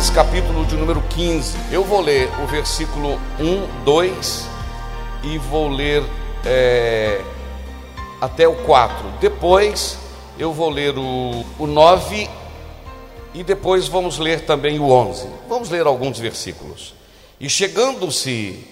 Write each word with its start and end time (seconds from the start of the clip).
Lucas 0.00 0.08
capítulo 0.08 0.64
de 0.64 0.76
número 0.76 1.02
15. 1.10 1.58
Eu 1.70 1.84
vou 1.84 2.00
ler 2.00 2.30
o 2.42 2.46
versículo 2.46 3.20
1, 3.38 3.84
2 3.84 4.46
e 5.24 5.36
vou 5.36 5.68
ler 5.68 6.02
é, 6.42 7.20
até 8.18 8.48
o 8.48 8.54
4. 8.64 8.96
Depois 9.20 9.98
eu 10.38 10.54
vou 10.54 10.70
ler 10.70 10.96
o, 10.96 11.44
o 11.58 11.66
9 11.66 12.30
e 13.34 13.44
depois 13.44 13.88
vamos 13.88 14.18
ler 14.18 14.46
também 14.46 14.78
o 14.78 14.90
11. 14.90 15.28
Vamos 15.46 15.68
ler 15.68 15.84
alguns 15.84 16.18
versículos. 16.18 16.94
E 17.38 17.50
chegando-se 17.50 18.64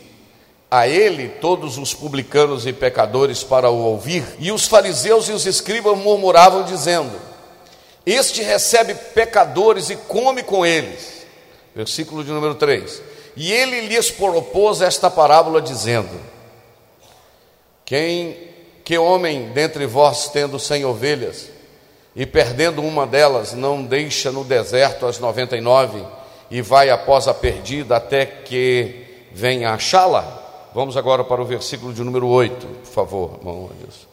a 0.70 0.88
ele 0.88 1.28
todos 1.28 1.76
os 1.76 1.92
publicanos 1.92 2.66
e 2.66 2.72
pecadores 2.72 3.44
para 3.44 3.68
o 3.68 3.76
ouvir, 3.76 4.24
e 4.38 4.50
os 4.50 4.66
fariseus 4.66 5.28
e 5.28 5.32
os 5.32 5.44
escribas 5.44 5.98
murmuravam, 5.98 6.62
dizendo: 6.62 7.12
Este 8.06 8.42
recebe 8.42 8.94
pecadores 8.94 9.90
e 9.90 9.96
come 9.96 10.42
com 10.42 10.64
eles 10.64 11.17
versículo 11.74 12.24
de 12.24 12.30
número 12.30 12.54
3. 12.54 13.02
E 13.36 13.52
ele 13.52 13.82
lhes 13.82 14.10
propôs 14.10 14.80
esta 14.80 15.10
parábola, 15.10 15.62
dizendo: 15.62 16.10
Quem, 17.84 18.36
que 18.84 18.98
homem 18.98 19.50
dentre 19.50 19.86
vós, 19.86 20.28
tendo 20.28 20.58
cem 20.58 20.84
ovelhas, 20.84 21.48
e 22.16 22.26
perdendo 22.26 22.82
uma 22.82 23.06
delas, 23.06 23.52
não 23.52 23.84
deixa 23.84 24.32
no 24.32 24.42
deserto 24.42 25.06
as 25.06 25.18
noventa 25.18 25.56
e 25.56 25.60
nove, 25.60 26.04
e 26.50 26.60
vai 26.60 26.90
após 26.90 27.28
a 27.28 27.34
perdida 27.34 27.96
até 27.96 28.26
que 28.26 29.26
venha 29.32 29.72
achá-la? 29.72 30.70
Vamos 30.74 30.96
agora 30.96 31.22
para 31.22 31.40
o 31.40 31.44
versículo 31.44 31.92
de 31.92 32.02
número 32.02 32.26
8, 32.26 32.66
por 32.66 32.92
favor, 32.92 33.38
irmão 33.38 33.70
Deus. 33.80 34.08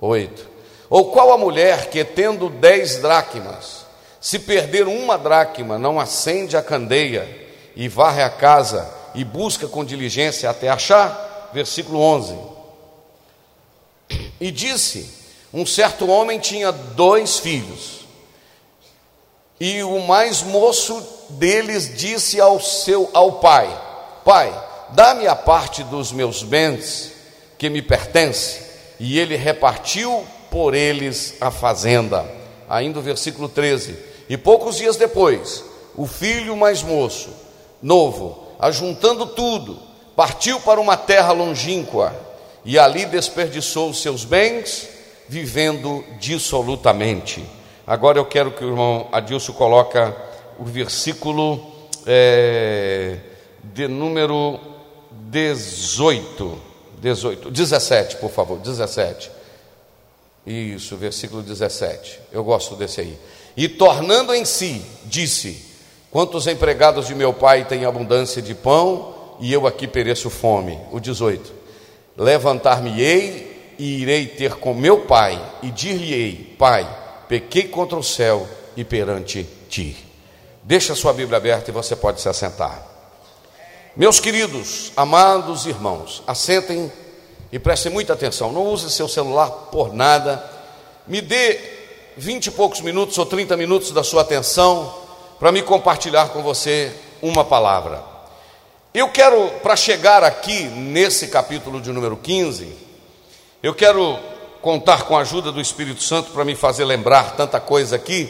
8. 0.00 0.48
Ou 0.88 1.10
qual 1.10 1.32
a 1.32 1.38
mulher 1.38 1.88
que, 1.90 2.04
tendo 2.04 2.48
dez 2.48 2.98
dracmas, 2.98 3.81
se 4.22 4.38
perder 4.38 4.86
uma 4.86 5.18
dracma, 5.18 5.80
não 5.80 5.98
acende 5.98 6.56
a 6.56 6.62
candeia 6.62 7.28
e 7.74 7.88
varre 7.88 8.22
a 8.22 8.30
casa 8.30 8.88
e 9.16 9.24
busca 9.24 9.66
com 9.66 9.84
diligência 9.84 10.48
até 10.48 10.68
achar. 10.68 11.50
Versículo 11.52 11.98
11. 12.00 12.38
E 14.40 14.52
disse: 14.52 15.12
Um 15.52 15.66
certo 15.66 16.08
homem 16.08 16.38
tinha 16.38 16.70
dois 16.70 17.40
filhos, 17.40 18.06
e 19.58 19.82
o 19.82 19.98
mais 19.98 20.40
moço 20.40 21.04
deles 21.30 21.92
disse 21.98 22.40
ao 22.40 22.60
seu 22.60 23.10
ao 23.12 23.32
pai: 23.40 23.68
Pai, 24.24 24.54
dá-me 24.90 25.26
a 25.26 25.34
parte 25.34 25.82
dos 25.82 26.12
meus 26.12 26.44
bens 26.44 27.10
que 27.58 27.68
me 27.68 27.82
pertence. 27.82 28.70
E 29.00 29.18
ele 29.18 29.34
repartiu 29.34 30.24
por 30.48 30.74
eles 30.74 31.34
a 31.40 31.50
fazenda. 31.50 32.24
Ainda 32.68 33.00
o 33.00 33.02
versículo 33.02 33.48
13 33.48 34.11
e 34.32 34.36
poucos 34.38 34.78
dias 34.78 34.96
depois, 34.96 35.62
o 35.94 36.06
filho 36.06 36.56
mais 36.56 36.82
moço, 36.82 37.28
novo, 37.82 38.46
ajuntando 38.58 39.26
tudo, 39.26 39.78
partiu 40.16 40.58
para 40.58 40.80
uma 40.80 40.96
terra 40.96 41.32
longínqua 41.32 42.18
e 42.64 42.78
ali 42.78 43.04
desperdiçou 43.04 43.92
seus 43.92 44.24
bens, 44.24 44.88
vivendo 45.28 46.02
dissolutamente. 46.18 47.44
Agora 47.86 48.18
eu 48.18 48.24
quero 48.24 48.52
que 48.52 48.64
o 48.64 48.68
irmão 48.68 49.06
Adilson 49.12 49.52
coloca 49.52 50.16
o 50.58 50.64
versículo 50.64 51.70
é, 52.06 53.18
de 53.62 53.86
número 53.86 54.58
18, 55.28 56.58
18, 57.02 57.50
17, 57.50 58.16
por 58.16 58.30
favor, 58.30 58.58
17. 58.60 59.30
Isso, 60.46 60.96
versículo 60.96 61.42
17. 61.42 62.18
Eu 62.32 62.42
gosto 62.42 62.74
desse 62.74 63.02
aí. 63.02 63.18
E 63.56 63.68
tornando 63.68 64.34
em 64.34 64.44
si, 64.44 64.84
disse: 65.04 65.64
Quantos 66.10 66.46
empregados 66.46 67.06
de 67.06 67.14
meu 67.14 67.32
pai 67.32 67.64
têm 67.64 67.84
abundância 67.84 68.40
de 68.40 68.54
pão 68.54 69.14
e 69.40 69.52
eu 69.52 69.66
aqui 69.66 69.86
pereço 69.86 70.30
fome? 70.30 70.78
O 70.90 70.98
18: 70.98 71.52
Levantar-me-ei 72.16 73.74
e 73.78 74.02
irei 74.02 74.26
ter 74.26 74.54
com 74.54 74.74
meu 74.74 75.00
pai 75.00 75.40
e 75.62 75.70
dir-lhe-ei: 75.70 76.54
Pai, 76.58 76.88
pequei 77.28 77.64
contra 77.64 77.98
o 77.98 78.02
céu 78.02 78.46
e 78.76 78.84
perante 78.84 79.46
ti. 79.68 79.96
Deixa 80.62 80.92
a 80.92 80.96
sua 80.96 81.12
Bíblia 81.12 81.38
aberta 81.38 81.70
e 81.70 81.74
você 81.74 81.96
pode 81.96 82.20
se 82.20 82.28
assentar. 82.28 82.86
Meus 83.96 84.20
queridos, 84.20 84.92
amados 84.96 85.66
irmãos, 85.66 86.22
assentem 86.26 86.90
e 87.50 87.58
prestem 87.58 87.92
muita 87.92 88.14
atenção. 88.14 88.52
Não 88.52 88.66
use 88.68 88.90
seu 88.90 89.06
celular 89.06 89.50
por 89.70 89.92
nada. 89.92 90.42
Me 91.06 91.20
dê 91.20 91.81
vinte 92.16 92.46
e 92.46 92.50
poucos 92.50 92.80
minutos 92.80 93.16
ou 93.18 93.26
30 93.26 93.56
minutos 93.56 93.90
da 93.90 94.04
sua 94.04 94.22
atenção 94.22 94.94
para 95.38 95.50
me 95.50 95.62
compartilhar 95.62 96.28
com 96.28 96.42
você 96.42 96.92
uma 97.20 97.44
palavra. 97.44 98.02
Eu 98.92 99.08
quero, 99.08 99.48
para 99.62 99.74
chegar 99.74 100.22
aqui 100.22 100.64
nesse 100.64 101.28
capítulo 101.28 101.80
de 101.80 101.90
número 101.90 102.16
15, 102.16 102.76
eu 103.62 103.74
quero 103.74 104.18
contar 104.60 105.04
com 105.04 105.16
a 105.16 105.20
ajuda 105.20 105.50
do 105.50 105.60
Espírito 105.60 106.02
Santo 106.02 106.30
para 106.30 106.44
me 106.44 106.54
fazer 106.54 106.84
lembrar 106.84 107.34
tanta 107.34 107.58
coisa 107.58 107.96
aqui. 107.96 108.28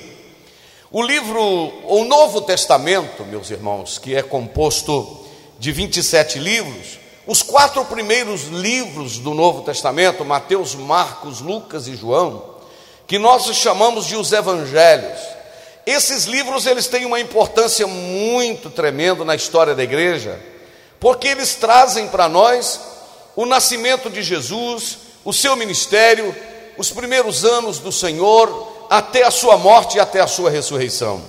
O 0.91 1.03
livro, 1.03 1.41
o 1.85 2.05
Novo 2.05 2.43
Testamento, 2.43 3.25
meus 3.25 3.51
irmãos, 3.51 3.99
que 3.99 4.15
é 4.15 4.23
composto 4.23 5.27
de 5.59 5.73
27 5.73 6.39
livros, 6.39 6.99
os 7.27 7.43
quatro 7.43 7.85
primeiros 7.85 8.45
livros 8.45 9.19
do 9.19 9.35
Novo 9.35 9.63
Testamento, 9.63 10.25
Mateus, 10.25 10.75
Marcos, 10.75 11.41
Lucas 11.41 11.89
e 11.89 11.97
João, 11.97 12.52
que 13.13 13.19
nós 13.19 13.45
chamamos 13.55 14.07
de 14.07 14.17
os 14.17 14.33
evangelhos. 14.33 15.19
Esses 15.85 16.25
livros 16.25 16.65
eles 16.65 16.87
têm 16.87 17.05
uma 17.05 17.21
importância 17.21 17.87
muito 17.87 18.71
tremenda 18.71 19.23
na 19.23 19.35
história 19.35 19.75
da 19.75 19.83
igreja, 19.83 20.41
porque 20.99 21.29
eles 21.29 21.55
trazem 21.55 22.09
para 22.09 22.27
nós 22.27 22.81
o 23.37 23.45
nascimento 23.45 24.09
de 24.09 24.23
Jesus, 24.23 24.97
o 25.27 25.31
seu 25.31 25.55
ministério, 25.57 26.35
os 26.79 26.91
primeiros 26.91 27.45
anos 27.45 27.79
do 27.79 27.93
Senhor, 27.93 28.87
até 28.89 29.25
a 29.25 29.31
sua 29.31 29.59
morte 29.59 29.99
e 29.99 30.01
até 30.01 30.21
a 30.21 30.27
sua 30.27 30.49
ressurreição. 30.49 31.23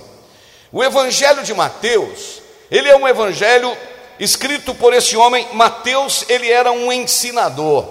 O 0.71 0.81
evangelho 0.81 1.43
de 1.43 1.53
Mateus, 1.53 2.41
ele 2.71 2.87
é 2.87 2.95
um 2.95 3.05
evangelho 3.05 3.77
escrito 4.17 4.73
por 4.73 4.93
esse 4.93 5.17
homem, 5.17 5.49
Mateus, 5.51 6.23
ele 6.29 6.49
era 6.49 6.71
um 6.71 6.93
ensinador. 6.93 7.85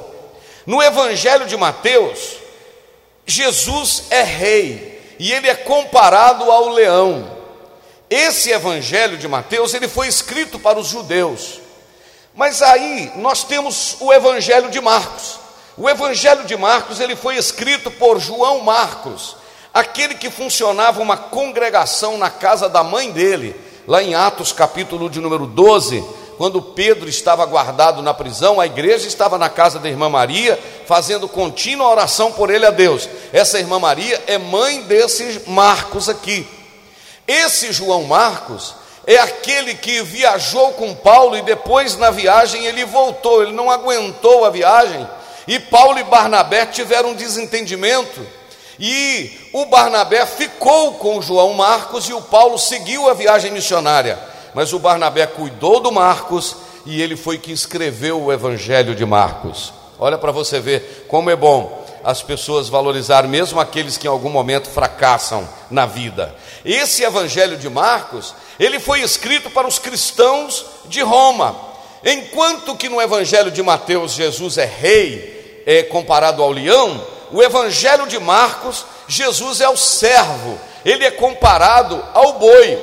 No 0.64 0.82
evangelho 0.82 1.44
de 1.44 1.58
Mateus, 1.58 2.40
Jesus 3.26 4.04
é 4.10 4.22
rei 4.22 5.14
e 5.18 5.32
ele 5.32 5.48
é 5.48 5.54
comparado 5.54 6.50
ao 6.50 6.68
leão. 6.68 7.38
Esse 8.10 8.50
evangelho 8.50 9.16
de 9.16 9.26
Mateus, 9.26 9.72
ele 9.72 9.88
foi 9.88 10.06
escrito 10.06 10.58
para 10.58 10.78
os 10.78 10.88
judeus. 10.88 11.60
Mas 12.34 12.62
aí 12.62 13.12
nós 13.16 13.44
temos 13.44 13.96
o 14.00 14.12
evangelho 14.12 14.70
de 14.70 14.80
Marcos. 14.80 15.38
O 15.76 15.88
evangelho 15.88 16.44
de 16.44 16.56
Marcos, 16.56 17.00
ele 17.00 17.16
foi 17.16 17.36
escrito 17.36 17.90
por 17.90 18.20
João 18.20 18.60
Marcos, 18.60 19.36
aquele 19.72 20.14
que 20.14 20.30
funcionava 20.30 21.00
uma 21.00 21.16
congregação 21.16 22.18
na 22.18 22.28
casa 22.28 22.68
da 22.68 22.82
mãe 22.82 23.10
dele, 23.10 23.58
lá 23.86 24.02
em 24.02 24.14
Atos 24.14 24.52
capítulo 24.52 25.08
de 25.08 25.20
número 25.20 25.46
12, 25.46 26.04
quando 26.36 26.62
Pedro 26.62 27.08
estava 27.08 27.44
guardado 27.44 28.02
na 28.02 28.14
prisão, 28.14 28.60
a 28.60 28.66
igreja 28.66 29.06
estava 29.06 29.38
na 29.38 29.48
casa 29.48 29.78
da 29.78 29.88
irmã 29.88 30.08
Maria, 30.08 30.58
fazendo 30.86 31.28
contínua 31.28 31.88
oração 31.88 32.32
por 32.32 32.50
ele 32.50 32.66
a 32.66 32.70
Deus. 32.70 33.08
Essa 33.32 33.58
irmã 33.58 33.78
Maria 33.78 34.22
é 34.26 34.38
mãe 34.38 34.82
desses 34.82 35.46
Marcos 35.46 36.08
aqui. 36.08 36.46
Esse 37.26 37.72
João 37.72 38.04
Marcos 38.04 38.74
é 39.06 39.16
aquele 39.18 39.74
que 39.74 40.02
viajou 40.02 40.72
com 40.72 40.94
Paulo 40.94 41.36
e 41.36 41.42
depois 41.42 41.96
na 41.96 42.10
viagem 42.10 42.66
ele 42.66 42.84
voltou, 42.84 43.42
ele 43.42 43.52
não 43.52 43.70
aguentou 43.70 44.44
a 44.44 44.50
viagem. 44.50 45.08
E 45.46 45.58
Paulo 45.58 45.98
e 45.98 46.04
Barnabé 46.04 46.66
tiveram 46.66 47.10
um 47.10 47.14
desentendimento. 47.14 48.24
E 48.78 49.30
o 49.52 49.66
Barnabé 49.66 50.24
ficou 50.26 50.94
com 50.94 51.20
João 51.20 51.52
Marcos 51.52 52.08
e 52.08 52.12
o 52.12 52.22
Paulo 52.22 52.58
seguiu 52.58 53.08
a 53.08 53.14
viagem 53.14 53.52
missionária. 53.52 54.31
Mas 54.54 54.72
o 54.72 54.78
Barnabé 54.78 55.26
cuidou 55.26 55.80
do 55.80 55.90
Marcos 55.90 56.56
e 56.84 57.00
ele 57.00 57.16
foi 57.16 57.38
que 57.38 57.52
escreveu 57.52 58.22
o 58.22 58.32
Evangelho 58.32 58.94
de 58.94 59.04
Marcos. 59.06 59.72
Olha 59.98 60.18
para 60.18 60.32
você 60.32 60.60
ver 60.60 61.06
como 61.08 61.30
é 61.30 61.36
bom 61.36 61.82
as 62.04 62.22
pessoas 62.22 62.68
valorizar 62.68 63.26
mesmo 63.28 63.60
aqueles 63.60 63.96
que 63.96 64.06
em 64.06 64.10
algum 64.10 64.30
momento 64.30 64.68
fracassam 64.68 65.48
na 65.70 65.86
vida. 65.86 66.34
Esse 66.64 67.04
Evangelho 67.04 67.56
de 67.56 67.68
Marcos, 67.68 68.34
ele 68.58 68.80
foi 68.80 69.00
escrito 69.00 69.50
para 69.50 69.68
os 69.68 69.78
cristãos 69.78 70.66
de 70.86 71.00
Roma. 71.00 71.54
Enquanto 72.04 72.76
que 72.76 72.88
no 72.88 73.00
Evangelho 73.00 73.50
de 73.50 73.62
Mateus 73.62 74.12
Jesus 74.12 74.58
é 74.58 74.64
rei, 74.64 75.62
é 75.64 75.84
comparado 75.84 76.42
ao 76.42 76.50
leão, 76.50 77.00
o 77.30 77.40
Evangelho 77.40 78.06
de 78.06 78.18
Marcos, 78.18 78.84
Jesus 79.06 79.60
é 79.60 79.68
o 79.68 79.76
servo, 79.76 80.58
ele 80.84 81.04
é 81.04 81.10
comparado 81.10 82.02
ao 82.12 82.34
boi. 82.34 82.78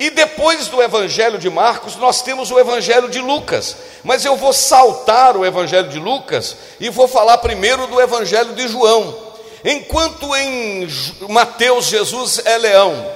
E 0.00 0.08
depois 0.08 0.66
do 0.68 0.82
Evangelho 0.82 1.38
de 1.38 1.50
Marcos, 1.50 1.94
nós 1.96 2.22
temos 2.22 2.50
o 2.50 2.58
Evangelho 2.58 3.10
de 3.10 3.18
Lucas. 3.18 3.76
Mas 4.02 4.24
eu 4.24 4.34
vou 4.34 4.50
saltar 4.50 5.36
o 5.36 5.44
Evangelho 5.44 5.90
de 5.90 5.98
Lucas 5.98 6.56
e 6.80 6.88
vou 6.88 7.06
falar 7.06 7.36
primeiro 7.36 7.86
do 7.86 8.00
Evangelho 8.00 8.54
de 8.54 8.66
João. 8.66 9.14
Enquanto 9.62 10.34
em 10.34 10.88
Mateus 11.28 11.84
Jesus 11.84 12.40
é 12.46 12.56
leão, 12.56 13.12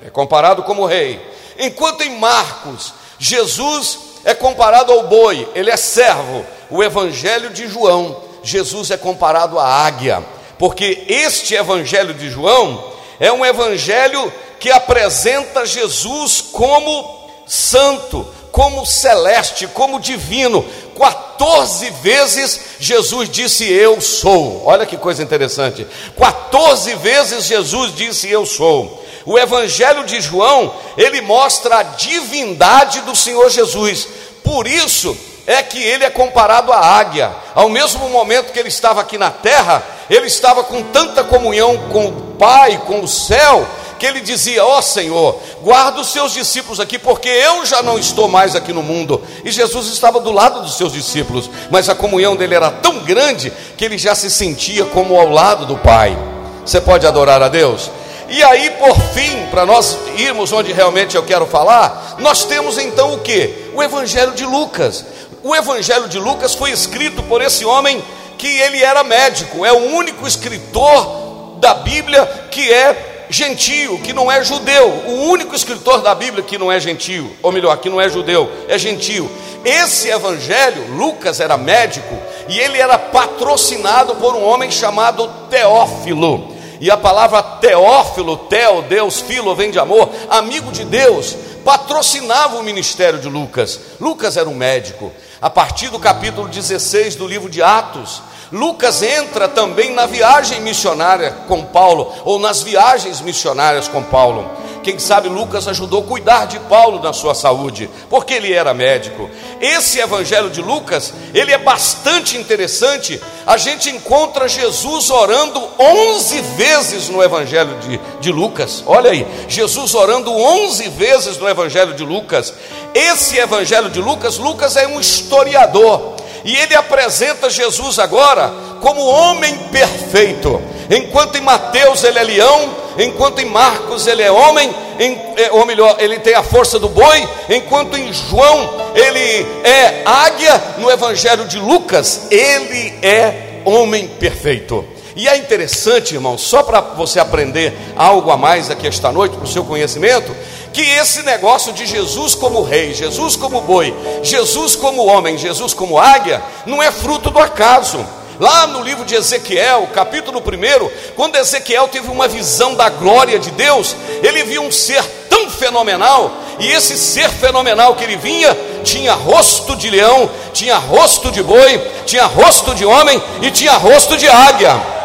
é 0.00 0.10
comparado 0.10 0.62
como 0.62 0.86
rei. 0.86 1.20
Enquanto 1.58 2.02
em 2.02 2.16
Marcos 2.20 2.94
Jesus 3.18 3.98
é 4.24 4.32
comparado 4.32 4.92
ao 4.92 5.08
boi, 5.08 5.48
ele 5.56 5.70
é 5.70 5.76
servo. 5.76 6.46
O 6.70 6.84
Evangelho 6.84 7.50
de 7.50 7.66
João, 7.66 8.22
Jesus 8.44 8.92
é 8.92 8.96
comparado 8.96 9.58
à 9.58 9.66
águia, 9.66 10.24
porque 10.56 11.04
este 11.08 11.56
Evangelho 11.56 12.14
de 12.14 12.30
João 12.30 12.96
é 13.20 13.32
um 13.32 13.44
evangelho 13.44 14.32
que 14.58 14.70
apresenta 14.70 15.66
Jesus 15.66 16.40
como 16.40 17.28
santo, 17.46 18.26
como 18.50 18.84
celeste, 18.84 19.66
como 19.68 20.00
divino. 20.00 20.64
14 20.98 21.90
vezes 22.02 22.60
Jesus 22.80 23.30
disse 23.30 23.64
eu 23.64 24.00
sou. 24.00 24.62
Olha 24.66 24.84
que 24.84 24.96
coisa 24.96 25.22
interessante. 25.22 25.86
14 26.18 26.94
vezes 26.96 27.44
Jesus 27.44 27.94
disse 27.94 28.28
eu 28.28 28.44
sou. 28.44 29.04
O 29.24 29.38
evangelho 29.38 30.04
de 30.04 30.20
João, 30.20 30.74
ele 30.96 31.20
mostra 31.20 31.78
a 31.78 31.82
divindade 31.82 33.02
do 33.02 33.14
Senhor 33.14 33.48
Jesus. 33.50 34.08
Por 34.42 34.66
isso 34.66 35.16
é 35.46 35.62
que 35.62 35.82
ele 35.82 36.04
é 36.04 36.10
comparado 36.10 36.72
à 36.72 36.78
águia. 36.78 37.30
Ao 37.54 37.68
mesmo 37.68 38.08
momento 38.08 38.52
que 38.52 38.58
ele 38.58 38.68
estava 38.68 39.00
aqui 39.00 39.16
na 39.16 39.30
terra, 39.30 39.82
ele 40.10 40.26
estava 40.26 40.64
com 40.64 40.82
tanta 40.82 41.22
comunhão 41.24 41.88
com 41.90 42.06
o 42.06 42.12
Pai, 42.38 42.80
com 42.86 43.00
o 43.00 43.08
céu, 43.08 43.66
que 43.98 44.06
ele 44.06 44.20
dizia: 44.20 44.64
Ó 44.64 44.78
oh, 44.78 44.82
Senhor, 44.82 45.38
guarda 45.62 46.00
os 46.00 46.08
seus 46.08 46.32
discípulos 46.32 46.80
aqui, 46.80 46.98
porque 46.98 47.28
eu 47.28 47.66
já 47.66 47.82
não 47.82 47.98
estou 47.98 48.28
mais 48.28 48.54
aqui 48.54 48.72
no 48.72 48.82
mundo. 48.82 49.22
E 49.44 49.50
Jesus 49.50 49.88
estava 49.88 50.20
do 50.20 50.32
lado 50.32 50.62
dos 50.62 50.76
seus 50.76 50.92
discípulos, 50.92 51.50
mas 51.70 51.88
a 51.88 51.94
comunhão 51.94 52.36
dele 52.36 52.54
era 52.54 52.70
tão 52.70 53.00
grande 53.00 53.52
que 53.76 53.84
ele 53.84 53.98
já 53.98 54.14
se 54.14 54.30
sentia 54.30 54.84
como 54.86 55.18
ao 55.18 55.28
lado 55.28 55.66
do 55.66 55.76
Pai. 55.76 56.16
Você 56.64 56.80
pode 56.80 57.06
adorar 57.06 57.42
a 57.42 57.48
Deus? 57.48 57.90
E 58.28 58.42
aí, 58.42 58.70
por 58.72 58.94
fim, 59.12 59.46
para 59.50 59.64
nós 59.64 59.96
irmos 60.16 60.52
onde 60.52 60.72
realmente 60.72 61.16
eu 61.16 61.22
quero 61.22 61.46
falar, 61.46 62.16
nós 62.18 62.44
temos 62.44 62.76
então 62.76 63.14
o 63.14 63.20
que? 63.20 63.70
O 63.74 63.82
Evangelho 63.82 64.32
de 64.32 64.44
Lucas. 64.44 65.04
O 65.42 65.56
Evangelho 65.56 66.08
de 66.08 66.18
Lucas 66.18 66.54
foi 66.54 66.70
escrito 66.70 67.22
por 67.22 67.40
esse 67.40 67.64
homem 67.64 68.02
que 68.36 68.46
ele 68.46 68.82
era 68.82 69.02
médico, 69.02 69.64
é 69.64 69.72
o 69.72 69.94
único 69.94 70.26
escritor 70.26 71.56
da 71.58 71.74
Bíblia 71.74 72.24
que 72.50 72.72
é 72.72 73.17
gentio, 73.30 73.98
que 73.98 74.12
não 74.12 74.30
é 74.30 74.42
judeu, 74.42 74.88
o 75.06 75.30
único 75.30 75.54
escritor 75.54 76.00
da 76.00 76.14
Bíblia 76.14 76.42
que 76.42 76.58
não 76.58 76.70
é 76.70 76.80
gentio, 76.80 77.30
ou 77.42 77.52
melhor, 77.52 77.76
que 77.78 77.90
não 77.90 78.00
é 78.00 78.08
judeu, 78.08 78.50
é 78.68 78.78
gentio. 78.78 79.30
Esse 79.64 80.08
evangelho, 80.08 80.96
Lucas 80.96 81.40
era 81.40 81.56
médico 81.56 82.16
e 82.48 82.58
ele 82.58 82.78
era 82.78 82.98
patrocinado 82.98 84.16
por 84.16 84.34
um 84.34 84.44
homem 84.44 84.70
chamado 84.70 85.28
Teófilo. 85.50 86.56
E 86.80 86.90
a 86.90 86.96
palavra 86.96 87.42
Teófilo, 87.42 88.36
Teo, 88.36 88.82
Deus, 88.82 89.20
Filo, 89.20 89.54
vem 89.54 89.70
de 89.70 89.78
amor, 89.78 90.10
amigo 90.30 90.70
de 90.70 90.84
Deus, 90.84 91.36
patrocinava 91.64 92.56
o 92.56 92.62
ministério 92.62 93.18
de 93.18 93.28
Lucas. 93.28 93.80
Lucas 94.00 94.36
era 94.36 94.48
um 94.48 94.54
médico. 94.54 95.12
A 95.40 95.48
partir 95.48 95.88
do 95.88 96.00
capítulo 96.00 96.48
16 96.48 97.14
do 97.14 97.24
livro 97.24 97.48
de 97.48 97.62
Atos, 97.62 98.20
Lucas 98.50 99.02
entra 99.02 99.46
também 99.46 99.92
na 99.92 100.04
viagem 100.04 100.60
missionária 100.60 101.30
com 101.46 101.64
Paulo, 101.64 102.12
ou 102.24 102.40
nas 102.40 102.60
viagens 102.60 103.20
missionárias 103.20 103.86
com 103.86 104.02
Paulo. 104.02 104.50
Quem 104.82 104.98
sabe 104.98 105.28
Lucas 105.28 105.68
ajudou 105.68 106.02
a 106.02 106.06
cuidar 106.06 106.46
de 106.46 106.58
Paulo 106.60 107.02
na 107.02 107.12
sua 107.12 107.34
saúde, 107.34 107.90
porque 108.08 108.34
ele 108.34 108.52
era 108.52 108.72
médico. 108.72 109.28
Esse 109.60 110.00
evangelho 110.00 110.48
de 110.50 110.62
Lucas, 110.62 111.12
ele 111.34 111.52
é 111.52 111.58
bastante 111.58 112.38
interessante. 112.38 113.20
A 113.46 113.56
gente 113.56 113.90
encontra 113.90 114.48
Jesus 114.48 115.10
orando 115.10 115.60
11 115.78 116.40
vezes 116.56 117.08
no 117.10 117.22
evangelho 117.22 117.76
de, 117.80 118.00
de 118.20 118.32
Lucas. 118.32 118.82
Olha 118.86 119.10
aí, 119.10 119.26
Jesus 119.46 119.94
orando 119.94 120.32
11 120.32 120.88
vezes 120.90 121.36
no 121.36 121.48
evangelho 121.48 121.94
de 121.94 122.04
Lucas. 122.04 122.54
Esse 122.94 123.38
evangelho 123.38 123.90
de 123.90 124.00
Lucas, 124.00 124.38
Lucas 124.38 124.76
é 124.76 124.86
um 124.86 125.00
historiador 125.00 126.16
e 126.44 126.56
ele 126.56 126.74
apresenta 126.74 127.50
Jesus 127.50 127.98
agora 127.98 128.52
como 128.80 129.04
homem 129.04 129.54
perfeito. 129.70 130.60
Enquanto 130.90 131.36
em 131.36 131.40
Mateus 131.40 132.02
ele 132.04 132.18
é 132.18 132.22
leão, 132.22 132.74
enquanto 132.98 133.40
em 133.40 133.44
Marcos 133.44 134.06
ele 134.06 134.22
é 134.22 134.30
homem, 134.30 134.74
em, 134.98 135.20
é, 135.36 135.50
ou 135.52 135.66
melhor, 135.66 135.96
ele 135.98 136.18
tem 136.18 136.34
a 136.34 136.42
força 136.42 136.78
do 136.78 136.88
boi, 136.88 137.28
enquanto 137.48 137.96
em 137.96 138.12
João 138.12 138.70
ele 138.94 139.46
é 139.64 140.02
águia, 140.04 140.62
no 140.78 140.90
Evangelho 140.90 141.44
de 141.44 141.58
Lucas 141.58 142.28
ele 142.30 142.98
é 143.02 143.60
homem 143.64 144.08
perfeito. 144.08 144.84
E 145.14 145.28
é 145.28 145.36
interessante, 145.36 146.14
irmão, 146.14 146.38
só 146.38 146.62
para 146.62 146.80
você 146.80 147.18
aprender 147.18 147.76
algo 147.96 148.30
a 148.30 148.36
mais 148.36 148.70
aqui 148.70 148.86
esta 148.86 149.10
noite, 149.10 149.34
para 149.34 149.44
o 149.44 149.48
seu 149.48 149.64
conhecimento, 149.64 150.32
que 150.72 150.82
esse 150.82 151.22
negócio 151.22 151.72
de 151.72 151.86
Jesus 151.86 152.34
como 152.34 152.62
rei, 152.62 152.94
Jesus 152.94 153.36
como 153.36 153.60
boi, 153.60 153.94
Jesus 154.22 154.76
como 154.76 155.04
homem, 155.04 155.38
Jesus 155.38 155.74
como 155.74 155.98
águia, 155.98 156.42
não 156.66 156.82
é 156.82 156.90
fruto 156.90 157.30
do 157.30 157.38
acaso. 157.38 158.04
Lá 158.40 158.68
no 158.68 158.82
livro 158.82 159.04
de 159.04 159.16
Ezequiel, 159.16 159.88
capítulo 159.92 160.40
1, 160.40 161.12
quando 161.16 161.36
Ezequiel 161.36 161.88
teve 161.88 162.08
uma 162.08 162.28
visão 162.28 162.74
da 162.74 162.88
glória 162.88 163.38
de 163.38 163.50
Deus, 163.50 163.96
ele 164.22 164.44
viu 164.44 164.62
um 164.62 164.70
ser 164.70 165.04
tão 165.28 165.50
fenomenal, 165.50 166.30
e 166.60 166.70
esse 166.70 166.96
ser 166.96 167.28
fenomenal 167.30 167.96
que 167.96 168.04
ele 168.04 168.16
vinha 168.16 168.56
tinha 168.84 169.12
rosto 169.14 169.74
de 169.76 169.90
leão, 169.90 170.30
tinha 170.52 170.76
rosto 170.76 171.32
de 171.32 171.42
boi, 171.42 171.80
tinha 172.06 172.26
rosto 172.26 172.74
de 172.74 172.84
homem 172.84 173.20
e 173.42 173.50
tinha 173.50 173.72
rosto 173.72 174.16
de 174.16 174.28
águia. 174.28 174.97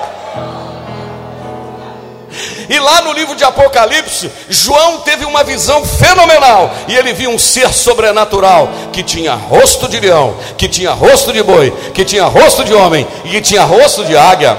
E 2.73 2.79
lá 2.79 3.03
no 3.03 3.13
livro 3.13 3.35
de 3.35 3.43
Apocalipse, 3.43 4.31
João 4.49 5.01
teve 5.01 5.25
uma 5.25 5.43
visão 5.43 5.85
fenomenal. 5.85 6.73
E 6.87 6.95
ele 6.95 7.13
viu 7.13 7.29
um 7.29 7.37
ser 7.37 7.71
sobrenatural 7.71 8.67
que 8.91 9.03
tinha 9.03 9.35
rosto 9.35 9.87
de 9.87 9.99
leão, 9.99 10.35
que 10.57 10.67
tinha 10.67 10.89
rosto 10.89 11.31
de 11.31 11.43
boi, 11.43 11.71
que 11.93 12.03
tinha 12.03 12.25
rosto 12.25 12.63
de 12.63 12.73
homem 12.73 13.05
e 13.25 13.29
que 13.29 13.41
tinha 13.41 13.63
rosto 13.63 14.03
de 14.03 14.17
águia. 14.17 14.57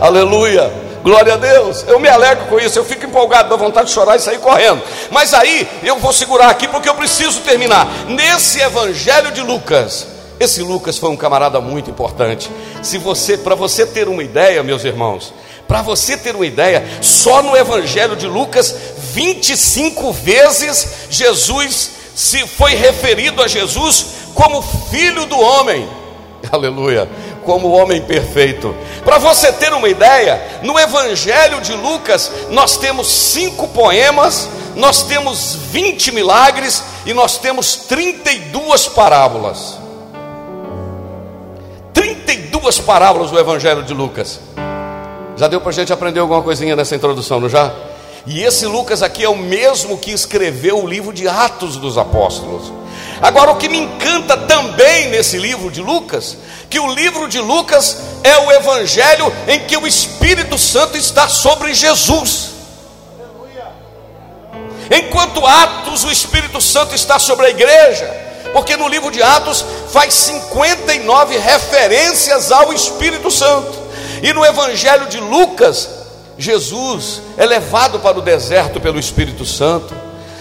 Aleluia. 0.00 0.72
Glória 1.04 1.34
a 1.34 1.36
Deus. 1.36 1.84
Eu 1.86 2.00
me 2.00 2.08
alegro 2.08 2.46
com 2.46 2.58
isso. 2.58 2.78
Eu 2.78 2.84
fico 2.86 3.04
empolgado, 3.04 3.50
dá 3.50 3.56
vontade 3.56 3.88
de 3.88 3.92
chorar 3.92 4.16
e 4.16 4.20
sair 4.20 4.38
correndo. 4.38 4.80
Mas 5.10 5.34
aí 5.34 5.68
eu 5.82 5.98
vou 5.98 6.14
segurar 6.14 6.48
aqui 6.48 6.66
porque 6.66 6.88
eu 6.88 6.94
preciso 6.94 7.40
terminar. 7.40 7.86
Nesse 8.08 8.58
evangelho 8.58 9.32
de 9.32 9.42
Lucas, 9.42 10.06
esse 10.40 10.62
Lucas 10.62 10.96
foi 10.96 11.10
um 11.10 11.16
camarada 11.16 11.60
muito 11.60 11.90
importante. 11.90 12.50
Se 12.82 12.96
você, 12.96 13.36
para 13.36 13.54
você 13.54 13.84
ter 13.84 14.08
uma 14.08 14.22
ideia, 14.22 14.62
meus 14.62 14.82
irmãos, 14.82 15.34
para 15.70 15.82
você 15.82 16.16
ter 16.16 16.34
uma 16.34 16.44
ideia, 16.44 16.84
só 17.00 17.44
no 17.44 17.56
Evangelho 17.56 18.16
de 18.16 18.26
Lucas, 18.26 18.74
25 19.12 20.12
vezes 20.14 21.06
Jesus 21.08 21.92
se 22.12 22.44
foi 22.44 22.74
referido 22.74 23.40
a 23.40 23.46
Jesus 23.46 24.06
como 24.34 24.62
filho 24.62 25.26
do 25.26 25.38
homem. 25.38 25.88
Aleluia, 26.50 27.08
como 27.44 27.70
homem 27.70 28.02
perfeito. 28.02 28.74
Para 29.04 29.18
você 29.18 29.52
ter 29.52 29.72
uma 29.72 29.88
ideia, 29.88 30.42
no 30.64 30.76
Evangelho 30.76 31.60
de 31.60 31.72
Lucas 31.74 32.32
nós 32.50 32.76
temos 32.76 33.06
cinco 33.06 33.68
poemas, 33.68 34.48
nós 34.74 35.04
temos 35.04 35.54
20 35.70 36.10
milagres 36.10 36.82
e 37.06 37.14
nós 37.14 37.38
temos 37.38 37.76
32 37.76 38.88
parábolas. 38.88 39.78
32 41.94 42.80
parábolas 42.80 43.30
do 43.30 43.38
Evangelho 43.38 43.84
de 43.84 43.94
Lucas. 43.94 44.40
Já 45.40 45.48
deu 45.48 45.58
para 45.58 45.70
a 45.70 45.72
gente 45.72 45.90
aprender 45.90 46.20
alguma 46.20 46.42
coisinha 46.42 46.76
nessa 46.76 46.94
introdução, 46.94 47.40
não 47.40 47.48
já? 47.48 47.72
E 48.26 48.42
esse 48.42 48.66
Lucas 48.66 49.02
aqui 49.02 49.24
é 49.24 49.28
o 49.30 49.38
mesmo 49.38 49.96
que 49.96 50.10
escreveu 50.10 50.84
o 50.84 50.86
livro 50.86 51.14
de 51.14 51.26
Atos 51.26 51.78
dos 51.78 51.96
Apóstolos. 51.96 52.70
Agora, 53.22 53.50
o 53.50 53.56
que 53.56 53.66
me 53.66 53.78
encanta 53.78 54.36
também 54.36 55.08
nesse 55.08 55.38
livro 55.38 55.70
de 55.70 55.80
Lucas, 55.80 56.36
que 56.68 56.78
o 56.78 56.92
livro 56.92 57.26
de 57.26 57.38
Lucas 57.38 58.02
é 58.22 58.36
o 58.36 58.52
evangelho 58.52 59.32
em 59.48 59.60
que 59.60 59.78
o 59.78 59.86
Espírito 59.86 60.58
Santo 60.58 60.98
está 60.98 61.26
sobre 61.26 61.72
Jesus. 61.72 62.50
Enquanto 64.90 65.46
Atos, 65.46 66.04
o 66.04 66.10
Espírito 66.10 66.60
Santo 66.60 66.94
está 66.94 67.18
sobre 67.18 67.46
a 67.46 67.50
igreja, 67.50 68.14
porque 68.52 68.76
no 68.76 68.88
livro 68.88 69.10
de 69.10 69.22
Atos 69.22 69.64
faz 69.90 70.12
59 70.12 71.38
referências 71.38 72.52
ao 72.52 72.74
Espírito 72.74 73.30
Santo, 73.30 73.79
e 74.22 74.32
no 74.32 74.44
evangelho 74.44 75.06
de 75.08 75.18
Lucas, 75.18 75.88
Jesus 76.38 77.22
é 77.36 77.44
levado 77.44 77.98
para 78.00 78.18
o 78.18 78.22
deserto 78.22 78.80
pelo 78.80 78.98
Espírito 78.98 79.44
Santo. 79.44 79.94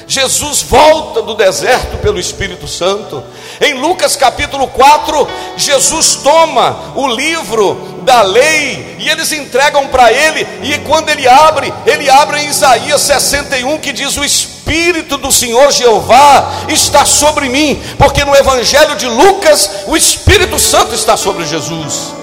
Jesus 0.10 0.64
volta 0.64 1.22
do 1.22 1.36
deserto 1.36 1.98
pelo 1.98 2.20
Espírito 2.20 2.68
Santo. 2.68 3.24
Em 3.62 3.76
Lucas 3.76 4.16
capítulo 4.16 4.68
4, 4.68 5.28
Jesus 5.56 6.16
toma 6.16 6.94
o 6.96 7.08
livro 7.08 8.00
da 8.02 8.24
lei 8.24 8.96
e 8.98 9.08
eles 9.08 9.32
entregam 9.32 9.88
para 9.90 10.12
ele, 10.12 10.48
e 10.64 10.80
quando 10.80 11.10
ele 11.10 11.28
abre, 11.28 11.72
ele 11.86 12.10
abre 12.10 12.42
em 12.42 12.48
Isaías 12.48 13.02
61 13.02 13.78
que 13.78 13.94
diz: 13.94 14.18
O 14.18 14.24
Espírito 14.24 15.16
do 15.16 15.32
Senhor 15.32 15.72
Jeová 15.72 16.54
está 16.70 17.06
sobre 17.06 17.48
mim, 17.48 17.80
porque 17.96 18.26
no 18.26 18.36
Evangelho 18.36 18.96
de 18.96 19.06
Lucas 19.06 19.84
o 19.86 19.96
Espírito 19.96 20.58
Santo 20.58 20.96
está 20.96 21.16
sobre 21.16 21.46
Jesus. 21.46 22.19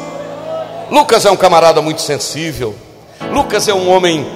Lucas 0.91 1.25
é 1.25 1.31
um 1.31 1.37
camarada 1.37 1.83
muito 1.83 2.01
sensível, 2.01 2.75
Lucas 3.33 3.69
é 3.69 3.75
um 3.75 3.91
homem, 3.91 4.27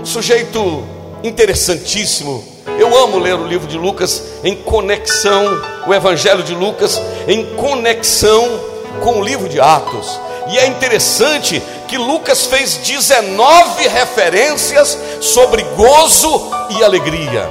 um 0.00 0.04
sujeito 0.04 0.84
interessantíssimo 1.22 2.54
eu 2.78 2.96
amo 2.98 3.18
ler 3.18 3.34
o 3.34 3.46
livro 3.46 3.68
de 3.68 3.78
Lucas 3.78 4.22
em 4.42 4.56
conexão, 4.56 5.62
o 5.86 5.94
Evangelho 5.94 6.42
de 6.42 6.54
Lucas 6.54 7.00
em 7.28 7.54
conexão 7.54 8.60
com 9.00 9.20
o 9.20 9.24
livro 9.24 9.48
de 9.48 9.60
Atos. 9.60 10.18
E 10.48 10.58
é 10.58 10.66
interessante 10.66 11.62
que 11.86 11.96
Lucas 11.96 12.46
fez 12.46 12.76
19 12.78 13.88
referências 13.88 14.98
sobre 15.20 15.62
gozo 15.76 16.50
e 16.70 16.82
alegria. 16.82 17.48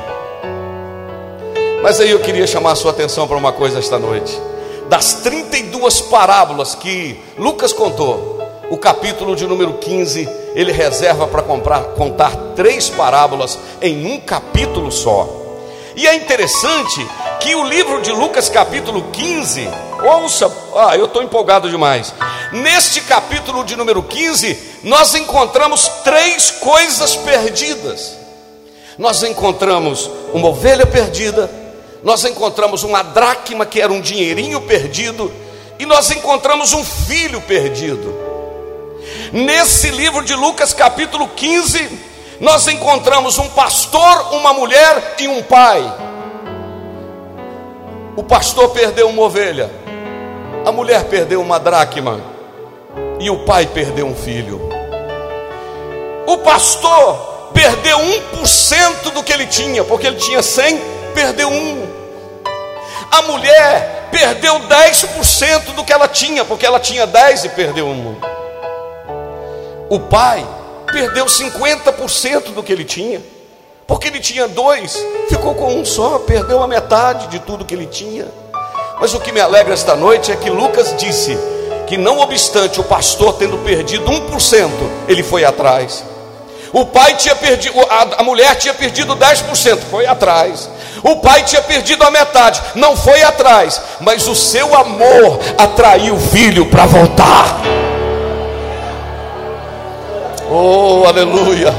Mas 1.81 2.00
aí 2.00 2.12
eu 2.12 2.19
queria 2.19 2.45
chamar 2.45 2.72
a 2.72 2.75
sua 2.75 2.91
atenção 2.91 3.27
para 3.27 3.38
uma 3.38 3.53
coisa 3.53 3.79
esta 3.79 3.98
noite. 3.98 4.38
Das 4.89 5.13
32 5.24 6.01
parábolas 6.01 6.75
que 6.75 7.17
Lucas 7.38 7.72
contou, 7.72 8.32
o 8.73 8.77
capítulo 8.79 9.35
de 9.35 9.45
número 9.45 9.73
15, 9.73 10.27
ele 10.55 10.71
reserva 10.71 11.27
para 11.27 11.43
contar 11.43 12.35
três 12.55 12.89
parábolas 12.89 13.59
em 13.79 14.07
um 14.07 14.19
capítulo 14.19 14.91
só. 14.91 15.29
E 15.95 16.07
é 16.07 16.15
interessante 16.15 17.07
que 17.39 17.53
o 17.53 17.63
livro 17.63 18.01
de 18.01 18.11
Lucas, 18.11 18.49
capítulo 18.49 19.11
15, 19.11 19.69
ouça, 20.03 20.51
ah, 20.75 20.97
eu 20.97 21.05
estou 21.05 21.21
empolgado 21.21 21.69
demais. 21.69 22.15
Neste 22.51 23.01
capítulo 23.01 23.63
de 23.63 23.75
número 23.75 24.01
15, 24.01 24.79
nós 24.85 25.13
encontramos 25.13 25.87
três 26.03 26.49
coisas 26.49 27.15
perdidas. 27.15 28.17
Nós 28.97 29.21
encontramos 29.21 30.09
uma 30.33 30.47
ovelha 30.47 30.87
perdida, 30.87 31.47
nós 32.01 32.25
encontramos 32.25 32.81
uma 32.81 33.03
dracma, 33.03 33.67
que 33.67 33.79
era 33.79 33.93
um 33.93 34.01
dinheirinho 34.01 34.61
perdido, 34.61 35.31
e 35.77 35.85
nós 35.85 36.09
encontramos 36.09 36.73
um 36.73 36.83
filho 36.83 37.39
perdido. 37.41 38.32
Nesse 39.33 39.89
livro 39.89 40.23
de 40.23 40.35
Lucas, 40.35 40.73
capítulo 40.73 41.27
15, 41.27 41.99
nós 42.39 42.67
encontramos 42.67 43.39
um 43.39 43.49
pastor, 43.49 44.31
uma 44.31 44.53
mulher 44.53 45.15
e 45.17 45.27
um 45.27 45.41
pai. 45.41 45.81
O 48.15 48.21
pastor 48.21 48.69
perdeu 48.69 49.09
uma 49.09 49.23
ovelha, 49.23 49.71
a 50.63 50.71
mulher 50.71 51.05
perdeu 51.05 51.41
uma 51.41 51.59
dracma 51.59 52.21
e 53.19 53.27
o 53.31 53.39
pai 53.43 53.65
perdeu 53.65 54.05
um 54.05 54.13
filho. 54.13 54.61
O 56.27 56.37
pastor 56.37 57.49
perdeu 57.55 57.97
1% 57.97 59.13
do 59.13 59.23
que 59.23 59.33
ele 59.33 59.47
tinha, 59.47 59.83
porque 59.83 60.05
ele 60.05 60.17
tinha 60.17 60.43
100, 60.43 60.79
perdeu 61.15 61.49
um. 61.49 61.87
A 63.09 63.23
mulher 63.23 64.09
perdeu 64.11 64.59
10% 64.59 65.73
do 65.73 65.83
que 65.83 65.91
ela 65.91 66.07
tinha, 66.07 66.45
porque 66.45 66.67
ela 66.67 66.79
tinha 66.79 67.07
10 67.07 67.45
e 67.45 67.49
perdeu 67.49 67.87
um. 67.87 68.32
O 69.93 70.00
pai 70.00 70.43
perdeu 70.91 71.27
50% 71.27 72.45
do 72.55 72.63
que 72.63 72.73
ele 72.73 72.83
tinha, 72.83 73.21
porque 73.85 74.07
ele 74.07 74.19
tinha 74.19 74.47
dois, 74.47 74.97
ficou 75.29 75.53
com 75.53 75.71
um 75.71 75.85
só, 75.85 76.17
perdeu 76.17 76.63
a 76.63 76.67
metade 76.67 77.27
de 77.27 77.38
tudo 77.38 77.63
que 77.63 77.75
ele 77.75 77.85
tinha. 77.85 78.25
Mas 79.00 79.13
o 79.13 79.19
que 79.19 79.31
me 79.31 79.39
alegra 79.39 79.71
esta 79.71 79.95
noite 79.95 80.31
é 80.31 80.35
que 80.35 80.50
Lucas 80.50 80.95
disse 80.97 81.38
que, 81.85 81.95
não 81.95 82.21
obstante 82.21 82.81
o 82.81 82.83
pastor 82.83 83.33
tendo 83.33 83.59
perdido 83.59 84.03
1%, 84.03 84.71
ele 85.07 85.21
foi 85.21 85.45
atrás. 85.45 86.03
O 86.71 86.88
pai 86.88 87.15
tinha 87.15 87.35
perdido, 87.35 87.75
a, 88.17 88.23
mulher 88.23 88.55
tinha 88.55 88.73
perdido 88.73 89.15
10%, 89.15 89.77
foi 89.91 90.07
atrás. 90.07 90.67
O 91.03 91.17
pai 91.17 91.43
tinha 91.43 91.62
perdido 91.62 92.03
a 92.03 92.09
metade, 92.09 92.59
não 92.73 92.97
foi 92.97 93.21
atrás, 93.21 93.79
mas 94.00 94.27
o 94.27 94.33
seu 94.33 94.73
amor 94.73 95.39
atraiu 95.55 96.15
o 96.15 96.19
filho 96.19 96.65
para 96.65 96.88
voltar. 96.88 97.82
Oh, 100.55 101.03
aleluia. 101.07 101.74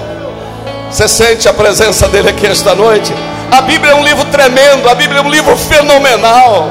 Você 0.91 1.07
sente 1.07 1.49
a 1.49 1.55
presença 1.55 2.09
dele 2.09 2.31
aqui 2.31 2.45
esta 2.45 2.75
noite? 2.75 3.13
A 3.49 3.61
Bíblia 3.61 3.93
é 3.93 3.95
um 3.95 4.03
livro 4.03 4.25
tremendo, 4.33 4.89
a 4.89 4.95
Bíblia 4.97 5.21
é 5.21 5.23
um 5.23 5.31
livro 5.31 5.57
fenomenal. 5.57 6.67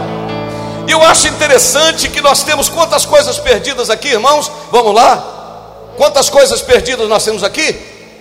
E 0.85 0.91
eu 0.91 1.01
acho 1.01 1.29
interessante 1.29 2.09
que 2.09 2.19
nós 2.19 2.43
temos 2.43 2.67
quantas 2.67 3.05
coisas 3.05 3.39
perdidas 3.39 3.89
aqui, 3.89 4.09
irmãos? 4.09 4.51
Vamos 4.69 4.93
lá? 4.93 5.93
Quantas 5.95 6.29
coisas 6.29 6.61
perdidas 6.61 7.07
nós 7.07 7.23
temos 7.23 7.41
aqui? 7.41 7.73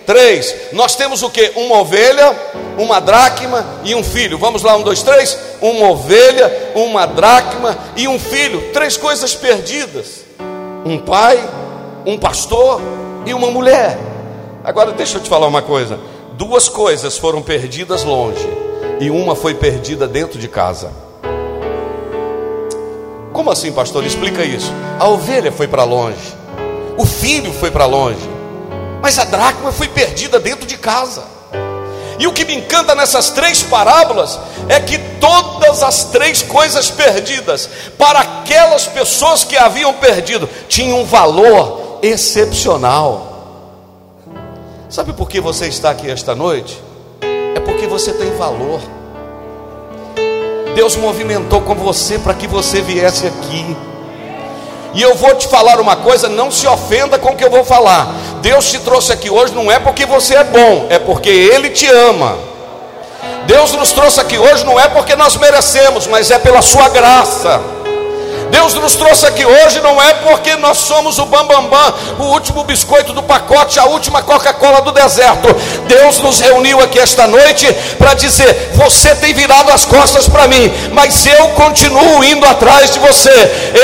Três. 0.05 0.55
Nós 0.71 0.95
temos 0.95 1.21
o 1.21 1.29
que? 1.29 1.51
Uma 1.53 1.79
ovelha, 1.79 2.33
uma 2.77 3.01
dracma 3.01 3.65
e 3.83 3.93
um 3.93 4.03
filho. 4.03 4.37
Vamos 4.37 4.63
lá, 4.63 4.77
um, 4.77 4.81
dois, 4.81 5.03
três. 5.03 5.37
Uma 5.59 5.89
ovelha, 5.89 6.71
uma 6.73 7.05
dracma 7.05 7.77
e 7.97 8.07
um 8.07 8.17
filho. 8.17 8.71
Três 8.71 8.95
coisas 8.95 9.35
perdidas. 9.35 10.23
Um 10.85 10.99
pai, 10.99 11.37
um 12.05 12.17
pastor 12.17 12.81
e 13.25 13.33
uma 13.33 13.49
mulher. 13.51 13.97
Agora 14.63 14.91
deixa 14.91 15.17
eu 15.17 15.21
te 15.21 15.29
falar 15.29 15.47
uma 15.47 15.61
coisa: 15.61 15.99
duas 16.33 16.69
coisas 16.69 17.17
foram 17.17 17.41
perdidas 17.41 18.03
longe, 18.03 18.47
e 18.99 19.09
uma 19.09 19.35
foi 19.35 19.53
perdida 19.53 20.07
dentro 20.07 20.39
de 20.39 20.47
casa. 20.47 20.91
Como 23.31 23.51
assim, 23.51 23.71
pastor? 23.71 24.05
Explica 24.05 24.43
isso. 24.43 24.71
A 24.99 25.07
ovelha 25.07 25.51
foi 25.51 25.67
para 25.67 25.83
longe, 25.83 26.33
o 26.97 27.05
filho 27.05 27.51
foi 27.51 27.71
para 27.71 27.85
longe, 27.85 28.29
mas 29.01 29.17
a 29.19 29.25
dracma 29.25 29.71
foi 29.71 29.87
perdida 29.87 30.39
dentro 30.39 30.65
de 30.65 30.77
casa. 30.77 31.33
E 32.19 32.27
o 32.27 32.31
que 32.31 32.45
me 32.45 32.55
encanta 32.55 32.93
nessas 32.93 33.31
três 33.31 33.63
parábolas 33.63 34.39
é 34.69 34.79
que 34.79 34.97
todas 35.19 35.81
as 35.81 36.05
três 36.05 36.43
coisas 36.43 36.89
perdidas, 36.91 37.67
para 37.97 38.19
aquelas 38.19 38.85
pessoas 38.85 39.43
que 39.43 39.57
haviam 39.57 39.93
perdido, 39.93 40.47
tinham 40.69 41.01
um 41.01 41.05
valor 41.05 41.82
excepcional. 42.03 43.31
Sabe 44.89 45.13
por 45.13 45.29
que 45.29 45.39
você 45.39 45.67
está 45.67 45.89
aqui 45.89 46.11
esta 46.11 46.35
noite? 46.35 46.79
É 47.55 47.59
porque 47.61 47.87
você 47.87 48.11
tem 48.11 48.35
valor. 48.35 48.81
Deus 50.75 50.97
movimentou 50.97 51.61
com 51.61 51.75
você 51.75 52.19
para 52.19 52.33
que 52.33 52.45
você 52.45 52.81
viesse 52.81 53.25
aqui. 53.25 53.77
E 54.93 55.01
eu 55.01 55.15
vou 55.15 55.33
te 55.35 55.47
falar 55.47 55.79
uma 55.79 55.95
coisa, 55.95 56.27
não 56.27 56.51
se 56.51 56.67
ofenda 56.67 57.17
com 57.17 57.29
o 57.29 57.35
que 57.35 57.43
eu 57.43 57.49
vou 57.49 57.63
falar. 57.63 58.13
Deus 58.41 58.69
te 58.69 58.79
trouxe 58.79 59.13
aqui 59.13 59.29
hoje 59.29 59.53
não 59.55 59.71
é 59.71 59.79
porque 59.79 60.05
você 60.05 60.35
é 60.35 60.43
bom, 60.43 60.87
é 60.89 60.99
porque 60.99 61.29
Ele 61.29 61.69
te 61.69 61.87
ama. 61.87 62.37
Deus 63.47 63.71
nos 63.71 63.91
trouxe 63.93 64.19
aqui 64.19 64.37
hoje 64.37 64.65
não 64.65 64.79
é 64.79 64.87
porque 64.89 65.15
nós 65.15 65.37
merecemos, 65.37 66.05
mas 66.05 66.29
é 66.29 66.37
pela 66.37 66.61
Sua 66.61 66.89
graça. 66.89 67.72
Deus 68.53 68.75
nos 68.75 68.95
trouxe 68.95 69.25
aqui 69.25 69.43
hoje 69.43 69.81
não 69.81 69.99
é 69.99 70.13
porque 70.13 70.55
nós 70.57 70.77
somos 70.77 71.17
o 71.17 71.25
bambambam, 71.25 71.69
bam, 71.69 71.91
bam, 71.91 72.23
o 72.23 72.33
último 72.33 72.63
biscoito 72.63 73.11
do 73.11 73.23
pacote, 73.23 73.79
a 73.79 73.85
última 73.85 74.21
Coca-Cola 74.21 74.79
do 74.81 74.91
deserto. 74.91 75.47
Deus 75.87 76.19
nos 76.19 76.39
reuniu 76.39 76.79
aqui 76.79 76.99
esta 76.99 77.25
noite 77.25 77.65
para 77.97 78.13
dizer: 78.13 78.73
você 78.75 79.15
tem 79.15 79.33
virado 79.33 79.71
as 79.71 79.85
costas 79.85 80.29
para 80.29 80.47
mim, 80.47 80.71
mas 80.93 81.25
eu 81.25 81.49
continuo 81.49 82.23
indo 82.23 82.45
atrás 82.45 82.91
de 82.91 82.99
você. 82.99 83.31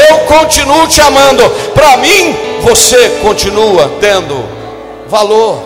Eu 0.10 0.20
continuo 0.20 0.88
te 0.88 1.02
amando. 1.02 1.50
Para 1.74 1.98
mim, 1.98 2.38
você 2.62 3.10
continua 3.24 3.92
tendo 4.00 4.48
valor. 5.08 5.64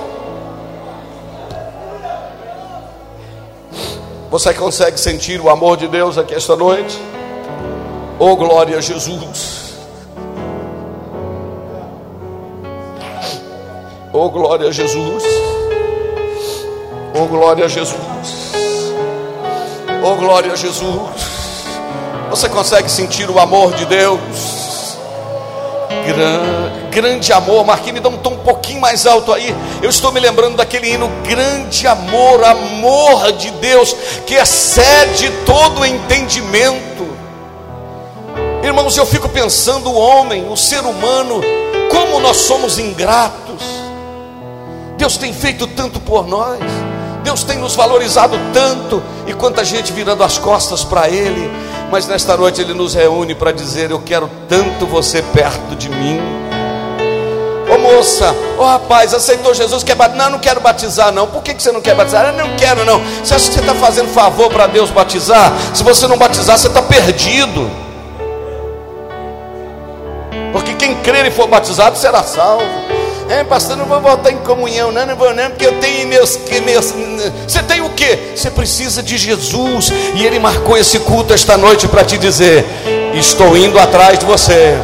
Você 4.32 4.54
consegue 4.54 4.98
sentir 4.98 5.42
o 5.42 5.50
amor 5.50 5.76
de 5.76 5.90
Deus 5.90 6.18
aqui 6.18 6.34
esta 6.34 6.56
noite? 6.56 6.98
Oh, 8.26 8.38
glória 8.38 8.78
a 8.78 8.82
Jesus. 8.82 9.74
Oh, 14.14 14.30
glória 14.30 14.70
a 14.70 14.72
Jesus. 14.72 15.24
Oh, 17.14 17.26
glória 17.26 17.66
a 17.66 17.68
Jesus. 17.68 17.98
Oh, 20.02 20.16
glória 20.16 20.54
a 20.54 20.56
Jesus. 20.56 21.66
Você 22.30 22.48
consegue 22.48 22.90
sentir 22.90 23.30
o 23.30 23.38
amor 23.40 23.74
de 23.74 23.84
Deus? 23.88 24.98
Grande, 26.08 26.80
grande 26.92 27.34
amor. 27.34 27.66
Marquinhos, 27.66 27.96
me 27.96 28.00
dá 28.00 28.08
um 28.08 28.18
tom 28.20 28.36
um 28.36 28.38
pouquinho 28.38 28.80
mais 28.80 29.06
alto 29.06 29.34
aí. 29.34 29.54
Eu 29.82 29.90
estou 29.90 30.14
me 30.14 30.22
lembrando 30.22 30.56
daquele 30.56 30.94
hino, 30.94 31.10
grande 31.28 31.86
amor, 31.86 32.42
amor 32.42 33.34
de 33.34 33.52
Deus, 33.52 33.94
que 34.26 34.36
excede 34.36 35.30
todo 35.46 35.86
entendimento. 35.86 37.13
Irmãos, 38.64 38.96
eu 38.96 39.06
fico 39.06 39.28
pensando 39.28 39.92
o 39.92 40.00
homem, 40.00 40.50
o 40.50 40.56
ser 40.56 40.80
humano, 40.86 41.42
como 41.92 42.22
nós 42.22 42.38
somos 42.38 42.80
ingratos. 42.80 43.62
Deus 44.98 45.18
tem 45.18 45.34
feito 45.34 45.68
tanto 45.68 46.00
por 46.00 46.26
nós. 46.26 46.60
Deus 47.26 47.44
tem 47.44 47.58
nos 47.58 47.76
valorizado 47.76 48.40
tanto, 48.54 49.04
e 49.28 49.34
quanta 49.34 49.66
gente 49.66 49.92
virando 49.92 50.24
as 50.24 50.38
costas 50.38 50.84
para 50.84 51.10
Ele, 51.10 51.50
mas 51.92 52.08
nesta 52.08 52.38
noite 52.38 52.62
Ele 52.62 52.74
nos 52.74 52.94
reúne 52.94 53.36
para 53.36 53.52
dizer: 53.52 53.92
Eu 53.92 54.00
quero 54.00 54.30
tanto 54.48 54.86
você 54.86 55.22
perto 55.22 55.76
de 55.76 55.90
mim. 55.90 56.22
Ô 57.74 57.78
moça, 57.78 58.34
ô 58.58 58.64
rapaz, 58.64 59.14
aceitou 59.14 59.54
Jesus, 59.54 59.84
quer 59.84 59.96
batizar? 59.96 60.24
Não, 60.24 60.32
não 60.32 60.40
quero 60.40 60.62
batizar, 60.62 61.12
não. 61.12 61.28
Por 61.28 61.44
que, 61.44 61.54
que 61.54 61.62
você 61.62 61.72
não 61.72 61.82
quer 61.82 61.96
batizar? 61.96 62.28
Eu 62.28 62.34
não 62.34 62.56
quero, 62.56 62.86
não. 62.86 63.02
Você 63.24 63.34
acha 63.34 63.48
que 63.48 63.56
você 63.56 63.60
está 63.60 63.76
fazendo 63.76 64.10
favor 64.10 64.50
para 64.50 64.68
Deus 64.68 64.90
batizar? 64.90 65.52
Se 65.74 65.84
você 65.84 66.08
não 66.08 66.18
batizar, 66.18 66.58
você 66.58 66.68
está 66.68 66.82
perdido. 66.82 67.83
Porque 70.54 70.76
quem 70.76 70.96
crer 71.02 71.26
e 71.26 71.32
for 71.32 71.48
batizado 71.48 71.98
será 71.98 72.24
salvo. 72.24 72.64
É, 73.30 73.44
pastor, 73.44 73.76
não 73.76 73.86
vou 73.86 74.00
voltar 74.00 74.32
em 74.32 74.38
comunhão, 74.38 74.92
não, 74.92 75.06
não 75.06 75.16
vou 75.16 75.34
não, 75.34 75.50
porque 75.50 75.66
eu 75.66 75.80
tenho 75.80 76.08
meus, 76.08 76.38
meus. 76.64 76.94
Você 77.48 77.64
tem 77.64 77.82
o 77.82 77.90
que? 77.90 78.16
Você 78.36 78.52
precisa 78.52 79.02
de 79.02 79.18
Jesus. 79.18 79.92
E 80.14 80.26
Ele 80.26 80.40
marcou 80.40 80.78
esse 80.78 81.00
culto 81.00 81.34
esta 81.34 81.58
noite 81.58 81.88
para 81.88 82.06
te 82.06 82.18
dizer: 82.18 82.64
Estou 83.14 83.58
indo 83.58 83.80
atrás 83.80 84.20
de 84.20 84.26
você. 84.26 84.78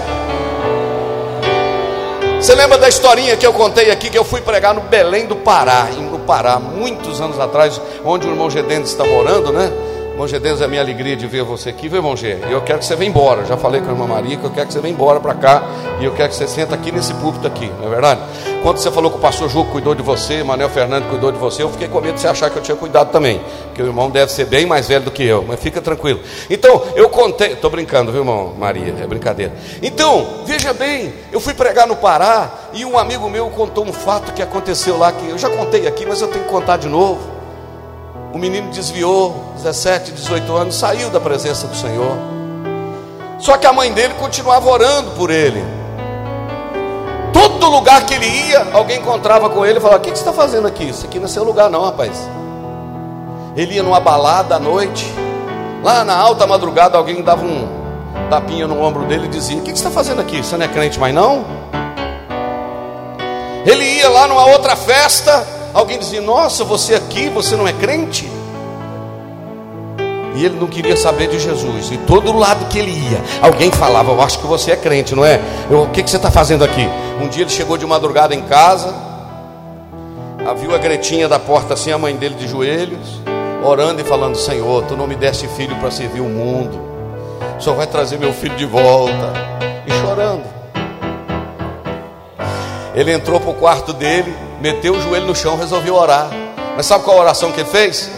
Você 2.39 2.55
lembra 2.55 2.77
da 2.77 2.87
historinha 2.87 3.35
que 3.35 3.45
eu 3.45 3.51
contei 3.51 3.91
aqui 3.91 4.09
que 4.09 4.17
eu 4.17 4.23
fui 4.23 4.39
pregar 4.39 4.73
no 4.73 4.81
Belém 4.81 5.27
do 5.27 5.35
Pará, 5.35 5.87
no 6.09 6.19
Pará, 6.19 6.57
muitos 6.57 7.19
anos 7.19 7.37
atrás, 7.37 7.79
onde 8.03 8.25
o 8.25 8.31
irmão 8.31 8.49
Gedendes 8.49 8.91
está 8.91 9.03
morando, 9.03 9.51
né? 9.51 9.69
Irmão 10.19 10.27
Gedendes, 10.27 10.59
é 10.59 10.67
minha 10.67 10.81
alegria 10.81 11.15
de 11.15 11.25
ver 11.27 11.43
você 11.43 11.69
aqui, 11.69 11.87
viu, 11.87 12.03
G? 12.17 12.39
E 12.49 12.51
eu 12.51 12.59
quero 12.59 12.79
que 12.79 12.85
você 12.85 12.93
venha 12.93 13.09
embora. 13.09 13.45
Já 13.45 13.55
falei 13.55 13.79
com 13.79 13.87
a 13.87 13.91
irmã 13.91 14.05
Maria 14.05 14.35
que 14.35 14.43
eu 14.43 14.49
quero 14.49 14.67
que 14.67 14.73
você 14.73 14.81
venha 14.81 14.93
embora 14.93 15.17
para 15.17 15.33
cá. 15.33 15.63
E 16.01 16.03
eu 16.03 16.11
quero 16.11 16.27
que 16.27 16.35
você 16.35 16.45
senta 16.45 16.75
aqui 16.75 16.91
nesse 16.91 17.13
púlpito 17.13 17.47
aqui, 17.47 17.71
não 17.79 17.87
é 17.87 17.89
verdade? 17.89 18.19
Quando 18.61 18.79
você 18.79 18.91
falou 18.91 19.09
que 19.09 19.15
o 19.15 19.21
pastor 19.21 19.47
Ju 19.47 19.63
cuidou 19.71 19.95
de 19.95 20.01
você, 20.01 20.43
Manuel 20.43 20.67
Fernando 20.67 21.09
cuidou 21.09 21.31
de 21.31 21.37
você, 21.37 21.63
eu 21.63 21.69
fiquei 21.69 21.87
com 21.87 22.01
medo 22.01 22.15
de 22.15 22.19
você 22.19 22.27
achar 22.27 22.49
que 22.49 22.57
eu 22.57 22.61
tinha 22.61 22.75
cuidado 22.75 23.13
também. 23.13 23.39
Porque 23.67 23.81
o 23.81 23.85
irmão 23.85 24.09
deve 24.09 24.29
ser 24.29 24.43
bem 24.43 24.65
mais 24.65 24.89
velho 24.89 25.05
do 25.05 25.11
que 25.11 25.23
eu, 25.23 25.45
mas 25.47 25.57
fica 25.57 25.79
tranquilo. 25.79 26.19
Então, 26.49 26.83
eu 26.97 27.07
contei, 27.07 27.53
estou 27.53 27.69
brincando, 27.69 28.11
viu, 28.11 28.19
irmão 28.19 28.53
Maria? 28.59 28.93
É 29.01 29.07
brincadeira. 29.07 29.53
Então, 29.81 30.41
veja 30.45 30.73
bem, 30.73 31.13
eu 31.31 31.39
fui 31.39 31.53
pregar 31.53 31.87
no 31.87 31.95
Pará 31.95 32.51
e 32.73 32.83
um 32.83 32.97
amigo 32.97 33.29
meu 33.29 33.49
contou 33.51 33.85
um 33.85 33.93
fato 33.93 34.33
que 34.33 34.41
aconteceu 34.41 34.97
lá, 34.97 35.13
que 35.13 35.29
eu 35.29 35.37
já 35.37 35.49
contei 35.49 35.87
aqui, 35.87 36.05
mas 36.05 36.19
eu 36.19 36.27
tenho 36.27 36.43
que 36.43 36.51
contar 36.51 36.75
de 36.75 36.89
novo. 36.89 37.38
O 38.33 38.37
menino 38.37 38.69
desviou, 38.69 39.53
17, 39.55 40.11
18 40.11 40.55
anos, 40.55 40.75
saiu 40.75 41.09
da 41.09 41.19
presença 41.19 41.65
do 41.67 41.75
Senhor. 41.75 42.15
Só 43.39 43.57
que 43.57 43.65
a 43.65 43.73
mãe 43.73 43.91
dele 43.91 44.13
continuava 44.19 44.69
orando 44.69 45.11
por 45.11 45.31
ele. 45.31 45.63
Todo 47.33 47.69
lugar 47.69 48.05
que 48.05 48.13
ele 48.13 48.27
ia, 48.27 48.67
alguém 48.73 48.99
encontrava 48.99 49.49
com 49.49 49.65
ele 49.65 49.79
e 49.79 49.81
falava: 49.81 49.99
O 49.99 50.01
que, 50.01 50.09
você 50.09 50.15
está 50.15 50.33
fazendo 50.33 50.67
aqui? 50.67 50.89
Isso 50.89 51.05
aqui 51.05 51.17
não 51.17 51.25
é 51.25 51.29
seu 51.29 51.43
lugar, 51.43 51.69
não, 51.69 51.83
rapaz. 51.85 52.29
Ele 53.55 53.75
ia 53.75 53.83
numa 53.83 53.99
balada 53.99 54.55
à 54.55 54.59
noite, 54.59 55.11
lá 55.83 56.03
na 56.03 56.15
alta 56.15 56.45
madrugada, 56.45 56.97
alguém 56.97 57.23
dava 57.23 57.43
um 57.43 57.67
tapinha 58.29 58.67
no 58.67 58.81
ombro 58.81 59.05
dele 59.05 59.25
e 59.25 59.29
dizia: 59.29 59.57
O 59.57 59.61
que, 59.61 59.69
você 59.69 59.75
está 59.75 59.89
fazendo 59.89 60.21
aqui? 60.21 60.43
Você 60.43 60.55
não 60.55 60.65
é 60.65 60.69
crente 60.69 60.99
mais 60.99 61.13
não? 61.15 61.45
Ele 63.65 63.83
ia 63.83 64.09
lá 64.09 64.27
numa 64.27 64.45
outra 64.45 64.75
festa, 64.75 65.45
Alguém 65.73 65.99
dizia: 65.99 66.21
Nossa, 66.21 66.63
você 66.63 66.95
aqui, 66.95 67.29
você 67.29 67.55
não 67.55 67.67
é 67.67 67.73
crente? 67.73 68.29
E 70.35 70.45
ele 70.45 70.57
não 70.59 70.67
queria 70.67 70.95
saber 70.95 71.27
de 71.27 71.39
Jesus. 71.39 71.91
E 71.91 71.97
todo 71.97 72.31
lado 72.31 72.65
que 72.69 72.79
ele 72.79 72.91
ia, 72.91 73.21
alguém 73.41 73.71
falava: 73.71 74.11
Eu 74.11 74.21
acho 74.21 74.39
que 74.39 74.47
você 74.47 74.71
é 74.71 74.75
crente, 74.75 75.15
não 75.15 75.25
é? 75.25 75.39
Eu, 75.69 75.83
o 75.83 75.89
que, 75.89 76.01
que 76.03 76.09
você 76.09 76.17
está 76.17 76.31
fazendo 76.31 76.63
aqui? 76.63 76.87
Um 77.21 77.27
dia 77.27 77.43
ele 77.43 77.49
chegou 77.49 77.77
de 77.77 77.85
madrugada 77.85 78.33
em 78.33 78.41
casa, 78.41 78.93
viu 80.59 80.73
a 80.73 80.77
gretinha 80.77 81.27
da 81.27 81.37
porta 81.37 81.73
assim, 81.73 81.91
a 81.91 81.97
mãe 81.97 82.15
dele 82.15 82.35
de 82.35 82.47
joelhos, 82.47 83.21
orando 83.63 84.01
e 84.01 84.03
falando: 84.03 84.35
Senhor, 84.35 84.83
tu 84.85 84.95
não 84.95 85.07
me 85.07 85.15
deste 85.15 85.47
filho 85.49 85.75
para 85.75 85.91
servir 85.91 86.21
o 86.21 86.29
mundo, 86.29 86.79
só 87.59 87.73
vai 87.73 87.85
trazer 87.85 88.17
meu 88.17 88.33
filho 88.33 88.55
de 88.55 88.65
volta. 88.65 89.49
E 89.85 89.91
chorando. 90.01 90.43
Ele 92.93 93.11
entrou 93.11 93.39
para 93.39 93.49
o 93.49 93.53
quarto 93.53 93.93
dele, 93.93 94.35
meteu 94.61 94.93
o 94.93 95.01
joelho 95.01 95.25
no 95.25 95.35
chão, 95.35 95.57
resolveu 95.57 95.95
orar. 95.95 96.29
Mas 96.75 96.85
sabe 96.85 97.03
qual 97.03 97.17
oração 97.17 97.51
que 97.51 97.61
ele 97.61 97.69
fez? 97.69 98.09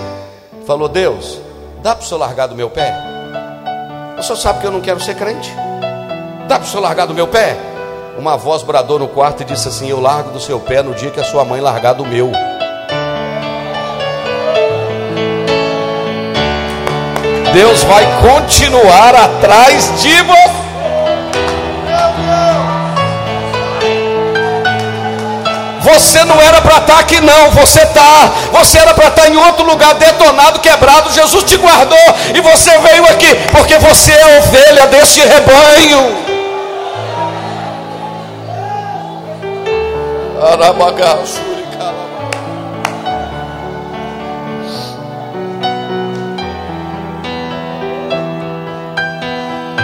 Falou: 0.65 0.88
Deus, 0.88 1.39
dá 1.82 1.95
para 1.95 2.04
o 2.04 2.08
senhor 2.08 2.19
largar 2.19 2.47
do 2.47 2.56
meu 2.56 2.69
pé? 2.69 2.93
O 4.17 4.23
senhor 4.23 4.38
sabe 4.38 4.60
que 4.60 4.67
eu 4.67 4.71
não 4.71 4.82
quero 4.82 4.99
ser 4.99 5.15
crente? 5.15 5.51
Dá 6.47 6.60
para 6.60 6.65
o 6.65 6.69
senhor 6.69 6.84
largar 6.84 7.08
do 7.08 7.13
meu 7.13 7.27
pé? 7.27 7.58
Uma 8.17 8.38
voz 8.38 8.62
bradou 8.62 8.99
no 8.99 9.08
quarto 9.08 9.41
e 9.41 9.45
disse 9.45 9.67
assim: 9.67 9.89
Eu 9.89 9.99
largo 9.99 10.32
do 10.32 10.39
seu 10.39 10.60
pé 10.60 10.84
no 10.84 10.93
dia 10.93 11.10
que 11.10 11.19
a 11.19 11.23
sua 11.23 11.43
mãe 11.43 11.62
largar 11.62 11.93
do 11.93 12.06
meu. 12.06 12.32
Deus 17.54 17.84
vai 17.84 18.06
continuar 18.21 19.13
atrás 19.13 20.01
de 20.01 20.21
você. 20.21 20.50
Você 25.93 26.23
não 26.23 26.41
era 26.41 26.62
para 26.62 26.77
estar 26.77 26.93
tá 26.93 26.99
aqui, 26.99 27.19
não. 27.19 27.51
Você 27.51 27.82
está. 27.82 28.32
Você 28.54 28.77
era 28.77 28.93
para 28.93 29.10
estar 29.10 29.23
tá 29.23 29.30
em 29.30 29.36
outro 29.36 29.65
lugar, 29.65 29.93
detonado, 29.95 30.60
quebrado. 30.60 31.12
Jesus 31.12 31.43
te 31.43 31.58
guardou 31.58 31.97
e 32.34 32.39
você 32.39 32.77
veio 32.80 33.06
aqui, 33.08 33.36
porque 33.51 33.77
você 33.77 34.13
é 34.13 34.39
ovelha 34.39 34.88
deste 34.88 35.19
rebanho. 35.19 36.15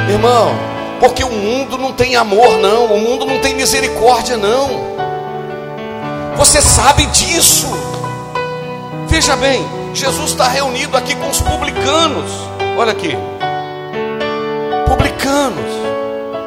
Irmão, 0.10 0.58
porque 1.02 1.24
o 1.24 1.32
mundo 1.32 1.78
não 1.78 1.92
tem 1.92 2.16
amor, 2.16 2.58
não. 2.60 2.86
O 2.86 2.98
mundo 2.98 3.26
não 3.26 3.40
tem 3.40 3.54
misericórdia, 3.54 4.38
não. 4.38 4.97
Você 6.38 6.62
sabe 6.62 7.06
disso. 7.08 7.68
Veja 9.08 9.36
bem, 9.36 9.66
Jesus 9.94 10.32
está 10.32 10.48
reunido 10.48 10.96
aqui 10.96 11.16
com 11.16 11.30
os 11.30 11.42
publicanos. 11.42 12.32
Olha 12.78 12.92
aqui, 12.92 13.18
publicanos 14.88 15.66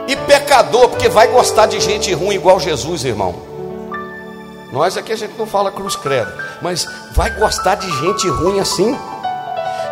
e 0.06 0.14
pecador, 0.14 0.88
porque 0.88 1.08
vai 1.08 1.26
gostar 1.26 1.66
de 1.66 1.80
gente 1.80 2.12
ruim 2.14 2.36
igual 2.36 2.60
Jesus, 2.60 3.04
irmão. 3.04 3.34
Nós 4.72 4.96
aqui 4.96 5.12
a 5.12 5.16
gente 5.16 5.36
não 5.36 5.46
fala 5.46 5.72
cruz 5.72 5.96
credo, 5.96 6.32
mas 6.62 6.86
vai 7.12 7.30
gostar 7.30 7.74
de 7.74 7.90
gente 8.00 8.28
ruim 8.28 8.60
assim. 8.60 8.96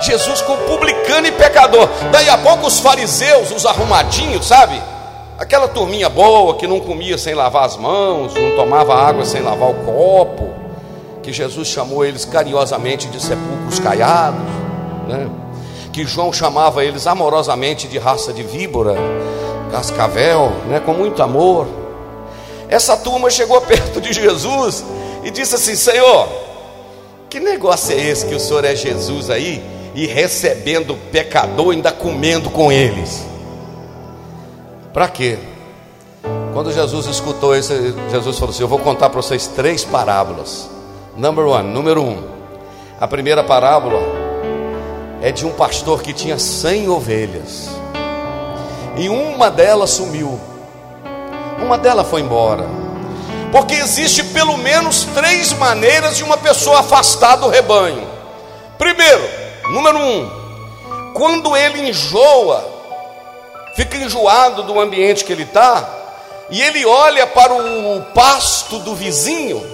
Jesus 0.00 0.40
com 0.42 0.56
publicano 0.58 1.26
e 1.26 1.32
pecador. 1.32 1.88
Daí 2.12 2.28
a 2.28 2.38
pouco 2.38 2.68
os 2.68 2.78
fariseus, 2.78 3.50
os 3.50 3.66
arrumadinhos, 3.66 4.46
sabe? 4.46 4.80
Aquela 5.38 5.68
turminha 5.68 6.09
boa 6.09 6.57
que 6.57 6.66
não 6.66 6.81
comia 6.81 7.16
sem 7.16 7.33
lavar 7.33 7.64
as 7.64 7.77
mãos, 7.77 8.35
não 8.35 8.57
tomava 8.57 8.92
água 8.92 9.24
sem 9.24 9.40
lavar 9.40 9.70
o 9.70 9.74
copo, 9.85 10.51
que 11.22 11.33
Jesus 11.33 11.68
chamou 11.68 12.05
eles 12.05 12.24
carinhosamente 12.24 13.07
de 13.07 13.22
sepulcros 13.22 13.79
caiados, 13.79 14.42
né? 15.07 15.31
que 15.92 16.05
João 16.05 16.33
chamava 16.33 16.85
eles 16.85 17.07
amorosamente 17.07 17.87
de 17.87 17.98
raça 17.98 18.33
de 18.33 18.42
víbora, 18.42 18.96
cascavel, 19.70 20.51
né? 20.66 20.81
com 20.85 20.92
muito 20.92 21.22
amor. 21.22 21.68
Essa 22.68 22.96
turma 22.96 23.31
chegou 23.31 23.61
perto 23.62 24.01
de 24.01 24.12
Jesus 24.12 24.85
e 25.22 25.31
disse 25.31 25.55
assim: 25.55 25.77
Senhor, 25.77 26.29
que 27.31 27.38
negócio 27.38 27.94
é 27.94 28.01
esse 28.01 28.27
que 28.27 28.35
o 28.35 28.40
senhor 28.40 28.64
é 28.64 28.74
Jesus 28.74 29.31
aí 29.31 29.62
e 29.94 30.05
recebendo 30.05 30.98
pecador, 31.12 31.70
ainda 31.70 31.92
comendo 31.92 32.51
com 32.51 32.72
eles? 32.72 33.24
Para 34.92 35.09
quê? 35.09 35.38
Quando 36.53 36.72
Jesus 36.72 37.07
escutou 37.07 37.55
isso, 37.55 37.72
Jesus 38.11 38.38
falou 38.38 38.53
assim: 38.53 38.62
Eu 38.62 38.68
vou 38.68 38.79
contar 38.79 39.11
para 39.11 39.20
vocês 39.20 39.46
três 39.46 39.85
parábolas. 39.85 40.68
Number 41.16 41.46
one, 41.46 41.68
número 41.68 42.03
um. 42.03 42.22
A 43.01 43.07
primeira 43.07 43.44
parábola 43.44 44.01
é 45.20 45.31
de 45.31 45.46
um 45.46 45.53
pastor 45.53 46.03
que 46.03 46.12
tinha 46.12 46.38
cem 46.38 46.88
ovelhas. 46.88 47.68
E 48.96 49.09
uma 49.09 49.51
delas 49.51 49.90
sumiu. 49.90 50.40
Uma 51.62 51.79
delas 51.79 52.09
foi 52.09 52.22
embora. 52.22 52.66
Porque 53.53 53.74
existe 53.74 54.24
pelo 54.24 54.57
menos 54.57 55.05
três 55.14 55.53
maneiras 55.53 56.16
de 56.16 56.24
uma 56.24 56.37
pessoa 56.37 56.81
afastar 56.81 57.37
do 57.37 57.48
rebanho. 57.48 58.07
Primeiro, 58.77 59.22
número 59.72 59.98
um, 59.98 60.31
quando 61.14 61.57
ele 61.57 61.88
enjoa, 61.88 62.77
fica 63.78 63.96
enjoado 63.96 64.64
do 64.64 64.80
ambiente 64.80 65.24
que 65.24 65.32
ele 65.32 65.44
está, 65.44 65.88
e 66.50 66.60
ele 66.60 66.84
olha 66.84 67.28
para 67.28 67.54
o 67.54 68.02
pasto 68.12 68.80
do 68.80 68.92
vizinho 68.92 69.64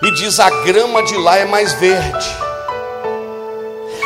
e 0.00 0.14
diz: 0.14 0.38
a 0.38 0.48
grama 0.48 1.02
de 1.02 1.16
lá 1.16 1.38
é 1.38 1.44
mais 1.44 1.72
verde, 1.72 2.36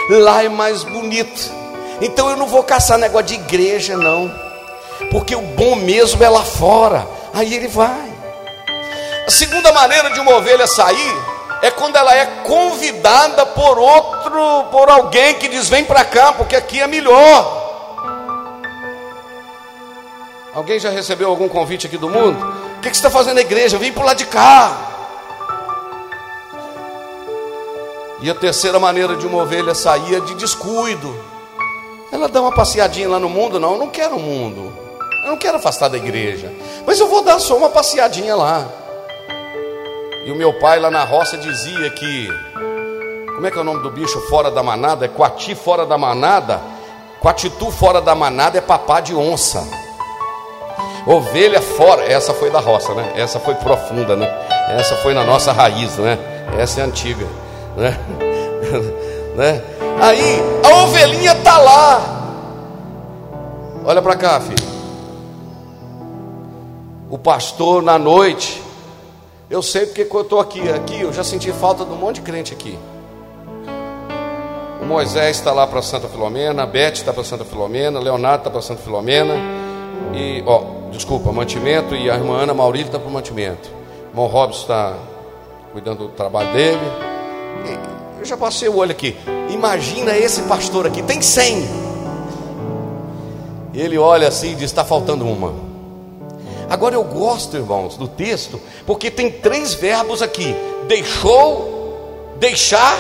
lá 0.09 0.43
é 0.43 0.49
mais 0.49 0.83
bonito. 0.85 1.53
Então 2.01 2.31
eu 2.31 2.37
não 2.39 2.47
vou 2.47 2.63
caçar 2.63 2.97
negócio 2.97 3.27
de 3.27 3.35
igreja, 3.35 3.95
não, 3.95 4.33
porque 5.11 5.37
o 5.37 5.43
bom 5.43 5.77
mesmo 5.77 6.25
é 6.25 6.29
lá 6.29 6.43
fora. 6.43 7.07
Aí 7.35 7.55
ele 7.55 7.69
vai. 7.69 8.11
A 9.27 9.31
segunda 9.31 9.71
maneira 9.71 10.11
de 10.11 10.21
uma 10.21 10.37
ovelha 10.37 10.67
sair 10.67 11.15
é 11.61 11.71
quando 11.71 11.97
ela 11.97 12.15
é 12.17 12.25
convidada 12.43 13.45
por 13.45 13.79
outro, 13.79 14.65
por 14.71 14.89
alguém 14.89 15.35
que 15.35 15.47
diz: 15.47 15.69
vem 15.69 15.85
para 15.85 16.07
cá, 16.07 16.33
porque 16.33 16.57
aqui 16.57 16.81
é 16.81 16.87
melhor. 16.87 17.64
Alguém 20.55 20.79
já 20.79 20.89
recebeu 20.89 21.29
algum 21.29 21.49
convite 21.49 21.87
aqui 21.87 21.97
do 21.97 22.09
mundo? 22.09 22.39
O 22.77 22.81
que, 22.81 22.89
você 22.89 22.95
está 22.95 23.11
fazendo 23.11 23.35
na 23.35 23.41
igreja? 23.41 23.77
Vem 23.77 23.93
para 23.93 24.05
lado 24.05 24.19
de 24.19 24.27
cá. 24.27 24.91
E 28.21 28.31
a 28.31 28.35
terceira 28.35 28.79
maneira 28.79 29.17
de 29.17 29.27
uma 29.27 29.43
ovelha 29.43 29.75
sair 29.75 30.15
é 30.15 30.21
de 30.21 30.35
descuido. 30.37 31.15
Ela 32.13 32.29
dá 32.29 32.41
uma 32.41 32.55
passeadinha 32.55 33.09
lá 33.09 33.19
no 33.19 33.29
mundo, 33.29 33.59
não, 33.59 33.73
eu 33.73 33.79
não 33.79 33.89
quero 33.89 34.15
o 34.15 34.21
mundo. 34.21 34.73
Eu 35.25 35.31
não 35.31 35.37
quero 35.37 35.57
afastar 35.57 35.89
da 35.89 35.97
igreja. 35.97 36.53
Mas 36.87 37.01
eu 37.01 37.09
vou 37.09 37.25
dar 37.25 37.41
só 37.41 37.57
uma 37.57 37.71
passeadinha 37.71 38.37
lá. 38.37 38.69
E 40.25 40.31
o 40.31 40.37
meu 40.37 40.53
pai 40.61 40.79
lá 40.79 40.91
na 40.91 41.03
roça 41.03 41.37
dizia 41.37 41.91
que 41.91 42.29
como 43.35 43.45
é 43.47 43.51
que 43.51 43.59
é 43.59 43.61
o 43.61 43.65
nome 43.65 43.83
do 43.83 43.91
bicho 43.91 44.21
fora 44.29 44.51
da 44.51 44.63
manada? 44.63 45.05
É 45.05 45.09
coati 45.09 45.57
fora 45.57 45.85
da 45.85 45.99
manada. 45.99 46.63
Coatitu 47.21 47.71
fora 47.73 48.01
da 48.01 48.15
manada 48.15 48.57
é 48.57 48.61
papá 48.61 49.01
de 49.01 49.15
onça. 49.15 49.84
Ovelha 51.07 51.61
fora, 51.61 52.03
essa 52.11 52.33
foi 52.33 52.51
da 52.51 52.61
roça, 52.61 52.95
né? 52.95 53.13
Essa 53.15 53.39
foi 53.39 53.55
profunda, 53.57 54.17
né? 54.17 54.27
Essa 54.71 54.97
foi 54.97 55.13
na 55.13 55.23
nossa 55.23 55.53
raiz, 55.53 55.99
né? 55.99 56.19
Essa 56.59 56.81
é 56.81 56.85
antiga, 56.85 57.27
né? 57.77 57.99
né? 59.37 59.63
Aí 60.01 60.41
a 60.65 60.83
ovelhinha 60.83 61.35
tá 61.37 61.59
lá. 61.59 62.15
Olha 63.85 64.01
para 64.01 64.17
cá, 64.17 64.41
filho. 64.41 64.75
O 67.11 67.19
pastor 67.19 67.83
na 67.83 67.99
noite, 67.99 68.63
eu 69.51 69.63
sei 69.63 69.85
porque 69.85 70.09
eu 70.11 70.23
estou 70.23 70.41
aqui. 70.41 70.71
Aqui 70.71 71.03
eu 71.03 71.13
já 71.13 71.23
senti 71.23 71.53
falta 71.53 71.85
de 71.85 71.93
um 71.93 71.97
monte 71.97 72.17
de 72.17 72.23
crente 72.23 72.55
aqui. 72.55 72.79
O 74.81 74.87
Moisés 74.87 75.37
está 75.37 75.53
lá 75.53 75.67
para 75.67 75.83
Santa 75.83 76.09
Filomena, 76.09 76.63
a 76.63 76.67
Beth 76.67 76.95
está 76.95 77.13
para 77.13 77.25
Santa 77.25 77.45
Filomena, 77.45 78.01
Leonardo 78.01 78.39
está 78.39 78.51
para 78.51 78.63
Santa 78.63 78.83
Filomena. 78.83 79.35
E, 80.15 80.43
ó, 80.47 80.74
desculpa, 80.95 81.33
mantimento, 81.33 81.95
e 81.95 82.11
a 82.11 82.15
irmã 82.15 82.43
Ana 82.43 82.55
Maurílio 82.55 82.87
está 82.87 82.99
para 82.99 83.09
o 83.09 83.13
mantimento. 83.13 83.71
O 84.07 84.11
irmão 84.13 84.27
Robson 84.27 84.63
está 84.63 84.97
cuidando 85.73 86.07
do 86.07 86.09
trabalho 86.09 86.53
dele. 86.53 86.81
Eu 88.19 88.25
já 88.25 88.37
passei 88.37 88.69
o 88.69 88.77
olho 88.77 88.93
aqui. 88.93 89.17
Imagina 89.51 90.17
esse 90.17 90.43
pastor 90.43 90.87
aqui, 90.87 91.03
tem 91.03 91.21
100. 91.21 91.85
E 93.75 93.81
ele 93.81 93.99
olha 93.99 94.29
assim 94.29 94.53
e 94.53 94.55
diz: 94.55 94.65
está 94.65 94.85
faltando 94.85 95.27
uma. 95.27 95.53
Agora 96.71 96.95
eu 96.95 97.05
gosto, 97.05 97.57
irmãos, 97.57 97.97
do 97.97 98.09
texto, 98.09 98.61
porque 98.87 99.11
tem 99.11 99.31
três 99.31 99.75
verbos 99.75 100.23
aqui: 100.23 100.55
deixou, 100.87 102.37
deixar, 102.39 102.99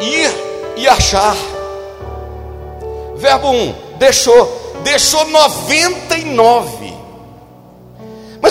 ir 0.00 0.30
e 0.76 0.86
achar. 0.86 1.36
Verbo 3.16 3.48
1, 3.48 3.54
um, 3.54 3.74
deixou, 3.98 4.76
deixou 4.84 5.26
99. 5.26 6.89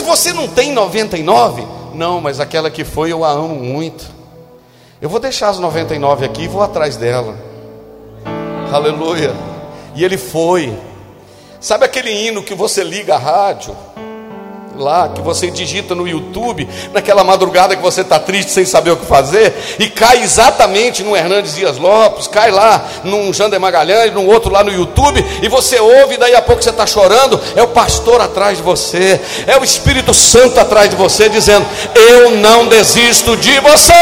Você 0.10 0.34
não 0.34 0.48
tem 0.48 0.74
99? 0.74 1.68
Não, 1.94 2.20
mas 2.20 2.40
aquela 2.40 2.72
que 2.72 2.84
foi 2.84 3.12
eu 3.12 3.24
a 3.24 3.30
amo 3.30 3.54
muito. 3.54 4.04
Eu 5.00 5.08
vou 5.08 5.20
deixar 5.20 5.50
as 5.50 5.60
99 5.60 6.26
aqui 6.26 6.46
e 6.46 6.48
vou 6.48 6.64
atrás 6.64 6.98
dela. 6.98 7.38
Aleluia. 8.74 9.32
E 9.94 10.04
ele 10.04 10.18
foi. 10.18 10.76
Sabe 11.62 11.86
aquele 11.86 12.10
hino 12.10 12.42
que 12.42 12.56
você 12.56 12.84
liga 12.84 13.14
a 13.14 13.18
rádio? 13.20 13.78
Lá, 14.80 15.10
que 15.10 15.22
você 15.22 15.52
digita 15.52 15.94
no 15.94 16.08
YouTube, 16.08 16.68
naquela 16.94 17.24
madrugada 17.24 17.76
que 17.76 17.82
você 17.82 18.02
está 18.02 18.18
triste 18.20 18.52
sem 18.52 18.66
saber 18.66 18.92
o 18.92 18.98
que 18.98 19.06
fazer, 19.06 19.54
e 19.78 19.90
cai 19.90 20.24
exatamente 20.24 21.04
no 21.04 21.16
Hernandes 21.16 21.56
Dias 21.56 21.78
Lopes, 21.78 22.28
cai 22.28 22.50
lá 22.50 22.84
num 23.04 23.34
Jander 23.34 23.60
Magalhães, 23.60 24.14
num 24.14 24.28
outro 24.28 24.52
lá 24.52 24.64
no 24.64 24.72
YouTube, 24.72 25.24
e 25.42 25.48
você 25.48 25.80
ouve, 25.80 26.16
e 26.16 26.18
daí 26.18 26.36
a 26.36 26.42
pouco 26.42 26.64
você 26.64 26.70
está 26.70 26.88
chorando, 26.88 27.40
é 27.56 27.62
o 27.62 27.68
pastor 27.68 28.22
atrás 28.22 28.58
de 28.58 28.64
você, 28.64 29.20
é 29.46 29.58
o 29.58 29.64
Espírito 29.64 30.14
Santo 30.14 30.60
atrás 30.60 30.90
de 30.90 30.96
você, 30.96 31.30
dizendo: 31.30 31.66
Eu 31.94 32.32
não 32.32 32.68
desisto 32.68 33.36
de 33.38 33.60
você. 33.60 33.94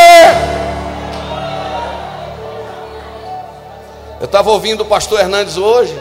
Eu 4.19 4.25
estava 4.25 4.49
ouvindo 4.49 4.81
o 4.81 4.85
pastor 4.85 5.19
Hernandes 5.19 5.57
hoje 5.57 5.95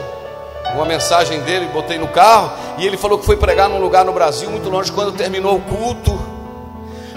uma 0.76 0.84
mensagem 0.84 1.40
dele, 1.40 1.66
botei 1.72 1.98
no 1.98 2.08
carro, 2.08 2.52
e 2.78 2.86
ele 2.86 2.96
falou 2.96 3.18
que 3.18 3.26
foi 3.26 3.36
pregar 3.36 3.68
num 3.68 3.80
lugar 3.80 4.04
no 4.04 4.12
Brasil, 4.12 4.50
muito 4.50 4.68
longe, 4.68 4.92
quando 4.92 5.12
terminou 5.12 5.56
o 5.56 5.60
culto. 5.60 6.18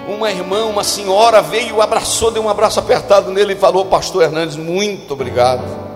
Uma 0.08 0.32
irmã, 0.32 0.66
uma 0.66 0.84
senhora 0.84 1.42
veio, 1.42 1.82
abraçou, 1.82 2.32
deu 2.32 2.42
um 2.42 2.50
abraço 2.50 2.80
apertado 2.80 3.32
nele 3.32 3.54
e 3.54 3.56
falou: 3.56 3.86
Pastor 3.86 4.24
Hernandes, 4.24 4.56
muito 4.56 5.14
obrigado. 5.14 5.89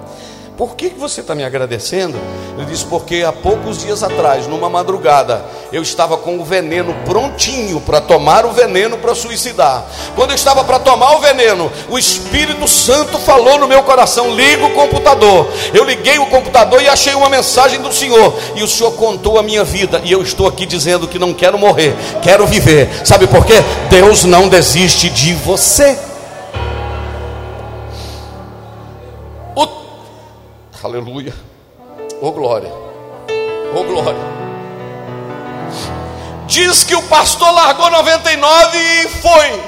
Por 0.57 0.75
que 0.75 0.89
você 0.89 1.21
está 1.21 1.33
me 1.33 1.43
agradecendo? 1.43 2.15
Ele 2.57 2.67
disse: 2.67 2.85
Porque 2.85 3.23
há 3.23 3.31
poucos 3.31 3.79
dias 3.79 4.03
atrás, 4.03 4.45
numa 4.45 4.69
madrugada, 4.69 5.43
eu 5.71 5.81
estava 5.81 6.15
com 6.15 6.37
o 6.37 6.45
veneno 6.45 6.93
prontinho 7.05 7.81
para 7.81 7.99
tomar 7.99 8.45
o 8.45 8.51
veneno 8.51 8.97
para 8.97 9.15
suicidar. 9.15 9.83
Quando 10.15 10.29
eu 10.29 10.35
estava 10.35 10.63
para 10.63 10.77
tomar 10.77 11.15
o 11.15 11.19
veneno, 11.19 11.71
o 11.89 11.97
Espírito 11.97 12.67
Santo 12.67 13.17
falou 13.17 13.57
no 13.57 13.67
meu 13.67 13.81
coração: 13.81 14.35
liga 14.35 14.65
o 14.65 14.73
computador. 14.75 15.47
Eu 15.73 15.83
liguei 15.83 16.19
o 16.19 16.27
computador 16.27 16.81
e 16.83 16.87
achei 16.87 17.15
uma 17.15 17.29
mensagem 17.29 17.81
do 17.81 17.91
Senhor. 17.91 18.35
E 18.55 18.61
o 18.61 18.67
Senhor 18.67 18.91
contou 18.91 19.39
a 19.39 19.43
minha 19.43 19.63
vida. 19.63 20.01
E 20.03 20.11
eu 20.11 20.21
estou 20.21 20.47
aqui 20.47 20.67
dizendo 20.67 21.07
que 21.07 21.17
não 21.17 21.33
quero 21.33 21.57
morrer, 21.57 21.95
quero 22.21 22.45
viver. 22.45 22.89
Sabe 23.03 23.25
por 23.25 23.43
quê? 23.43 23.55
Deus 23.89 24.23
não 24.23 24.47
desiste 24.47 25.09
de 25.09 25.33
você. 25.33 26.12
Aleluia. 30.83 31.33
Oh 32.19 32.33
glória. 32.33 32.69
Oh 33.73 33.83
glória. 33.85 34.19
Diz 36.45 36.83
que 36.83 36.93
o 36.93 37.01
pastor 37.03 37.53
largou 37.53 37.89
99 37.89 38.77
e 38.77 39.07
foi. 39.07 39.63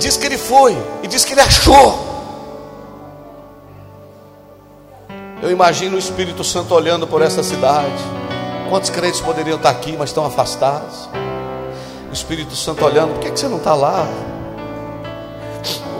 Diz 0.00 0.16
que 0.16 0.26
ele 0.26 0.36
foi 0.36 0.76
e 1.04 1.06
diz 1.06 1.24
que 1.24 1.34
ele 1.34 1.40
achou. 1.40 2.14
Eu 5.40 5.52
imagino 5.52 5.94
o 5.94 5.98
Espírito 5.98 6.42
Santo 6.42 6.74
olhando 6.74 7.06
por 7.06 7.22
essa 7.22 7.44
cidade. 7.44 8.02
Quantos 8.68 8.90
crentes 8.90 9.20
poderiam 9.20 9.56
estar 9.56 9.70
aqui, 9.70 9.96
mas 9.96 10.10
estão 10.10 10.26
afastados? 10.26 11.08
O 12.10 12.12
Espírito 12.12 12.56
Santo 12.56 12.84
olhando, 12.84 13.12
por 13.14 13.20
que, 13.20 13.30
que 13.30 13.38
você 13.38 13.46
não 13.46 13.58
está 13.58 13.74
lá? 13.74 14.08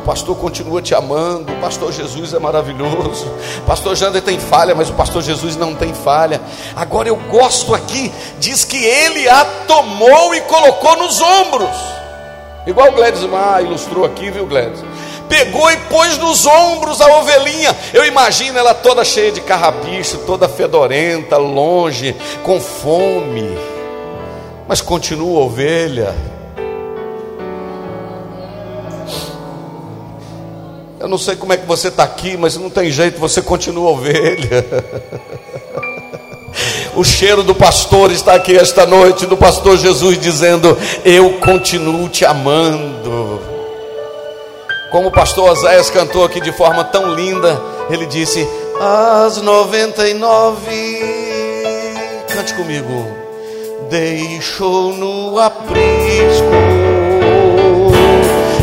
Pastor 0.05 0.37
continua 0.37 0.83
te 0.83 0.95
amando, 0.95 1.53
o 1.53 1.61
pastor 1.61 1.91
Jesus 1.91 2.35
é 2.35 2.39
maravilhoso, 2.39 3.27
o 3.59 3.67
pastor 3.67 3.97
Jander 3.97 4.23
tem 4.23 4.39
falha, 4.39 4.75
mas 4.75 4.91
o 4.91 4.93
pastor 4.93 5.23
Jesus 5.23 5.57
não 5.57 5.75
tem 5.75 5.95
falha. 5.95 6.41
Agora 6.77 7.09
eu 7.09 7.17
gosto 7.17 7.75
aqui, 7.75 8.13
diz 8.39 8.65
que 8.65 8.77
ele 8.77 9.29
a 9.29 9.45
tomou 9.67 10.35
e 10.35 10.43
colocou 10.43 10.97
nos 10.97 11.21
ombros, 11.21 11.77
igual 12.67 12.91
o 12.91 12.93
Gladys 12.93 13.23
Mar 13.23 13.65
ilustrou 13.65 14.05
aqui, 14.05 14.31
viu, 14.31 14.47
Gladys? 14.47 14.85
Pegou 15.29 15.71
e 15.73 15.77
pôs 15.89 16.19
nos 16.19 16.45
ombros 16.45 17.01
a 17.01 17.07
ovelhinha. 17.19 17.75
Eu 17.95 18.05
imagino 18.05 18.59
ela 18.59 18.75
toda 18.75 19.03
cheia 19.03 19.33
de 19.33 19.41
carrapicho, 19.41 20.19
toda 20.19 20.47
fedorenta, 20.47 21.39
longe, 21.39 22.15
com 22.43 22.61
fome, 22.61 23.59
mas 24.69 24.83
continua 24.83 25.41
ovelha 25.41 26.15
Eu 31.05 31.09
não 31.09 31.19
sei 31.19 31.37
como 31.37 31.53
é 31.53 31.59
que 31.59 31.67
você 31.67 31.89
está 31.89 32.03
aqui, 32.03 32.35
mas 32.35 32.57
não 32.57 32.71
tem 32.71 32.91
jeito, 32.91 33.21
você 33.21 33.43
continua 33.43 33.91
ovelha. 33.91 34.65
O 36.97 37.03
cheiro 37.03 37.43
do 37.43 37.57
pastor 37.57 38.13
está 38.13 38.35
aqui 38.35 38.57
esta 38.57 38.87
noite, 38.87 39.27
do 39.27 39.37
pastor 39.37 39.77
Jesus 39.77 40.17
dizendo: 40.17 40.79
Eu 41.05 41.41
continuo 41.41 42.09
te 42.09 42.25
amando. 42.25 43.41
Como 44.93 45.09
o 45.09 45.11
pastor 45.11 45.51
Oséias 45.51 45.91
cantou 45.91 46.25
aqui 46.25 46.41
de 46.41 46.53
forma 46.53 46.85
tão 46.85 47.13
linda, 47.13 47.61
ele 47.91 48.07
disse: 48.07 48.49
As 48.81 49.39
99, 49.39 50.23
cante 52.29 52.55
comigo, 52.55 53.09
deixou 53.91 54.93
no 54.95 55.41
aprisco 55.41 56.55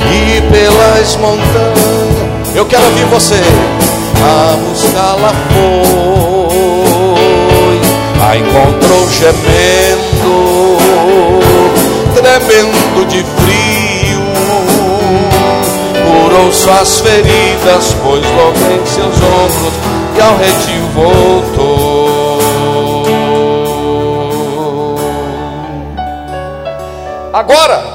e 0.09 0.41
pelas 0.49 1.15
montanhas. 1.17 2.10
Eu 2.53 2.65
quero 2.65 2.83
ouvir 2.83 3.05
você. 3.05 3.41
A 4.23 4.55
buscá-la 4.57 5.31
foi, 5.51 7.01
a 8.21 8.37
encontrou 8.37 9.09
gemendo, 9.09 10.67
tremendo 12.13 13.07
de 13.07 13.23
frio. 13.23 14.21
Curou 16.05 16.51
suas 16.51 16.99
feridas, 16.99 17.93
pôs 18.03 18.21
logo 18.21 18.57
em 18.71 18.85
seus 18.85 19.15
ombros 19.15 19.73
e 20.15 20.21
ao 20.21 20.37
retiro 20.37 20.87
voltou. 20.93 22.41
Agora, 27.33 27.90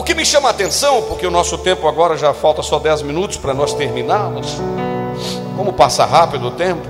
o 0.00 0.02
que 0.02 0.14
me 0.14 0.24
chama 0.24 0.48
a 0.48 0.50
atenção, 0.50 1.02
porque 1.02 1.26
o 1.26 1.30
nosso 1.30 1.58
tempo 1.58 1.86
agora 1.86 2.16
já 2.16 2.32
falta 2.32 2.62
só 2.62 2.78
10 2.78 3.02
minutos 3.02 3.36
para 3.36 3.52
nós 3.52 3.74
terminarmos. 3.74 4.56
Como 5.54 5.74
passa 5.74 6.06
rápido 6.06 6.46
o 6.46 6.50
tempo. 6.52 6.88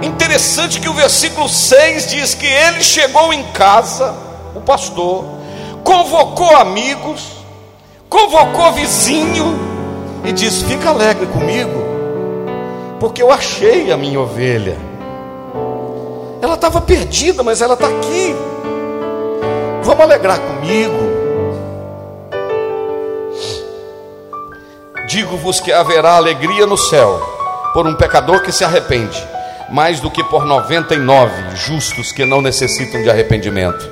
Interessante 0.00 0.78
que 0.78 0.88
o 0.88 0.94
versículo 0.94 1.48
6 1.48 2.06
diz 2.06 2.32
que 2.32 2.46
ele 2.46 2.80
chegou 2.80 3.32
em 3.32 3.42
casa, 3.50 4.14
o 4.54 4.60
pastor, 4.60 5.24
convocou 5.82 6.54
amigos, 6.54 7.32
convocou 8.08 8.70
vizinho 8.70 9.58
e 10.24 10.30
diz: 10.32 10.62
Fica 10.62 10.90
alegre 10.90 11.26
comigo, 11.26 11.82
porque 13.00 13.20
eu 13.20 13.32
achei 13.32 13.90
a 13.90 13.96
minha 13.96 14.20
ovelha. 14.20 14.78
Ela 16.40 16.54
estava 16.54 16.80
perdida, 16.80 17.42
mas 17.42 17.60
ela 17.60 17.74
está 17.74 17.88
aqui. 17.88 18.32
Vamos 19.82 20.04
alegrar 20.04 20.38
comigo. 20.38 21.13
Digo-vos 25.14 25.60
que 25.60 25.70
haverá 25.70 26.16
alegria 26.16 26.66
no 26.66 26.76
céu 26.76 27.20
por 27.72 27.86
um 27.86 27.94
pecador 27.94 28.42
que 28.42 28.50
se 28.50 28.64
arrepende, 28.64 29.16
mais 29.70 30.00
do 30.00 30.10
que 30.10 30.24
por 30.24 30.44
99 30.44 31.54
justos 31.54 32.10
que 32.10 32.24
não 32.24 32.42
necessitam 32.42 33.00
de 33.00 33.08
arrependimento. 33.08 33.88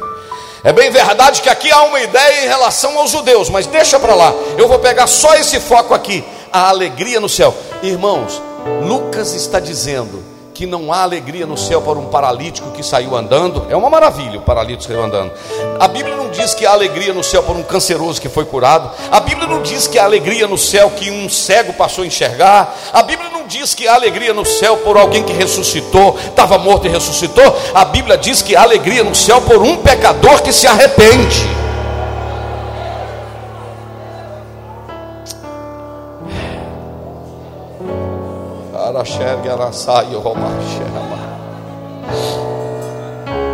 É 0.64 0.72
bem 0.72 0.90
verdade 0.90 1.40
que 1.40 1.48
aqui 1.48 1.70
há 1.70 1.84
uma 1.84 2.00
ideia 2.00 2.44
em 2.44 2.48
relação 2.48 2.98
aos 2.98 3.12
judeus, 3.12 3.48
mas 3.48 3.68
deixa 3.68 4.00
para 4.00 4.16
lá. 4.16 4.34
Eu 4.58 4.66
vou 4.66 4.80
pegar 4.80 5.06
só 5.06 5.36
esse 5.36 5.60
foco 5.60 5.94
aqui, 5.94 6.24
a 6.52 6.68
alegria 6.68 7.20
no 7.20 7.28
céu. 7.28 7.54
Irmãos, 7.84 8.42
Lucas 8.82 9.32
está 9.32 9.60
dizendo 9.60 10.31
que 10.62 10.66
não 10.66 10.92
há 10.92 11.02
alegria 11.02 11.44
no 11.44 11.58
céu 11.58 11.82
para 11.82 11.98
um 11.98 12.06
paralítico 12.06 12.70
que 12.70 12.84
saiu 12.84 13.16
andando. 13.16 13.66
É 13.68 13.74
uma 13.74 13.90
maravilha 13.90 14.38
o 14.38 14.42
paralítico 14.42 14.84
saiu 14.84 15.02
andando. 15.02 15.32
A 15.80 15.88
Bíblia 15.88 16.14
não 16.14 16.30
diz 16.30 16.54
que 16.54 16.64
há 16.64 16.70
alegria 16.70 17.12
no 17.12 17.24
céu 17.24 17.42
para 17.42 17.54
um 17.54 17.64
canceroso 17.64 18.20
que 18.20 18.28
foi 18.28 18.44
curado. 18.44 18.88
A 19.10 19.18
Bíblia 19.18 19.48
não 19.48 19.60
diz 19.60 19.88
que 19.88 19.98
há 19.98 20.04
alegria 20.04 20.46
no 20.46 20.56
céu 20.56 20.88
que 20.90 21.10
um 21.10 21.28
cego 21.28 21.72
passou 21.72 22.04
a 22.04 22.06
enxergar. 22.06 22.76
A 22.92 23.02
Bíblia 23.02 23.28
não 23.30 23.44
diz 23.44 23.74
que 23.74 23.88
há 23.88 23.94
alegria 23.96 24.32
no 24.32 24.44
céu 24.44 24.76
por 24.76 24.96
alguém 24.96 25.24
que 25.24 25.32
ressuscitou, 25.32 26.16
estava 26.16 26.56
morto 26.58 26.86
e 26.86 26.90
ressuscitou. 26.90 27.56
A 27.74 27.84
Bíblia 27.84 28.16
diz 28.16 28.40
que 28.40 28.54
há 28.54 28.62
alegria 28.62 29.02
no 29.02 29.16
céu 29.16 29.42
por 29.42 29.60
um 29.62 29.78
pecador 29.78 30.42
que 30.42 30.52
se 30.52 30.68
arrepende. 30.68 31.61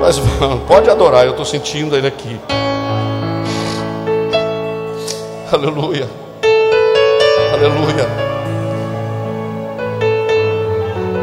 Mas 0.01 0.19
pode 0.67 0.91
adorar, 0.91 1.25
eu 1.25 1.33
estou 1.33 1.45
sentindo 1.45 1.97
ele 1.97 2.07
aqui. 2.07 2.41
Aleluia. 5.53 6.09
Aleluia. 7.53 8.29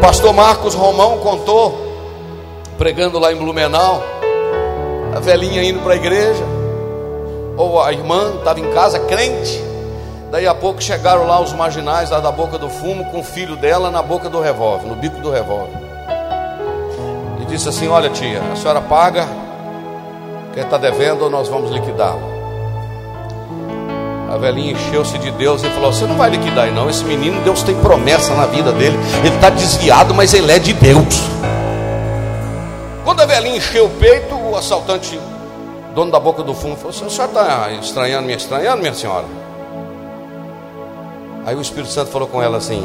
Pastor 0.02 0.34
Marcos 0.34 0.76
Romão 0.76 1.18
contou, 1.18 1.76
pregando 2.78 3.18
lá 3.18 3.34
em 3.34 3.36
Blumenau, 3.36 4.04
a 5.16 5.20
velhinha 5.20 5.64
indo 5.64 5.80
para 5.80 5.94
a 5.94 5.96
igreja, 5.96 6.44
ou 7.58 7.82
a 7.82 7.92
irmã 7.92 8.36
estava 8.38 8.60
em 8.60 8.72
casa, 8.72 9.00
crente. 9.00 9.65
Daí 10.36 10.46
a 10.46 10.54
pouco 10.54 10.84
chegaram 10.84 11.26
lá 11.26 11.40
os 11.40 11.54
marginais 11.54 12.10
lá 12.10 12.20
da 12.20 12.30
boca 12.30 12.58
do 12.58 12.68
fumo 12.68 13.06
com 13.06 13.22
o 13.22 13.24
filho 13.24 13.56
dela 13.56 13.90
na 13.90 14.02
boca 14.02 14.28
do 14.28 14.42
revólver, 14.42 14.86
no 14.86 14.94
bico 14.94 15.22
do 15.22 15.32
revólver. 15.32 15.78
E 17.40 17.46
disse 17.46 17.70
assim: 17.70 17.88
Olha, 17.88 18.10
tia, 18.10 18.42
a 18.52 18.56
senhora 18.58 18.82
paga, 18.82 19.26
quem 20.54 20.62
está 20.62 20.78
devendo, 20.78 21.30
nós 21.30 21.48
vamos 21.48 21.72
liquidá-lo. 21.72 22.20
A 24.30 24.36
velhinha 24.36 24.74
encheu-se 24.74 25.18
de 25.20 25.32
Deus 25.32 25.64
e 25.64 25.70
falou: 25.70 25.94
Você 25.94 26.04
não 26.04 26.18
vai 26.18 26.32
liquidar, 26.32 26.70
não. 26.70 26.90
Esse 26.90 27.06
menino, 27.06 27.42
Deus 27.42 27.64
tem 27.64 27.80
promessa 27.80 28.36
na 28.36 28.46
vida 28.46 28.74
dele. 28.74 28.98
Ele 29.24 29.36
está 29.36 29.50
desviado, 29.50 30.14
mas 30.14 30.34
ele 30.34 30.52
é 30.52 30.60
de 30.60 30.74
Deus. 30.74 31.16
Quando 33.06 33.22
a 33.22 33.26
velhinha 33.26 33.56
encheu 33.56 33.86
o 33.86 33.90
peito, 33.90 34.36
o 34.36 34.58
assaltante, 34.58 35.18
dono 35.94 36.12
da 36.12 36.20
boca 36.20 36.44
do 36.44 36.54
fumo, 36.54 36.76
falou: 36.76 36.90
A 36.90 37.10
senhora 37.10 37.32
está 37.32 37.72
estranhando, 37.72 38.28
me 38.28 38.36
estranhando, 38.36 38.82
minha 38.82 38.94
senhora? 38.94 39.45
Aí 41.46 41.56
o 41.56 41.62
Espírito 41.62 41.92
Santo 41.92 42.10
falou 42.10 42.28
com 42.28 42.42
ela 42.42 42.58
assim: 42.58 42.82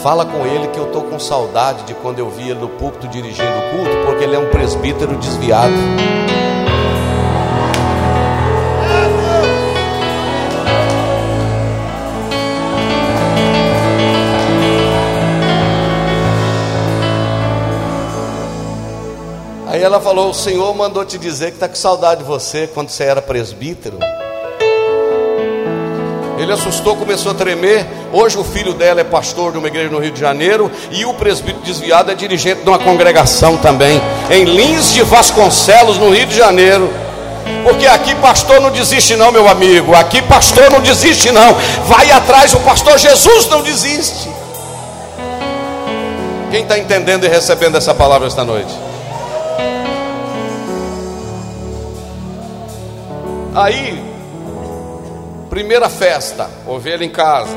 Fala 0.00 0.24
com 0.24 0.46
ele 0.46 0.68
que 0.68 0.78
eu 0.78 0.86
estou 0.86 1.02
com 1.02 1.18
saudade 1.18 1.82
de 1.82 1.94
quando 1.94 2.20
eu 2.20 2.30
vi 2.30 2.50
ele 2.50 2.60
no 2.60 2.68
púlpito 2.68 3.08
dirigindo 3.08 3.42
o 3.42 3.70
culto, 3.76 4.06
porque 4.06 4.22
ele 4.22 4.36
é 4.36 4.38
um 4.38 4.48
presbítero 4.50 5.16
desviado. 5.16 5.74
Aí 19.66 19.82
ela 19.82 20.00
falou: 20.00 20.30
O 20.30 20.34
Senhor 20.34 20.72
mandou 20.72 21.04
te 21.04 21.18
dizer 21.18 21.46
que 21.46 21.56
está 21.56 21.68
com 21.68 21.74
saudade 21.74 22.22
de 22.22 22.28
você 22.28 22.68
quando 22.68 22.90
você 22.90 23.02
era 23.02 23.20
presbítero. 23.20 23.98
Ele 26.46 26.52
assustou, 26.52 26.94
começou 26.94 27.32
a 27.32 27.34
tremer. 27.34 27.84
Hoje 28.12 28.38
o 28.38 28.44
filho 28.44 28.72
dela 28.72 29.00
é 29.00 29.04
pastor 29.04 29.50
de 29.50 29.58
uma 29.58 29.66
igreja 29.66 29.90
no 29.90 29.98
Rio 29.98 30.12
de 30.12 30.20
Janeiro 30.20 30.70
e 30.92 31.04
o 31.04 31.12
presbítero 31.12 31.64
desviado 31.64 32.12
é 32.12 32.14
dirigente 32.14 32.62
de 32.62 32.68
uma 32.68 32.78
congregação 32.78 33.56
também 33.56 34.00
em 34.30 34.44
Lins 34.44 34.92
de 34.92 35.02
Vasconcelos, 35.02 35.98
no 35.98 36.08
Rio 36.08 36.24
de 36.24 36.36
Janeiro. 36.36 36.88
Porque 37.64 37.84
aqui 37.88 38.14
pastor 38.14 38.60
não 38.60 38.70
desiste 38.70 39.16
não, 39.16 39.32
meu 39.32 39.48
amigo. 39.48 39.92
Aqui 39.96 40.22
pastor 40.22 40.70
não 40.70 40.80
desiste 40.80 41.32
não. 41.32 41.52
Vai 41.88 42.12
atrás, 42.12 42.54
o 42.54 42.60
pastor 42.60 42.96
Jesus 42.96 43.48
não 43.48 43.62
desiste. 43.62 44.30
Quem 46.52 46.62
está 46.62 46.78
entendendo 46.78 47.24
e 47.24 47.28
recebendo 47.28 47.76
essa 47.76 47.92
palavra 47.92 48.28
esta 48.28 48.44
noite? 48.44 48.72
Aí 53.52 54.05
Primeira 55.56 55.88
festa, 55.88 56.50
ovelha 56.66 57.02
em 57.02 57.08
casa. 57.08 57.56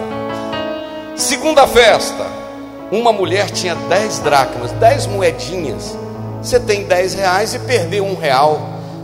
Segunda 1.17 1.67
festa, 1.67 2.25
uma 2.89 3.11
mulher 3.11 3.51
tinha 3.51 3.75
dez 3.75 4.19
dracmas, 4.19 4.71
dez 4.71 5.05
moedinhas. 5.05 5.97
Você 6.41 6.61
tem 6.61 6.85
dez 6.85 7.13
reais 7.13 7.53
e 7.53 7.59
perdeu 7.59 8.05
um 8.05 8.15
real. 8.15 8.57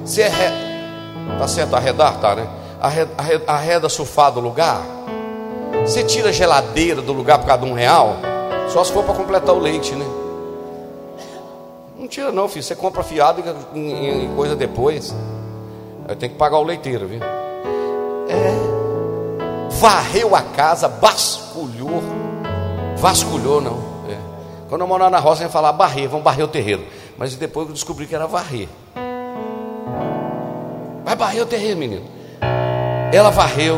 Você 0.05 0.23
arreda, 0.23 0.55
tá 1.37 1.45
certo 1.45 1.75
arredar, 1.75 2.21
tá, 2.21 2.35
né? 2.35 2.47
Arreda, 2.79 3.11
arreda, 3.17 3.43
arreda 3.45 3.89
sofá 3.89 4.29
do 4.29 4.39
lugar. 4.39 4.79
Você 5.81 6.01
tira 6.01 6.29
a 6.29 6.31
geladeira 6.31 7.01
do 7.01 7.11
lugar 7.11 7.39
por 7.39 7.47
causa 7.47 7.65
de 7.65 7.69
um 7.69 7.73
real. 7.73 8.15
Só 8.69 8.81
se 8.81 8.93
for 8.93 9.03
para 9.03 9.13
completar 9.13 9.53
o 9.53 9.59
leite, 9.59 9.93
né? 9.93 10.05
Não 11.99 12.07
tira 12.07 12.31
não, 12.31 12.47
filho. 12.47 12.63
Você 12.63 12.75
compra 12.75 13.03
fiado 13.03 13.43
e 13.75 14.29
coisa 14.37 14.55
depois. 14.55 15.13
Eu 16.07 16.15
tenho 16.15 16.31
que 16.31 16.37
pagar 16.37 16.59
o 16.59 16.63
leiteiro, 16.63 17.09
viu? 17.09 17.19
Varreu 19.85 20.35
a 20.35 20.41
casa, 20.41 20.87
vasculhou. 20.87 22.01
Vasculhou, 22.97 23.61
não. 23.61 23.77
É. 24.09 24.17
Quando 24.67 24.81
eu 24.81 24.87
morava 24.87 25.11
na 25.11 25.19
roça, 25.19 25.43
ia 25.43 25.49
falar 25.49 25.73
barrer, 25.73 26.09
vamos 26.09 26.23
barrer 26.23 26.43
o 26.43 26.47
terreiro. 26.47 26.83
Mas 27.15 27.35
depois 27.35 27.67
eu 27.67 27.73
descobri 27.75 28.07
que 28.07 28.15
era 28.15 28.25
varrer. 28.25 28.67
Vai 31.03 31.15
barrer 31.15 31.43
o 31.43 31.45
terreiro, 31.45 31.77
menino. 31.77 32.03
Ela 33.13 33.29
varreu, 33.29 33.77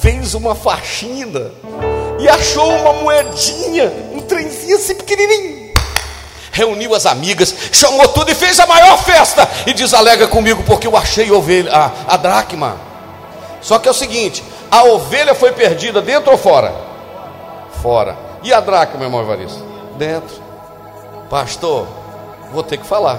fez 0.00 0.32
uma 0.34 0.54
faxina 0.54 1.50
e 2.20 2.28
achou 2.28 2.70
uma 2.70 2.92
moedinha, 2.92 3.92
um 4.14 4.20
trenzinho 4.20 4.76
assim 4.76 4.94
pequenininho. 4.94 5.74
Reuniu 6.52 6.94
as 6.94 7.04
amigas, 7.04 7.52
chamou 7.72 8.06
tudo 8.10 8.30
e 8.30 8.34
fez 8.36 8.60
a 8.60 8.66
maior 8.68 8.96
festa. 8.98 9.48
E 9.66 9.74
diz: 9.74 9.92
Alega 9.92 10.28
comigo, 10.28 10.62
porque 10.62 10.86
eu 10.86 10.96
achei 10.96 11.32
ovelha, 11.32 11.72
a, 11.74 12.14
a 12.14 12.16
dracma. 12.16 12.86
Só 13.60 13.78
que 13.78 13.88
é 13.88 13.90
o 13.90 13.94
seguinte: 13.94 14.42
a 14.70 14.84
ovelha 14.84 15.34
foi 15.34 15.52
perdida 15.52 16.02
dentro 16.02 16.32
ou 16.32 16.38
fora? 16.38 16.72
Fora. 17.82 18.16
E 18.42 18.52
a 18.52 18.60
dracma, 18.60 18.98
meu 18.98 19.08
irmão 19.08 19.20
Evaristo? 19.20 19.62
Dentro. 19.96 20.36
Pastor, 21.28 21.86
vou 22.52 22.62
ter 22.62 22.76
que 22.76 22.86
falar. 22.86 23.18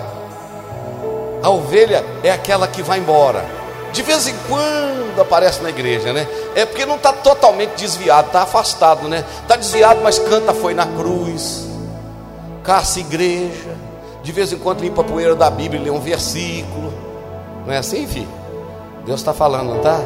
A 1.44 1.50
ovelha 1.50 2.04
é 2.24 2.32
aquela 2.32 2.68
que 2.68 2.82
vai 2.82 3.00
embora. 3.00 3.46
De 3.92 4.02
vez 4.02 4.28
em 4.28 4.36
quando 4.48 5.20
aparece 5.20 5.62
na 5.62 5.70
igreja, 5.70 6.14
né? 6.14 6.28
É 6.56 6.66
porque 6.66 6.86
não 6.86 6.96
está 6.96 7.14
totalmente 7.14 7.72
desviado, 7.76 8.28
está 8.28 8.42
afastado, 8.44 9.08
né? 9.08 9.24
Está 9.42 9.56
desviado, 9.56 10.02
mas 10.04 10.20
canta 10.20 10.54
foi 10.54 10.74
na 10.74 10.86
cruz, 10.86 11.68
caça 12.64 13.00
igreja. 13.00 13.76
De 14.24 14.32
vez 14.32 14.52
em 14.52 14.58
quando 14.58 14.82
limpa 14.82 15.02
a 15.02 15.06
poeira 15.06 15.36
da 15.36 15.50
Bíblia, 15.50 15.82
lê 15.82 15.90
um 15.90 16.00
versículo. 16.00 16.94
Não 17.66 17.74
é 17.74 17.78
assim, 17.78 18.06
filho? 18.06 18.28
Deus 19.06 19.22
está 19.22 19.34
falando, 19.34 19.70
não 19.70 19.78
está? 19.78 20.00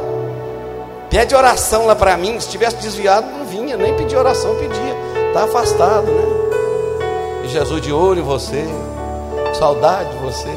Pede 1.11 1.35
oração 1.35 1.85
lá 1.85 1.93
para 1.93 2.15
mim. 2.15 2.39
Se 2.39 2.47
tivesse 2.47 2.77
desviado, 2.77 3.27
não 3.27 3.45
vinha, 3.45 3.75
nem 3.75 3.93
pedir 3.95 4.15
oração, 4.15 4.55
pedia. 4.55 4.95
Está 5.27 5.43
afastado, 5.43 6.05
né? 6.05 6.23
E 7.43 7.49
Jesus 7.49 7.81
de 7.81 7.91
olho 7.91 8.21
em 8.21 8.23
você, 8.23 8.63
saudade 9.53 10.09
de 10.09 10.17
você, 10.23 10.55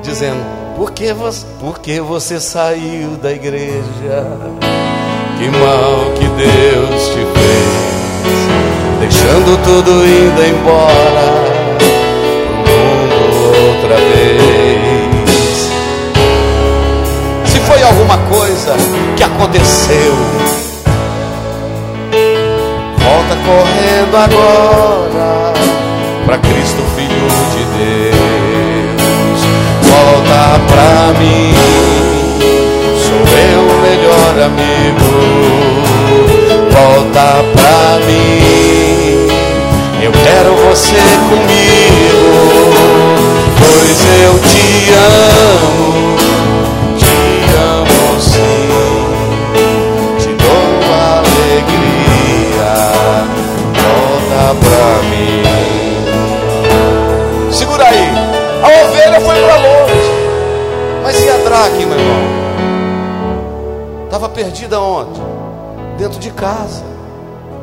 dizendo: 0.00 0.40
por 0.74 0.90
que 0.92 1.12
você, 1.12 1.46
por 1.60 1.80
que 1.80 2.00
você 2.00 2.40
saiu 2.40 3.10
da 3.20 3.30
igreja? 3.30 4.26
Que 5.38 5.48
mal 5.50 6.12
que 6.16 6.24
Deus 6.24 7.08
te 7.08 7.26
fez, 7.34 9.00
deixando 9.00 9.62
tudo 9.64 9.90
indo 9.90 10.44
embora 10.44 11.58
outra 13.68 13.96
vez. 13.96 14.48
Se 17.44 17.60
foi 17.60 17.82
alguma 17.82 18.16
coisa 18.28 18.74
que 19.18 19.24
aconteceu, 19.24 20.14
volta 22.98 23.34
correndo 23.44 24.16
agora 24.16 25.52
para 26.24 26.38
Cristo, 26.38 26.80
Filho 26.94 27.28
de 27.50 27.64
Deus. 27.78 29.40
Volta 29.82 30.60
pra 30.68 31.18
mim, 31.18 31.52
sou 32.96 33.22
eu 33.36 33.60
o 33.60 33.76
melhor 33.82 34.34
amigo. 34.44 35.10
Volta 36.70 37.28
pra 37.56 37.98
mim, 38.06 39.26
eu 40.00 40.12
quero 40.12 40.54
você 40.68 41.02
comigo, 41.28 42.70
pois 43.58 43.98
eu 44.22 44.34
te 44.38 44.92
amo, 44.94 46.17
Mas 61.68 61.74
a 61.74 61.76
Drake, 61.76 61.86
meu 61.86 61.98
irmão? 61.98 62.28
Estava 64.04 64.28
perdida 64.28 64.80
onde? 64.80 65.20
Dentro 65.98 66.18
de 66.18 66.30
casa. 66.30 66.82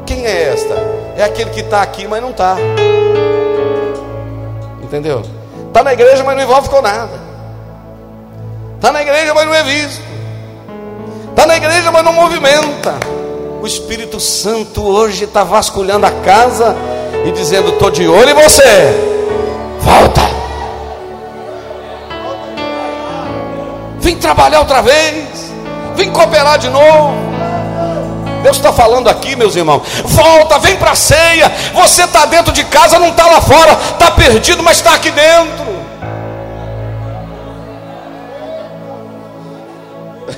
Quem 0.06 0.26
é 0.26 0.50
esta? 0.50 0.76
É 1.18 1.24
aquele 1.24 1.50
que 1.50 1.62
está 1.62 1.82
aqui, 1.82 2.08
mas 2.08 2.22
não 2.22 2.30
está. 2.30 2.56
Entendeu? 4.84 5.24
Está 5.68 5.84
na 5.84 5.94
igreja, 5.94 6.24
mas 6.24 6.36
não 6.36 6.44
envolve 6.44 6.70
com 6.70 6.82
nada. 6.82 7.20
Está 8.76 8.92
na 8.92 9.02
igreja, 9.02 9.34
mas 9.34 9.46
não 9.46 9.54
é 9.54 9.64
visto. 9.64 10.04
Está 11.30 11.46
na 11.48 11.58
igreja, 11.58 11.92
mas 11.92 12.04
não 12.04 12.14
movimenta. 12.14 12.94
O 13.62 13.66
Espírito 13.66 14.20
Santo 14.20 14.84
hoje 14.86 15.24
está 15.24 15.44
vasculhando 15.44 16.06
a 16.06 16.12
casa 16.12 16.76
e 17.26 17.32
dizendo: 17.32 17.70
Estou 17.70 17.90
de 17.90 18.08
olho 18.08 18.30
em 18.30 18.34
você. 18.36 18.94
Volta. 19.80 20.25
Vem 24.06 24.16
trabalhar 24.18 24.60
outra 24.60 24.84
vez. 24.84 25.52
Vem 25.96 26.12
cooperar 26.12 26.60
de 26.60 26.70
novo. 26.70 27.16
Deus 28.44 28.58
está 28.58 28.72
falando 28.72 29.08
aqui, 29.08 29.36
meus 29.36 29.56
irmãos. 29.56 29.82
Volta, 30.06 30.60
vem 30.60 30.76
para 30.76 30.92
a 30.92 30.96
ceia. 30.96 31.52
Você 31.74 32.04
está 32.04 32.28
dentro 32.28 32.54
de 32.54 32.64
casa, 32.66 33.00
não 33.00 33.08
está 33.08 33.26
lá 33.26 33.42
fora. 33.42 33.72
Está 33.72 34.12
perdido, 34.12 34.62
mas 34.62 34.78
está 34.78 34.94
aqui 34.94 35.10
dentro. 35.10 35.66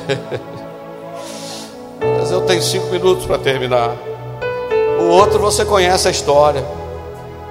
Mas 2.19 2.31
eu 2.31 2.41
tenho 2.41 2.61
cinco 2.61 2.87
minutos 2.87 3.25
para 3.25 3.37
terminar. 3.37 3.91
O 5.01 5.07
outro 5.09 5.39
você 5.39 5.65
conhece 5.65 6.07
a 6.07 6.11
história. 6.11 6.63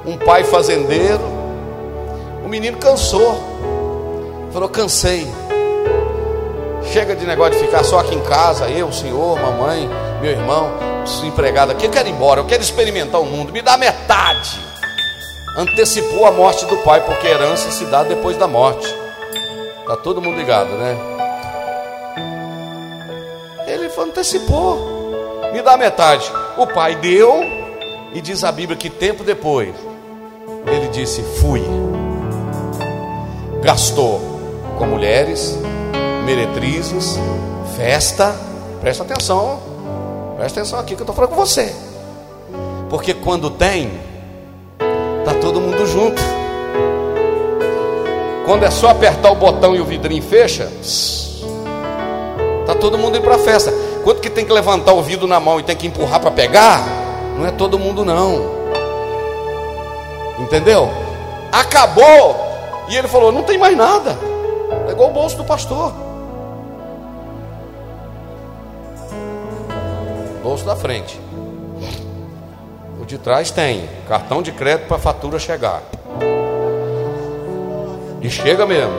Um 0.06 0.16
pai 0.16 0.44
fazendeiro. 0.44 1.20
O 2.42 2.48
menino 2.48 2.78
cansou. 2.78 3.38
Falou: 4.50 4.70
cansei. 4.70 5.30
Chega 6.92 7.14
de 7.14 7.26
negócio 7.26 7.54
de 7.54 7.66
ficar 7.66 7.84
só 7.84 7.98
aqui 7.98 8.14
em 8.14 8.22
casa, 8.22 8.68
eu, 8.68 8.88
o 8.88 8.92
senhor, 8.92 9.38
mamãe, 9.40 9.88
meu 10.20 10.30
irmão, 10.30 10.72
empregado 11.24 11.72
aqui. 11.72 11.86
Eu 11.86 11.90
quero 11.90 12.08
ir 12.08 12.12
embora, 12.12 12.40
eu 12.40 12.46
quero 12.46 12.62
experimentar 12.62 13.20
o 13.20 13.24
mundo. 13.24 13.52
Me 13.52 13.62
dá 13.62 13.76
metade. 13.76 14.60
Antecipou 15.56 16.26
a 16.26 16.32
morte 16.32 16.64
do 16.66 16.76
pai, 16.78 17.04
porque 17.04 17.26
herança 17.26 17.70
se 17.70 17.84
dá 17.86 18.02
depois 18.02 18.36
da 18.36 18.46
morte. 18.46 18.86
Tá 19.86 19.96
todo 19.96 20.20
mundo 20.20 20.36
ligado, 20.36 20.70
né? 20.70 20.96
Ele 23.66 23.90
antecipou. 23.98 24.96
Me 25.52 25.62
dá 25.62 25.76
metade. 25.76 26.30
O 26.56 26.66
pai 26.66 26.96
deu, 26.96 27.40
e 28.12 28.20
diz 28.20 28.44
a 28.44 28.52
Bíblia 28.52 28.76
que 28.76 28.90
tempo 28.90 29.22
depois, 29.22 29.74
ele 30.66 30.88
disse: 30.88 31.22
Fui. 31.40 31.62
Gastou 33.62 34.20
com 34.78 34.86
mulheres, 34.86 35.58
meretrizes, 36.26 37.18
festa. 37.76 38.34
Presta 38.80 39.04
atenção, 39.04 39.60
presta 40.36 40.60
atenção 40.60 40.78
aqui 40.78 40.94
que 40.94 41.00
eu 41.00 41.04
estou 41.04 41.14
falando 41.14 41.30
com 41.30 41.36
você. 41.36 41.74
Porque 42.90 43.14
quando 43.14 43.48
tem, 43.48 43.90
tá 45.24 45.32
todo 45.40 45.60
mundo 45.60 45.86
junto. 45.86 46.20
Quando 48.44 48.64
é 48.64 48.70
só 48.70 48.90
apertar 48.90 49.32
o 49.32 49.36
botão 49.36 49.74
e 49.74 49.80
o 49.80 49.84
vidrinho 49.84 50.22
fecha, 50.22 50.70
tá 52.66 52.74
todo 52.74 52.98
mundo 52.98 53.16
indo 53.16 53.24
para 53.24 53.36
a 53.36 53.38
festa. 53.38 53.72
Quando 54.04 54.20
que 54.20 54.30
tem 54.30 54.44
que 54.44 54.52
levantar 54.52 54.92
o 54.92 55.02
vidro 55.02 55.26
na 55.26 55.40
mão 55.40 55.58
e 55.58 55.62
tem 55.62 55.74
que 55.74 55.86
empurrar 55.86 56.20
para 56.20 56.30
pegar, 56.30 56.80
não 57.36 57.46
é 57.46 57.50
todo 57.50 57.78
mundo 57.78 58.04
não. 58.04 58.56
Entendeu? 60.38 60.88
Acabou 61.50 62.36
e 62.88 62.96
ele 62.96 63.08
falou: 63.08 63.32
não 63.32 63.42
tem 63.42 63.58
mais 63.58 63.76
nada. 63.76 64.16
É 64.86 64.92
igual 64.92 65.10
o 65.10 65.12
bolso 65.12 65.36
do 65.36 65.44
pastor. 65.44 66.05
Bolso 70.56 70.64
da 70.64 70.74
frente. 70.74 71.20
O 72.98 73.04
de 73.04 73.18
trás 73.18 73.50
tem 73.50 73.86
cartão 74.08 74.40
de 74.40 74.52
crédito 74.52 74.86
para 74.86 74.96
a 74.96 75.00
fatura 75.00 75.38
chegar. 75.38 75.82
E 78.22 78.30
chega 78.30 78.64
mesmo. 78.64 78.94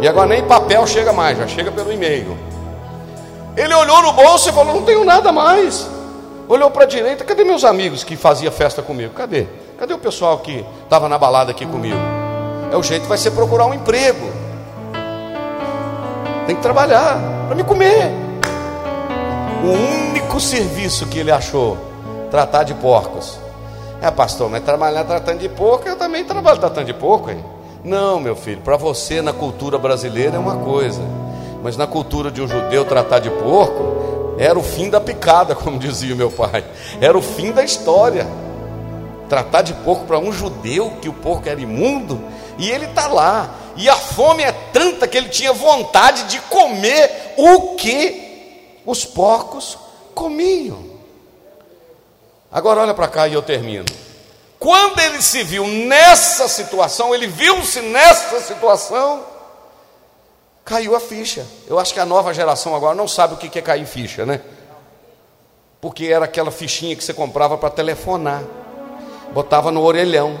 E 0.00 0.08
agora 0.08 0.28
nem 0.28 0.42
papel 0.42 0.86
chega 0.86 1.12
mais, 1.12 1.36
já 1.36 1.46
chega 1.46 1.70
pelo 1.70 1.92
e-mail. 1.92 2.38
Ele 3.54 3.74
olhou 3.74 4.00
no 4.00 4.12
bolso 4.14 4.48
e 4.48 4.52
falou: 4.52 4.76
Não 4.76 4.82
tenho 4.82 5.04
nada 5.04 5.30
mais. 5.30 5.86
Olhou 6.48 6.70
para 6.70 6.84
a 6.84 6.86
direita: 6.86 7.22
Cadê 7.22 7.44
meus 7.44 7.64
amigos 7.64 8.02
que 8.02 8.16
faziam 8.16 8.50
festa 8.50 8.80
comigo? 8.80 9.12
Cadê? 9.12 9.46
Cadê 9.78 9.92
o 9.92 9.98
pessoal 9.98 10.38
que 10.38 10.64
estava 10.84 11.06
na 11.06 11.18
balada 11.18 11.50
aqui 11.50 11.66
comigo? 11.66 12.00
É 12.72 12.76
o 12.78 12.82
jeito 12.82 13.06
vai 13.06 13.18
ser 13.18 13.32
procurar 13.32 13.66
um 13.66 13.74
emprego. 13.74 14.32
Tem 16.46 16.56
que 16.56 16.62
trabalhar 16.62 17.18
para 17.46 17.54
me 17.54 17.62
comer. 17.62 18.27
O 19.62 20.10
único 20.10 20.38
serviço 20.40 21.06
que 21.06 21.18
ele 21.18 21.32
achou, 21.32 21.76
tratar 22.30 22.62
de 22.62 22.74
porcos. 22.74 23.38
É, 24.00 24.10
pastor, 24.10 24.48
mas 24.48 24.62
trabalhar 24.62 25.02
tratando 25.04 25.40
de 25.40 25.48
porco, 25.48 25.88
eu 25.88 25.96
também 25.96 26.24
trabalho 26.24 26.58
tratando 26.58 26.86
de 26.86 26.94
porco, 26.94 27.30
hein? 27.30 27.44
Não, 27.82 28.20
meu 28.20 28.36
filho, 28.36 28.60
para 28.60 28.76
você 28.76 29.20
na 29.20 29.32
cultura 29.32 29.76
brasileira 29.76 30.36
é 30.36 30.38
uma 30.38 30.56
coisa, 30.58 31.02
mas 31.62 31.76
na 31.76 31.86
cultura 31.86 32.30
de 32.30 32.40
um 32.40 32.46
judeu 32.46 32.84
tratar 32.84 33.18
de 33.18 33.30
porco 33.30 34.36
era 34.38 34.56
o 34.56 34.62
fim 34.62 34.88
da 34.88 35.00
picada, 35.00 35.54
como 35.56 35.78
dizia 35.78 36.14
meu 36.14 36.30
pai. 36.30 36.64
Era 37.00 37.18
o 37.18 37.22
fim 37.22 37.50
da 37.50 37.64
história. 37.64 38.26
Tratar 39.28 39.62
de 39.62 39.74
porco 39.74 40.06
para 40.06 40.18
um 40.18 40.32
judeu 40.32 40.92
que 41.02 41.08
o 41.08 41.12
porco 41.12 41.48
era 41.48 41.60
imundo 41.60 42.20
e 42.56 42.70
ele 42.70 42.86
está 42.86 43.08
lá. 43.08 43.50
E 43.76 43.88
a 43.88 43.96
fome 43.96 44.42
é 44.42 44.52
tanta 44.72 45.06
que 45.06 45.16
ele 45.16 45.28
tinha 45.28 45.52
vontade 45.52 46.24
de 46.24 46.40
comer 46.42 47.34
o 47.36 47.74
que 47.74 48.27
os 48.88 49.04
porcos 49.04 49.76
comiam. 50.14 50.82
Agora 52.50 52.80
olha 52.80 52.94
para 52.94 53.06
cá 53.06 53.28
e 53.28 53.34
eu 53.34 53.42
termino. 53.42 53.84
Quando 54.58 54.98
ele 54.98 55.20
se 55.20 55.44
viu 55.44 55.66
nessa 55.66 56.48
situação, 56.48 57.14
ele 57.14 57.26
viu-se 57.26 57.82
nessa 57.82 58.40
situação, 58.40 59.22
caiu 60.64 60.96
a 60.96 61.00
ficha. 61.00 61.46
Eu 61.66 61.78
acho 61.78 61.92
que 61.92 62.00
a 62.00 62.06
nova 62.06 62.32
geração 62.32 62.74
agora 62.74 62.94
não 62.94 63.06
sabe 63.06 63.34
o 63.34 63.36
que 63.36 63.58
é 63.58 63.62
cair 63.62 63.84
ficha, 63.84 64.24
né? 64.24 64.40
Porque 65.82 66.06
era 66.06 66.24
aquela 66.24 66.50
fichinha 66.50 66.96
que 66.96 67.04
você 67.04 67.12
comprava 67.12 67.58
para 67.58 67.68
telefonar, 67.68 68.42
botava 69.34 69.70
no 69.70 69.82
orelhão. 69.82 70.40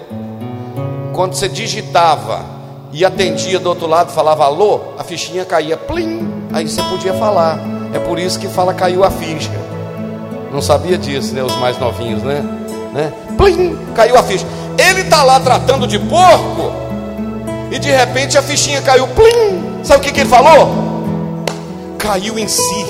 Quando 1.14 1.34
você 1.34 1.50
digitava 1.50 2.46
e 2.94 3.04
atendia 3.04 3.58
do 3.58 3.68
outro 3.68 3.86
lado, 3.86 4.10
falava 4.10 4.46
alô, 4.46 4.94
a 4.96 5.04
fichinha 5.04 5.44
caía, 5.44 5.76
plim, 5.76 6.48
aí 6.50 6.66
você 6.66 6.82
podia 6.84 7.12
falar. 7.12 7.77
É 7.92 7.98
por 7.98 8.18
isso 8.18 8.38
que 8.38 8.48
fala 8.48 8.74
caiu 8.74 9.04
a 9.04 9.10
ficha. 9.10 9.50
Não 10.52 10.62
sabia 10.62 10.96
disso, 10.96 11.34
né? 11.34 11.42
Os 11.42 11.56
mais 11.56 11.78
novinhos, 11.78 12.22
né? 12.22 12.44
né? 12.92 13.12
Plim, 13.36 13.76
caiu 13.94 14.16
a 14.16 14.22
ficha. 14.22 14.46
Ele 14.78 15.02
está 15.02 15.22
lá 15.22 15.40
tratando 15.40 15.86
de 15.86 15.98
porco 15.98 16.72
e 17.70 17.78
de 17.78 17.90
repente 17.90 18.38
a 18.38 18.42
fichinha 18.42 18.80
caiu, 18.82 19.06
plim. 19.08 19.82
Sabe 19.82 20.00
o 20.00 20.02
que, 20.02 20.12
que 20.12 20.20
ele 20.20 20.28
falou? 20.28 21.44
Caiu 21.98 22.38
em 22.38 22.48
si. 22.48 22.86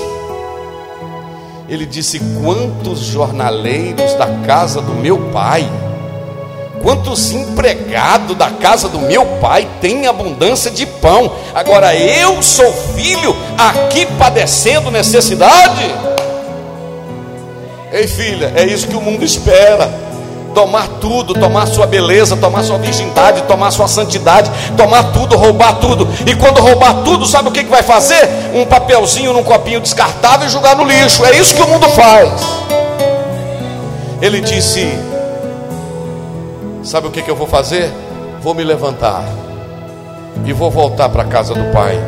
Ele 1.67 1.85
disse: 1.85 2.19
Quantos 2.41 2.99
jornaleiros 2.99 4.13
da 4.13 4.27
casa 4.45 4.81
do 4.81 4.93
meu 4.93 5.29
pai 5.31 5.69
Quantos 6.81 7.31
empregados 7.31 8.37
da 8.37 8.49
casa 8.51 8.87
do 8.87 8.99
meu 8.99 9.25
pai 9.41 9.67
têm 9.81 10.07
abundância 10.07 10.71
de 10.71 10.85
pão? 10.85 11.31
Agora 11.53 11.93
eu 11.95 12.41
sou 12.41 12.71
filho 12.95 13.35
aqui 13.57 14.05
padecendo 14.17 14.89
necessidade? 14.89 15.93
Ei, 17.91 18.07
filha, 18.07 18.53
é 18.55 18.65
isso 18.65 18.87
que 18.87 18.95
o 18.95 19.01
mundo 19.01 19.25
espera. 19.25 19.91
Tomar 20.53 20.87
tudo, 20.99 21.33
tomar 21.33 21.67
sua 21.67 21.85
beleza, 21.85 22.35
tomar 22.35 22.63
sua 22.63 22.77
virgindade, 22.77 23.43
tomar 23.43 23.71
sua 23.71 23.87
santidade, 23.87 24.49
tomar 24.75 25.11
tudo, 25.11 25.37
roubar 25.37 25.75
tudo. 25.75 26.07
E 26.25 26.35
quando 26.35 26.59
roubar 26.59 27.03
tudo, 27.03 27.25
sabe 27.25 27.49
o 27.49 27.51
que, 27.51 27.63
que 27.63 27.69
vai 27.69 27.83
fazer? 27.83 28.27
Um 28.53 28.65
papelzinho 28.65 29.33
num 29.33 29.43
copinho 29.43 29.79
descartável 29.79 30.47
e 30.47 30.49
jogar 30.49 30.75
no 30.75 30.85
lixo. 30.85 31.25
É 31.25 31.35
isso 31.35 31.53
que 31.53 31.61
o 31.61 31.67
mundo 31.67 31.87
faz. 31.89 32.31
Ele 34.21 34.41
disse: 34.41 35.08
Sabe 36.83 37.07
o 37.07 37.11
que, 37.11 37.21
que 37.21 37.29
eu 37.29 37.35
vou 37.35 37.47
fazer? 37.47 37.91
Vou 38.41 38.53
me 38.53 38.63
levantar 38.63 39.23
e 40.45 40.53
vou 40.53 40.71
voltar 40.71 41.09
para 41.09 41.23
a 41.23 41.25
casa 41.25 41.53
do 41.53 41.71
Pai. 41.73 41.99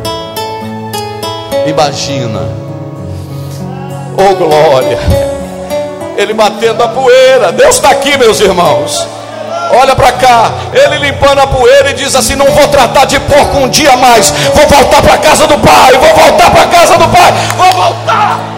Imagina, 1.68 2.40
oh 4.18 4.36
glória, 4.36 4.98
ele 6.18 6.34
batendo 6.34 6.82
a 6.84 6.88
poeira. 6.88 7.52
Deus 7.52 7.76
está 7.76 7.92
aqui, 7.92 8.18
meus 8.18 8.40
irmãos. 8.40 9.08
Olha 9.74 9.96
para 9.96 10.12
cá, 10.14 10.52
ele 10.74 10.98
limpando 10.98 11.40
a 11.40 11.48
poeira 11.48 11.92
e 11.92 11.94
diz 11.94 12.16
assim: 12.16 12.36
Não 12.36 12.48
vou 12.48 12.68
tratar 12.68 13.06
de 13.06 13.20
porco 13.20 13.58
um 13.58 13.70
dia 13.70 13.96
mais. 13.96 14.30
Vou 14.54 14.68
voltar 14.68 15.02
para 15.02 15.14
a 15.14 15.18
casa 15.18 15.48
do 15.48 15.58
Pai. 15.60 15.92
Vou 15.94 16.14
voltar 16.14 16.52
para 16.52 16.64
a 16.64 16.68
casa 16.68 16.98
do 16.98 17.08
Pai. 17.08 17.34
Vou 17.58 17.74
voltar. 17.74 18.51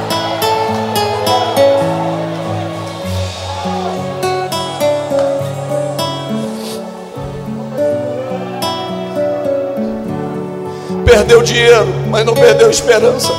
Perdeu 11.14 11.44
dinheiro, 11.44 11.86
mas 12.10 12.26
não 12.26 12.34
perdeu 12.34 12.72
esperança. 12.72 13.32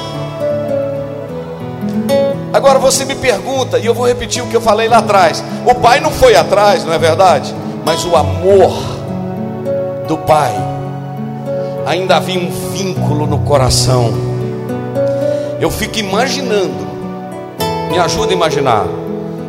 Agora 2.53 2.79
você 2.79 3.05
me 3.05 3.16
pergunta, 3.16 3.81
e 3.81 3.87
eu 3.87 3.93
vou 3.93 4.07
repetir 4.07 4.45
o 4.45 4.47
que 4.47 4.55
eu 4.55 4.61
falei 4.61 4.87
lá 4.87 4.99
atrás: 4.99 5.43
o 5.66 5.75
pai 5.75 5.99
não 5.99 6.12
foi 6.12 6.37
atrás, 6.37 6.85
não 6.85 6.93
é 6.93 6.99
verdade? 6.99 7.53
Mas 7.85 8.05
o 8.05 8.14
amor 8.14 8.72
do 10.07 10.16
pai, 10.18 10.55
ainda 11.85 12.14
havia 12.14 12.39
um 12.39 12.49
vínculo 12.70 13.27
no 13.27 13.41
coração. 13.41 14.14
Eu 15.61 15.68
fico 15.68 15.99
imaginando, 15.99 16.87
me 17.91 17.99
ajuda 17.99 18.31
a 18.31 18.35
imaginar, 18.35 18.87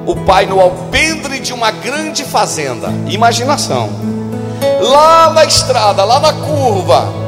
o 0.04 0.16
pai 0.16 0.48
no 0.48 0.60
alpendre 0.60 1.40
de 1.40 1.54
uma 1.54 1.70
grande 1.70 2.24
fazenda, 2.24 2.92
imaginação, 3.08 3.88
lá 4.82 5.30
na 5.30 5.46
estrada, 5.46 6.04
lá 6.04 6.20
na 6.20 6.34
curva, 6.34 7.25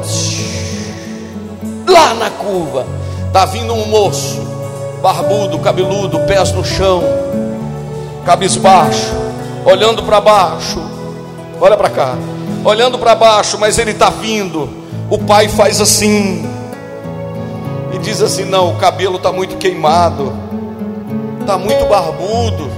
lá 1.88 2.14
na 2.14 2.30
curva, 2.30 2.86
está 3.26 3.44
vindo 3.44 3.72
um 3.72 3.86
moço, 3.86 4.40
barbudo, 5.02 5.58
cabeludo, 5.58 6.20
pés 6.20 6.52
no 6.52 6.64
chão, 6.64 7.02
cabisbaixo, 8.24 9.14
olhando 9.64 10.02
para 10.02 10.20
baixo, 10.20 10.80
olha 11.60 11.76
para 11.76 11.90
cá, 11.90 12.14
olhando 12.64 12.98
para 12.98 13.14
baixo, 13.14 13.58
mas 13.58 13.78
ele 13.78 13.92
está 13.92 14.10
vindo. 14.10 14.68
O 15.10 15.18
pai 15.18 15.48
faz 15.48 15.80
assim. 15.80 16.46
E 17.92 17.98
diz 17.98 18.20
assim: 18.20 18.44
Não, 18.44 18.70
o 18.70 18.76
cabelo 18.76 19.16
está 19.16 19.32
muito 19.32 19.56
queimado, 19.56 20.32
está 21.40 21.56
muito 21.56 21.86
barbudo, 21.86 22.70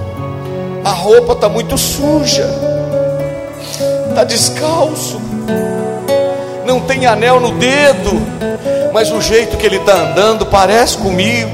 a 0.83 0.91
roupa 0.91 1.33
está 1.33 1.49
muito 1.49 1.77
suja, 1.77 2.49
está 4.09 4.23
descalço, 4.23 5.19
não 6.65 6.79
tem 6.79 7.05
anel 7.05 7.39
no 7.39 7.51
dedo 7.51 8.41
mas 8.93 9.11
o 9.11 9.21
jeito 9.21 9.57
que 9.57 9.65
ele 9.65 9.77
está 9.77 9.95
andando 9.95 10.45
parece 10.45 10.97
comigo. 10.97 11.51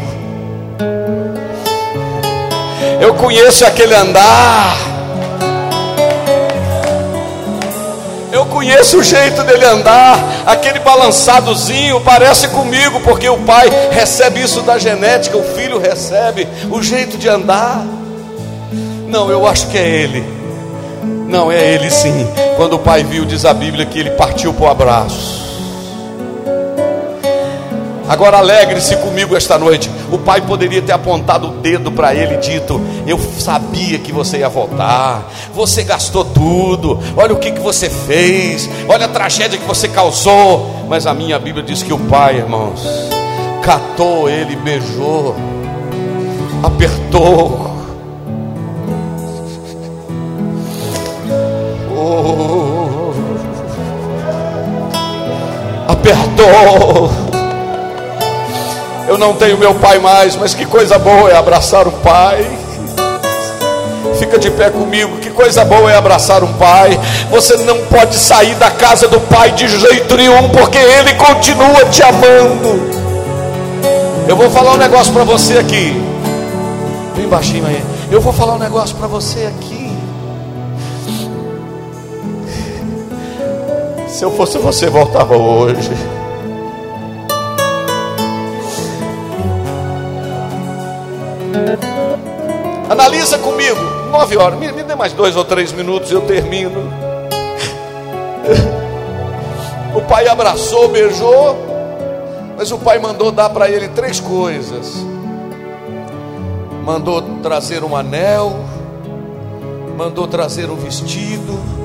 Eu 2.99 3.13
conheço 3.13 3.65
aquele 3.65 3.93
andar. 3.93 4.75
Eu 8.31 8.45
conheço 8.47 8.99
o 8.99 9.03
jeito 9.03 9.41
dele 9.43 9.65
andar, 9.65 10.19
aquele 10.45 10.79
balançadozinho 10.79 12.01
parece 12.01 12.47
comigo, 12.49 12.99
porque 12.99 13.27
o 13.29 13.37
pai 13.39 13.67
recebe 13.89 14.41
isso 14.41 14.61
da 14.61 14.77
genética, 14.77 15.37
o 15.37 15.43
filho 15.55 15.79
recebe 15.79 16.47
o 16.69 16.81
jeito 16.83 17.17
de 17.17 17.27
andar. 17.27 17.83
Não, 19.07 19.31
eu 19.31 19.47
acho 19.47 19.67
que 19.67 19.77
é 19.77 19.87
ele. 19.87 20.36
Não, 21.27 21.51
é 21.51 21.73
ele 21.73 21.89
sim. 21.89 22.27
Quando 22.55 22.73
o 22.73 22.79
pai 22.79 23.03
viu, 23.03 23.25
diz 23.25 23.43
a 23.45 23.53
Bíblia 23.53 23.85
que 23.85 23.99
ele 23.99 24.11
partiu 24.11 24.53
para 24.53 24.65
o 24.65 24.69
abraço. 24.69 25.47
Agora 28.07 28.37
alegre-se 28.37 28.95
comigo 28.97 29.35
esta 29.35 29.57
noite. 29.57 29.91
O 30.11 30.17
pai 30.17 30.39
poderia 30.39 30.81
ter 30.81 30.93
apontado 30.93 31.49
o 31.49 31.51
dedo 31.57 31.91
para 31.91 32.15
ele 32.15 32.35
e 32.35 32.37
dito: 32.37 32.79
Eu 33.05 33.19
sabia 33.19 33.99
que 33.99 34.13
você 34.13 34.37
ia 34.37 34.47
voltar. 34.47 35.29
Você 35.53 35.83
gastou 35.83 36.23
tudo. 36.23 36.99
Olha 37.17 37.33
o 37.33 37.37
que, 37.37 37.51
que 37.51 37.59
você 37.59 37.89
fez. 37.89 38.69
Olha 38.87 39.05
a 39.05 39.09
tragédia 39.09 39.59
que 39.59 39.65
você 39.65 39.89
causou. 39.89 40.85
Mas 40.87 41.05
a 41.05 41.13
minha 41.13 41.37
Bíblia 41.37 41.63
diz 41.63 41.83
que 41.83 41.91
o 41.91 41.99
pai, 41.99 42.37
irmãos, 42.37 42.81
catou 43.61 44.29
ele, 44.29 44.55
beijou, 44.55 45.35
apertou. 46.63 47.76
Apertou 55.87 57.27
eu 59.07 59.17
não 59.17 59.33
tenho 59.33 59.57
meu 59.57 59.73
pai 59.73 59.99
mais, 59.99 60.35
mas 60.35 60.53
que 60.53 60.65
coisa 60.65 60.99
boa 60.99 61.31
é 61.31 61.37
abraçar 61.37 61.87
o 61.87 61.91
pai. 61.91 62.45
Fica 64.19 64.37
de 64.37 64.51
pé 64.51 64.69
comigo, 64.69 65.17
que 65.19 65.29
coisa 65.29 65.63
boa 65.63 65.89
é 65.89 65.95
abraçar 65.95 66.43
um 66.43 66.51
pai. 66.53 66.99
Você 67.31 67.55
não 67.57 67.85
pode 67.85 68.17
sair 68.17 68.53
da 68.55 68.69
casa 68.69 69.07
do 69.07 69.21
pai 69.21 69.51
de 69.51 69.69
jeito 69.69 70.17
nenhum, 70.17 70.49
porque 70.49 70.77
ele 70.77 71.13
continua 71.13 71.85
te 71.85 72.03
amando. 72.03 72.97
Eu 74.27 74.35
vou 74.35 74.49
falar 74.49 74.73
um 74.73 74.77
negócio 74.77 75.13
para 75.13 75.23
você 75.23 75.57
aqui. 75.57 75.93
Bem 77.15 77.29
baixinho 77.29 77.65
aí. 77.65 77.81
Eu 78.11 78.19
vou 78.19 78.33
falar 78.33 78.55
um 78.55 78.59
negócio 78.59 78.93
para 78.97 79.07
você 79.07 79.45
aqui. 79.45 79.76
Se 84.17 84.25
eu 84.25 84.31
fosse 84.31 84.57
você, 84.57 84.89
voltava 84.89 85.37
hoje. 85.37 85.91
Analisa 92.89 93.37
comigo, 93.37 93.79
nove 94.09 94.35
horas, 94.35 94.57
me, 94.57 94.71
me 94.71 94.81
dê 94.81 94.95
mais 94.95 95.13
dois 95.13 95.35
ou 95.35 95.45
três 95.45 95.71
minutos, 95.71 96.09
eu 96.09 96.21
termino. 96.21 96.91
O 99.93 100.01
pai 100.01 100.27
abraçou, 100.27 100.89
beijou, 100.89 101.55
mas 102.57 102.71
o 102.71 102.79
pai 102.79 102.97
mandou 102.97 103.31
dar 103.31 103.51
para 103.51 103.69
ele 103.69 103.87
três 103.89 104.19
coisas: 104.19 104.95
mandou 106.83 107.21
trazer 107.43 107.83
um 107.83 107.95
anel, 107.95 108.65
mandou 109.95 110.27
trazer 110.27 110.71
um 110.71 110.75
vestido 110.75 111.76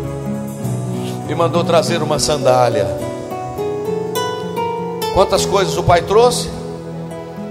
e 1.32 1.34
mandou 1.34 1.64
trazer 1.64 2.02
uma 2.02 2.18
sandália. 2.18 2.86
Quantas 5.14 5.46
coisas 5.46 5.78
o 5.78 5.82
pai 5.82 6.02
trouxe? 6.02 6.50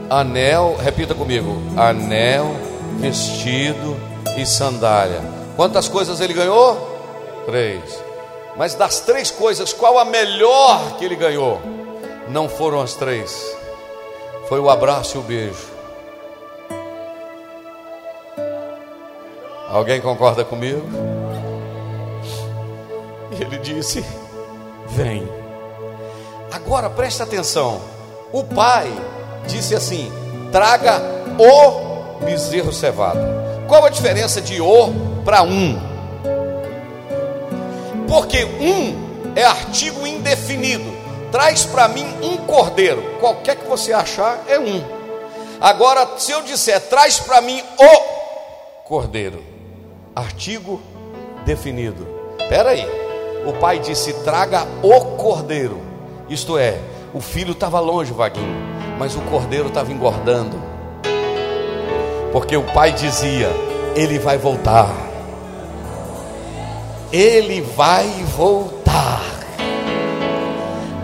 Anel, 0.07 0.77
repita 0.79 1.15
comigo: 1.15 1.59
anel, 1.75 2.55
vestido 2.99 3.97
e 4.37 4.45
sandália. 4.45 5.19
Quantas 5.55 5.87
coisas 5.87 6.21
ele 6.21 6.33
ganhou? 6.33 6.77
Três. 7.47 7.81
Mas 8.55 8.75
das 8.75 8.99
três 8.99 9.31
coisas, 9.31 9.73
qual 9.73 9.97
a 9.97 10.05
melhor 10.05 10.97
que 10.97 11.05
ele 11.05 11.15
ganhou? 11.15 11.59
Não 12.29 12.47
foram 12.47 12.81
as 12.81 12.93
três, 12.93 13.55
foi 14.47 14.59
o 14.59 14.69
abraço 14.69 15.17
e 15.17 15.19
o 15.19 15.23
beijo. 15.23 15.71
Alguém 19.69 19.99
concorda 19.99 20.43
comigo? 20.45 20.85
Ele 23.41 23.57
disse: 23.57 24.05
Vem. 24.87 25.27
Agora 26.51 26.89
preste 26.89 27.23
atenção. 27.23 27.81
O 28.31 28.43
pai 28.43 28.87
disse 29.47 29.73
assim: 29.73 30.11
traga 30.51 31.01
o 31.39 32.23
bezerro 32.23 32.71
cevado. 32.71 33.19
Qual 33.67 33.83
a 33.83 33.89
diferença 33.89 34.39
de 34.39 34.61
o 34.61 34.93
para 35.25 35.41
um? 35.41 35.79
Porque 38.07 38.45
um 38.45 39.33
é 39.35 39.43
artigo 39.43 40.05
indefinido. 40.05 41.01
Traz 41.31 41.65
para 41.65 41.87
mim 41.87 42.05
um 42.21 42.37
cordeiro. 42.37 43.01
Qualquer 43.19 43.55
que 43.55 43.67
você 43.67 43.91
achar 43.91 44.43
é 44.47 44.59
um. 44.59 44.83
Agora, 45.59 46.19
se 46.19 46.31
eu 46.31 46.43
disser, 46.43 46.79
traz 46.89 47.19
para 47.19 47.41
mim 47.41 47.63
o 47.79 48.83
cordeiro, 48.83 49.41
artigo 50.15 50.81
definido. 51.45 52.05
Espera 52.39 52.71
aí. 52.71 53.00
O 53.45 53.53
pai 53.53 53.79
disse: 53.79 54.13
traga 54.23 54.67
o 54.83 54.99
cordeiro. 55.17 55.79
Isto 56.29 56.57
é, 56.57 56.77
o 57.13 57.19
filho 57.19 57.51
estava 57.51 57.79
longe, 57.79 58.13
Vaguinho, 58.13 58.55
mas 58.97 59.15
o 59.15 59.21
cordeiro 59.21 59.67
estava 59.67 59.91
engordando. 59.91 60.61
Porque 62.31 62.55
o 62.55 62.63
pai 62.63 62.91
dizia: 62.91 63.49
ele 63.95 64.19
vai 64.19 64.37
voltar. 64.37 64.89
Ele 67.11 67.61
vai 67.61 68.07
voltar. 68.35 69.21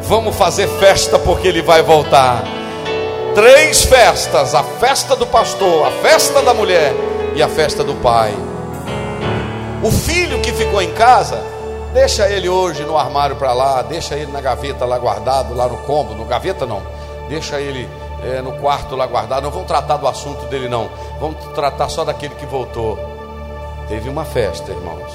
Vamos 0.03 0.35
fazer 0.37 0.67
festa 0.79 1.19
porque 1.19 1.49
ele 1.49 1.61
vai 1.61 1.81
voltar. 1.81 2.43
Três 3.35 3.83
festas: 3.83 4.55
a 4.55 4.63
festa 4.63 5.15
do 5.15 5.27
pastor, 5.27 5.87
a 5.87 5.91
festa 5.91 6.41
da 6.41 6.53
mulher 6.53 6.93
e 7.35 7.43
a 7.43 7.49
festa 7.49 7.83
do 7.83 7.95
pai. 7.95 8.33
O 9.83 9.91
filho 9.91 10.39
que 10.39 10.53
ficou 10.53 10.81
em 10.81 10.91
casa, 10.93 11.43
deixa 11.93 12.29
ele 12.29 12.49
hoje 12.49 12.83
no 12.83 12.97
armário 12.97 13.35
para 13.35 13.53
lá, 13.53 13.81
deixa 13.81 14.15
ele 14.15 14.31
na 14.31 14.41
gaveta 14.41 14.85
lá 14.85 14.97
guardado, 14.97 15.53
lá 15.53 15.67
no 15.67 15.77
cômodo, 15.77 16.15
no 16.15 16.25
gaveta 16.25 16.65
não, 16.65 16.81
deixa 17.29 17.59
ele 17.59 17.87
é, 18.23 18.41
no 18.41 18.53
quarto 18.53 18.95
lá 18.95 19.05
guardado. 19.05 19.43
Não 19.43 19.51
vamos 19.51 19.67
tratar 19.67 19.97
do 19.97 20.07
assunto 20.07 20.45
dele, 20.47 20.67
não, 20.67 20.89
vamos 21.19 21.37
tratar 21.53 21.89
só 21.89 22.03
daquele 22.03 22.35
que 22.35 22.45
voltou. 22.45 22.97
Teve 23.87 24.09
uma 24.09 24.25
festa, 24.25 24.71
irmãos, 24.71 25.11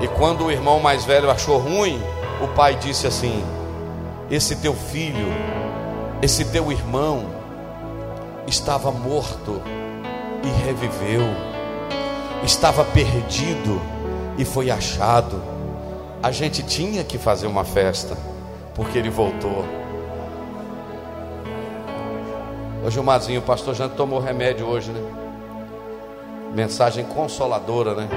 e 0.00 0.08
quando 0.08 0.46
o 0.46 0.50
irmão 0.50 0.80
mais 0.80 1.04
velho 1.04 1.30
achou 1.30 1.58
ruim, 1.58 2.02
o 2.42 2.48
pai 2.48 2.74
disse 2.76 3.06
assim: 3.06 3.44
Esse 4.30 4.56
teu 4.56 4.74
filho, 4.74 5.28
esse 6.22 6.44
teu 6.46 6.72
irmão, 6.72 7.26
estava 8.46 8.90
morto 8.90 9.62
e 10.42 10.48
reviveu. 10.64 11.22
Estava 12.42 12.84
perdido 12.84 13.80
e 14.38 14.44
foi 14.44 14.70
achado. 14.70 15.42
A 16.22 16.30
gente 16.30 16.62
tinha 16.62 17.02
que 17.04 17.18
fazer 17.18 17.46
uma 17.46 17.64
festa, 17.64 18.16
porque 18.74 18.98
ele 18.98 19.10
voltou. 19.10 19.64
Ô 22.84 22.90
Gilmarzinho, 22.90 23.40
o 23.40 23.42
pastor 23.42 23.74
já 23.74 23.88
tomou 23.88 24.20
remédio 24.20 24.66
hoje, 24.66 24.90
né? 24.90 25.00
Mensagem 26.54 27.04
consoladora, 27.04 27.94
né? 27.94 28.08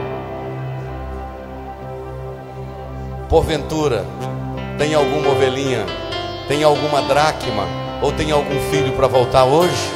Porventura, 3.30 4.06
tem 4.78 4.94
alguma 4.94 5.30
ovelhinha, 5.30 5.86
tem 6.48 6.64
alguma 6.64 7.02
dracma, 7.02 7.64
ou 8.02 8.12
tem 8.12 8.32
algum 8.32 8.60
filho 8.70 8.94
para 8.94 9.08
voltar 9.08 9.46
hoje? 9.46 9.90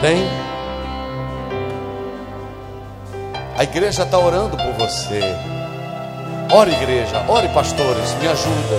Tem? 0.00 0.43
Igreja 3.64 4.02
está 4.02 4.18
orando 4.18 4.58
por 4.58 4.72
você. 4.74 5.20
Ore, 6.52 6.70
igreja, 6.70 7.24
ore, 7.26 7.48
pastores, 7.48 8.14
me 8.20 8.28
ajuda. 8.28 8.78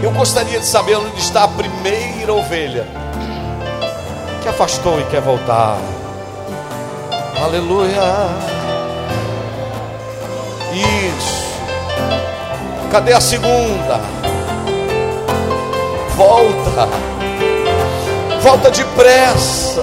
Eu 0.00 0.12
gostaria 0.12 0.60
de 0.60 0.64
saber 0.64 0.94
onde 0.94 1.18
está 1.18 1.42
a 1.42 1.48
primeira 1.48 2.32
ovelha 2.32 2.86
que 4.42 4.48
afastou 4.48 5.00
e 5.00 5.04
quer 5.06 5.20
voltar. 5.20 5.76
Aleluia. 7.42 8.00
Isso. 10.72 11.44
Cadê 12.92 13.12
a 13.12 13.20
segunda? 13.20 14.00
Volta 16.16 16.88
volta 18.44 18.70
depressa. 18.70 19.82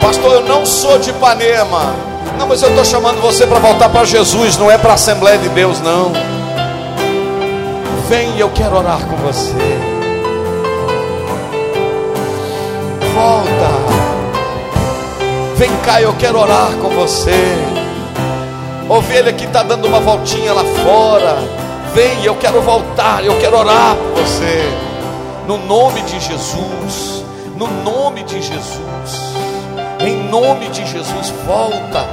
Pastor, 0.00 0.32
eu 0.32 0.42
não 0.42 0.64
sou 0.64 0.98
de 0.98 1.10
Ipanema. 1.10 1.94
Não, 2.38 2.46
mas 2.46 2.62
eu 2.62 2.70
estou 2.70 2.84
chamando 2.84 3.20
você 3.20 3.46
para 3.46 3.58
voltar 3.58 3.88
para 3.90 4.04
Jesus, 4.04 4.56
não 4.56 4.70
é 4.70 4.78
para 4.78 4.92
a 4.92 4.94
Assembleia 4.94 5.38
de 5.38 5.48
Deus, 5.50 5.80
não. 5.80 6.12
Vem, 8.08 8.38
eu 8.38 8.50
quero 8.50 8.76
orar 8.76 9.00
com 9.06 9.16
você. 9.16 9.54
Volta. 13.14 14.00
Vem 15.56 15.70
cá, 15.84 16.00
eu 16.00 16.14
quero 16.14 16.38
orar 16.38 16.70
com 16.80 16.88
você. 16.88 17.54
Ovelha 18.88 19.32
que 19.32 19.44
está 19.44 19.62
dando 19.62 19.86
uma 19.86 20.00
voltinha 20.00 20.52
lá 20.52 20.64
fora. 20.84 21.36
Vem, 21.94 22.24
eu 22.24 22.34
quero 22.36 22.62
voltar, 22.62 23.24
eu 23.24 23.38
quero 23.38 23.58
orar 23.58 23.94
por 23.94 24.22
você 24.22 24.90
no 25.50 25.58
nome 25.66 26.00
de 26.02 26.20
Jesus, 26.20 27.24
no 27.56 27.66
nome 27.82 28.22
de 28.22 28.40
Jesus, 28.40 29.34
em 30.06 30.28
nome 30.28 30.68
de 30.68 30.86
Jesus, 30.86 31.30
volta. 31.46 32.06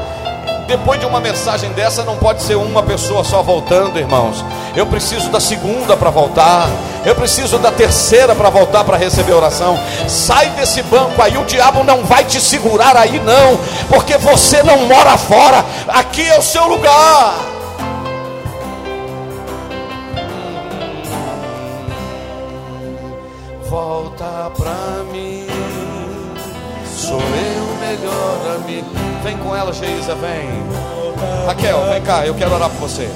Depois 0.68 1.00
de 1.00 1.06
uma 1.06 1.22
mensagem 1.22 1.72
dessa, 1.72 2.04
não 2.04 2.18
pode 2.18 2.44
ser 2.44 2.56
uma 2.56 2.84
pessoa 2.84 3.24
só 3.24 3.42
voltando, 3.42 3.98
irmãos. 3.98 4.44
Eu 4.76 4.86
preciso 4.86 5.30
da 5.30 5.40
segunda 5.40 5.96
para 5.96 6.10
voltar. 6.10 6.70
Eu 7.06 7.16
preciso 7.16 7.58
da 7.58 7.72
terceira 7.72 8.36
para 8.36 8.50
voltar 8.50 8.84
para 8.84 8.98
receber 8.98 9.32
oração. 9.32 9.80
Sai 10.10 10.50
desse 10.50 10.84
banco 10.84 11.22
aí, 11.22 11.38
o 11.38 11.46
diabo 11.46 11.86
não 11.86 12.04
vai 12.04 12.26
te 12.26 12.42
segurar 12.42 12.98
aí, 12.98 13.18
não, 13.20 13.58
porque 13.88 14.18
você 14.18 14.62
não 14.62 14.80
mora 14.88 15.18
fora. 15.18 15.64
Aqui 15.88 16.28
é 16.28 16.38
o 16.38 16.42
seu 16.42 16.68
lugar. 16.68 17.57
Amigo. 28.68 28.88
Vem 29.24 29.38
com 29.38 29.56
ela, 29.56 29.72
Geisa, 29.72 30.14
vem. 30.16 30.50
Raquel, 31.46 31.90
vem 31.90 32.02
cá, 32.02 32.26
eu 32.26 32.36
quero 32.36 32.54
orar 32.54 32.70
por 32.70 32.82
você. 32.82 33.10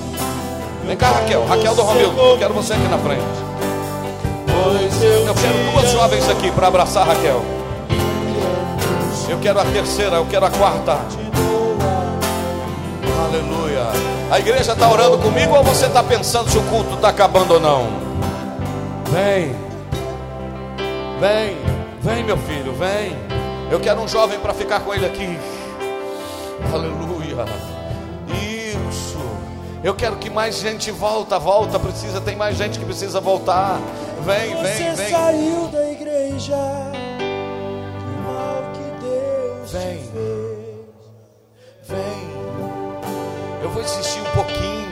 Vem 0.86 0.96
cá, 0.96 1.10
Raquel, 1.10 1.46
Raquel 1.46 1.76
do 1.76 1.82
Romildo, 1.84 2.20
eu 2.20 2.38
quero 2.38 2.54
você 2.54 2.74
aqui 2.74 2.88
na 2.88 2.98
frente. 2.98 3.22
Eu 5.28 5.36
quero 5.36 5.72
duas 5.72 5.92
jovens 5.92 6.30
aqui 6.30 6.50
para 6.52 6.68
abraçar 6.68 7.06
Raquel. 7.06 7.44
Eu 9.30 9.38
quero 9.40 9.60
a 9.60 9.66
terceira, 9.66 10.16
eu 10.18 10.26
quero 10.26 10.46
a 10.46 10.50
quarta. 10.50 10.98
Aleluia. 13.26 13.88
A 14.30 14.40
igreja 14.40 14.72
está 14.74 14.90
orando 14.90 15.18
comigo 15.18 15.56
ou 15.56 15.64
você 15.64 15.86
está 15.86 16.02
pensando 16.02 16.50
se 16.50 16.58
o 16.58 16.64
culto 16.64 16.96
está 16.96 17.10
acabando 17.10 17.56
ou 17.56 17.60
não? 17.60 17.88
Vem. 19.12 19.56
Vem, 21.20 21.58
vem 22.02 22.24
meu 22.24 22.38
filho, 22.38 22.74
vem. 22.74 23.41
Eu 23.72 23.80
quero 23.80 24.02
um 24.02 24.08
jovem 24.08 24.38
para 24.38 24.54
ficar 24.54 24.82
com 24.82 24.94
ele 24.94 25.06
aqui. 25.06 25.40
Aleluia. 26.74 27.46
Isso. 28.28 29.18
Eu 29.82 29.96
quero 29.96 30.18
que 30.18 30.30
mais 30.30 30.60
gente 30.60 30.92
volta, 30.92 31.40
volta, 31.40 31.80
precisa, 31.80 32.20
tem 32.20 32.36
mais 32.36 32.58
gente 32.58 32.78
que 32.78 32.84
precisa 32.84 33.22
voltar. 33.22 33.80
Vem, 34.26 34.56
vem, 34.56 34.64
vem. 34.64 34.96
Você 34.96 35.10
saiu 35.10 35.68
da 35.70 35.90
igreja. 35.90 36.58
Que 37.18 38.22
mal 38.28 38.62
que 38.74 39.06
Deus 39.06 39.72
vem. 39.72 39.98
te 40.00 40.04
fez. 40.04 40.62
Vem. 41.88 42.32
Eu 43.64 43.70
vou 43.70 43.82
insistir 43.82 44.20
um 44.20 44.32
pouquinho. 44.36 44.92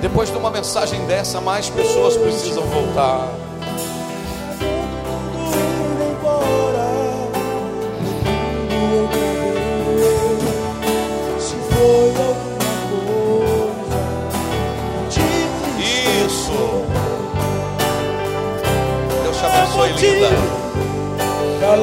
Depois 0.00 0.30
de 0.30 0.36
uma 0.38 0.50
mensagem 0.50 1.04
dessa, 1.04 1.42
mais 1.42 1.68
pessoas 1.68 2.16
precisam 2.16 2.62
voltar. 2.64 3.28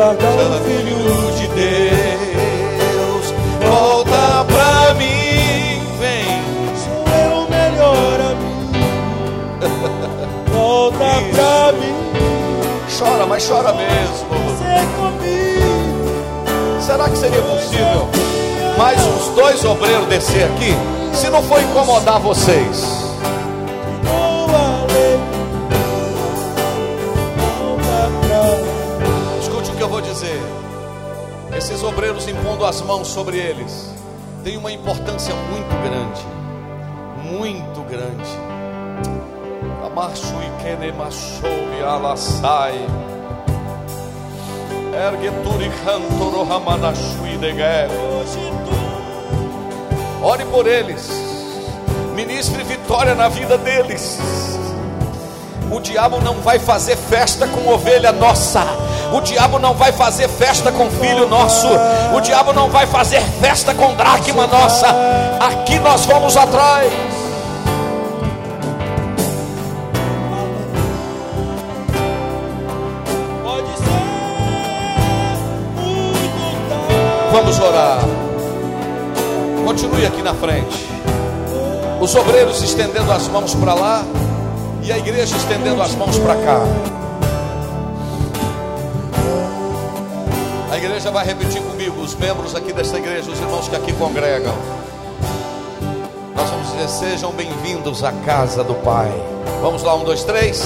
Chama 0.05 0.59
filho 0.59 1.31
de 1.35 1.47
Deus, 1.47 3.33
volta 3.59 4.45
pra 4.45 4.93
mim, 4.93 5.81
vem. 5.99 6.43
Sou 6.77 7.03
eu 7.17 7.31
o 7.39 7.49
melhor 7.49 8.19
amigo. 8.21 8.75
Volta 10.53 11.05
Isso. 11.21 11.29
pra 11.31 11.71
mim. 11.73 11.95
Chora, 12.99 13.25
mas 13.25 13.47
chora 13.47 13.73
mesmo. 13.73 14.27
Você 14.45 14.85
comigo. 14.95 16.81
Será 16.81 17.09
que 17.09 17.17
seria 17.17 17.41
possível 17.41 18.07
mais 18.77 19.01
uns 19.07 19.29
dois 19.29 19.65
obreiros 19.65 20.05
descer 20.07 20.43
aqui? 20.43 20.75
Se 21.15 21.29
não 21.31 21.41
for 21.41 21.59
incomodar 21.59 22.19
vocês, 22.19 22.94
obreiros 31.95 32.27
impondo 32.27 32.65
as 32.65 32.81
mãos 32.81 33.07
sobre 33.07 33.37
eles 33.37 33.89
tem 34.43 34.57
uma 34.57 34.69
importância 34.69 35.33
muito 35.33 35.69
grande, 35.81 36.21
muito 37.23 37.81
grande. 37.89 38.29
E 48.35 48.51
tu 48.65 50.25
Ore 50.25 50.43
por 50.45 50.67
eles. 50.67 51.09
Ministre 52.13 52.61
vitória 52.63 53.15
na 53.15 53.29
vida 53.29 53.57
deles. 53.57 54.19
O 55.71 55.79
diabo 55.79 56.19
não 56.19 56.35
vai 56.41 56.59
fazer 56.59 56.97
festa 56.97 57.47
com 57.47 57.69
ovelha 57.69 58.11
nossa. 58.11 58.84
O 59.15 59.21
diabo 59.21 59.57
não 59.59 59.73
vai 59.73 59.93
fazer 59.93 60.27
festa 60.27 60.73
com 60.73 60.91
filho 60.91 61.25
nosso. 61.25 61.69
O 62.13 62.19
diabo 62.19 62.51
não 62.51 62.69
vai 62.69 62.85
fazer 62.85 63.21
festa 63.39 63.73
com 63.73 63.95
dracma 63.95 64.45
nossa. 64.45 64.87
Aqui 65.39 65.79
nós 65.79 66.05
vamos 66.05 66.35
atrás. 66.35 66.91
pode 73.41 73.67
ser 73.77 73.89
muito 76.11 76.67
tarde. 76.67 77.31
Vamos 77.31 77.59
orar. 77.61 77.99
Continue 79.63 80.05
aqui 80.05 80.21
na 80.21 80.33
frente. 80.33 80.89
Os 82.01 82.13
obreiros 82.15 82.61
estendendo 82.61 83.13
as 83.13 83.29
mãos 83.29 83.55
para 83.55 83.75
lá 83.75 84.03
e 84.83 84.91
a 84.91 84.97
igreja 84.97 85.37
estendendo 85.37 85.81
as 85.81 85.95
mãos 85.95 86.17
para 86.19 86.35
cá. 86.35 87.04
A 90.75 90.77
igreja 90.77 91.09
vai 91.09 91.25
repetir 91.25 91.61
comigo, 91.61 92.01
os 92.01 92.15
membros 92.15 92.53
aqui 92.53 92.73
desta 92.73 92.97
igreja, 92.97 93.31
os 93.31 93.39
irmãos 93.39 93.65
que 93.69 93.77
aqui 93.77 93.93
congregam. 93.93 94.53
Nós 96.35 96.49
vamos 96.49 96.69
dizer: 96.73 96.89
sejam 96.89 97.31
bem-vindos 97.31 98.03
à 98.03 98.11
casa 98.11 98.61
do 98.61 98.75
Pai. 98.75 99.09
Vamos 99.61 99.83
lá, 99.83 99.95
um, 99.95 100.03
dois, 100.03 100.25
três. 100.25 100.61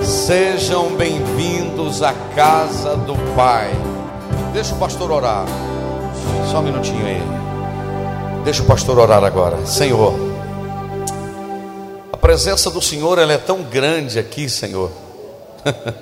Sejam 0.00 0.90
bem-vindos 0.90 2.00
à 2.00 2.14
casa 2.36 2.94
do 2.94 3.16
Pai. 3.34 3.72
Deixa 4.52 4.72
o 4.72 4.78
pastor 4.78 5.10
orar. 5.10 5.44
Só 6.52 6.60
um 6.60 6.62
minutinho 6.62 7.04
aí. 7.04 7.20
Deixa 8.44 8.62
o 8.62 8.66
pastor 8.66 9.00
orar 9.00 9.24
agora. 9.24 9.66
Senhor, 9.66 10.14
a 12.12 12.16
presença 12.16 12.70
do 12.70 12.80
Senhor 12.80 13.18
ela 13.18 13.32
é 13.32 13.38
tão 13.38 13.64
grande 13.64 14.16
aqui, 14.16 14.48
Senhor. 14.48 14.92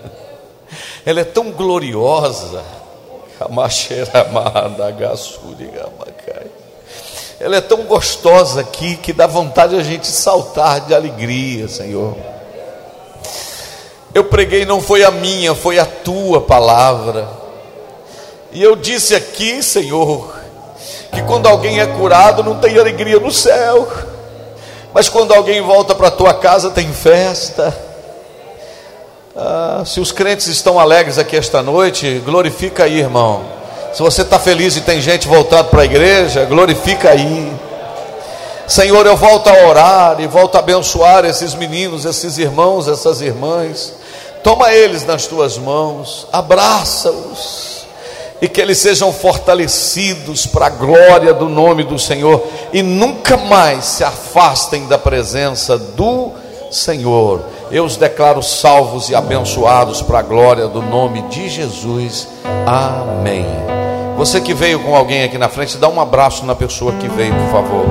ela 1.07 1.21
é 1.21 1.25
tão 1.25 1.51
gloriosa. 1.51 2.82
Ela 7.41 7.57
é 7.57 7.61
tão 7.61 7.83
gostosa 7.83 8.61
aqui 8.61 8.97
que 8.97 9.13
dá 9.13 9.27
vontade 9.27 9.75
a 9.77 9.83
gente 9.83 10.07
saltar 10.07 10.83
de 10.83 10.95
alegria, 10.95 11.67
Senhor. 11.67 12.17
Eu 14.15 14.25
preguei, 14.25 14.65
não 14.65 14.81
foi 14.81 15.03
a 15.03 15.11
minha, 15.11 15.55
foi 15.55 15.79
a 15.79 15.87
tua 15.87 16.41
palavra. 16.41 17.29
E 18.53 18.63
eu 18.63 18.77
disse 18.77 19.15
aqui, 19.15 19.63
Senhor, 19.63 20.33
que 21.11 21.23
quando 21.23 21.47
alguém 21.47 21.81
é 21.81 21.87
curado 21.87 22.45
não 22.45 22.59
tem 22.59 22.79
alegria 22.79 23.19
no 23.19 23.33
céu, 23.33 23.89
mas 24.93 25.09
quando 25.09 25.33
alguém 25.33 25.63
volta 25.63 25.95
para 25.95 26.09
a 26.09 26.13
tua 26.13 26.35
casa 26.35 26.71
tem 26.71 26.93
festa. 26.93 27.92
Ah, 29.35 29.83
se 29.87 29.99
os 29.99 30.13
crentes 30.13 30.47
estão 30.47 30.79
alegres 30.79 31.19
aqui 31.19 31.37
esta 31.37 31.63
noite, 31.63 32.21
glorifica 32.25 32.85
aí, 32.85 32.99
irmão. 32.99 33.43
Se 33.95 34.03
você 34.03 34.23
está 34.23 34.39
feliz 34.39 34.77
e 34.77 34.83
tem 34.83 35.01
gente 35.01 35.27
voltando 35.27 35.69
para 35.69 35.83
a 35.83 35.85
igreja, 35.85 36.45
glorifica 36.45 37.11
aí. 37.11 37.53
Senhor, 38.67 39.07
eu 39.07 39.17
volto 39.17 39.49
a 39.49 39.67
orar 39.67 40.21
e 40.21 40.27
volto 40.27 40.57
a 40.57 40.59
abençoar 40.59 41.25
esses 41.25 41.55
meninos, 41.55 42.05
esses 42.05 42.37
irmãos, 42.37 42.89
essas 42.89 43.23
irmãs. 43.23 43.95
Toma 44.45 44.73
eles 44.73 45.07
nas 45.07 45.27
tuas 45.27 45.57
mãos, 45.57 46.27
abraça-os 46.33 47.87
e 48.41 48.49
que 48.49 48.61
eles 48.61 48.79
sejam 48.79 49.13
fortalecidos 49.13 50.47
para 50.47 50.67
a 50.67 50.71
glória 50.71 51.33
do 51.33 51.49
nome 51.49 51.85
do 51.85 51.99
Senhor 51.99 52.45
e 52.73 52.83
nunca 52.83 53.37
mais 53.37 53.85
se 53.85 54.05
afastem 54.05 54.87
da 54.89 54.99
presença 54.99 55.79
do 55.79 56.33
Senhor. 56.71 57.41
Eu 57.73 57.87
os 57.87 57.97
declaro 57.97 58.43
salvos 58.43 59.09
e 59.09 59.15
abençoados 59.15 60.03
para 60.03 60.19
a 60.19 60.23
glória 60.23 60.69
do 60.69 60.83
nome 60.83 61.23
de 61.23 61.49
Jesus. 61.49 62.29
Amém. 62.67 63.47
Você 64.15 64.43
que 64.43 64.53
veio 64.53 64.79
com 64.81 64.95
alguém 64.95 65.25
aqui 65.25 65.39
na 65.39 65.49
frente, 65.49 65.79
dá 65.79 65.89
um 65.89 65.99
abraço 65.99 66.45
na 66.45 66.55
pessoa 66.55 66.93
que 66.93 67.09
veio, 67.09 67.35
por 67.35 67.51
favor. 67.51 67.87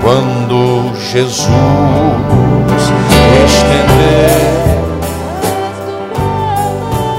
Quando 0.00 0.94
Jesus 1.10 1.48
estender, 3.46 4.30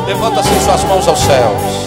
levanta 0.08 0.40
assim 0.40 0.60
suas 0.62 0.84
mãos 0.86 1.06
aos 1.10 1.20
céus. 1.20 1.87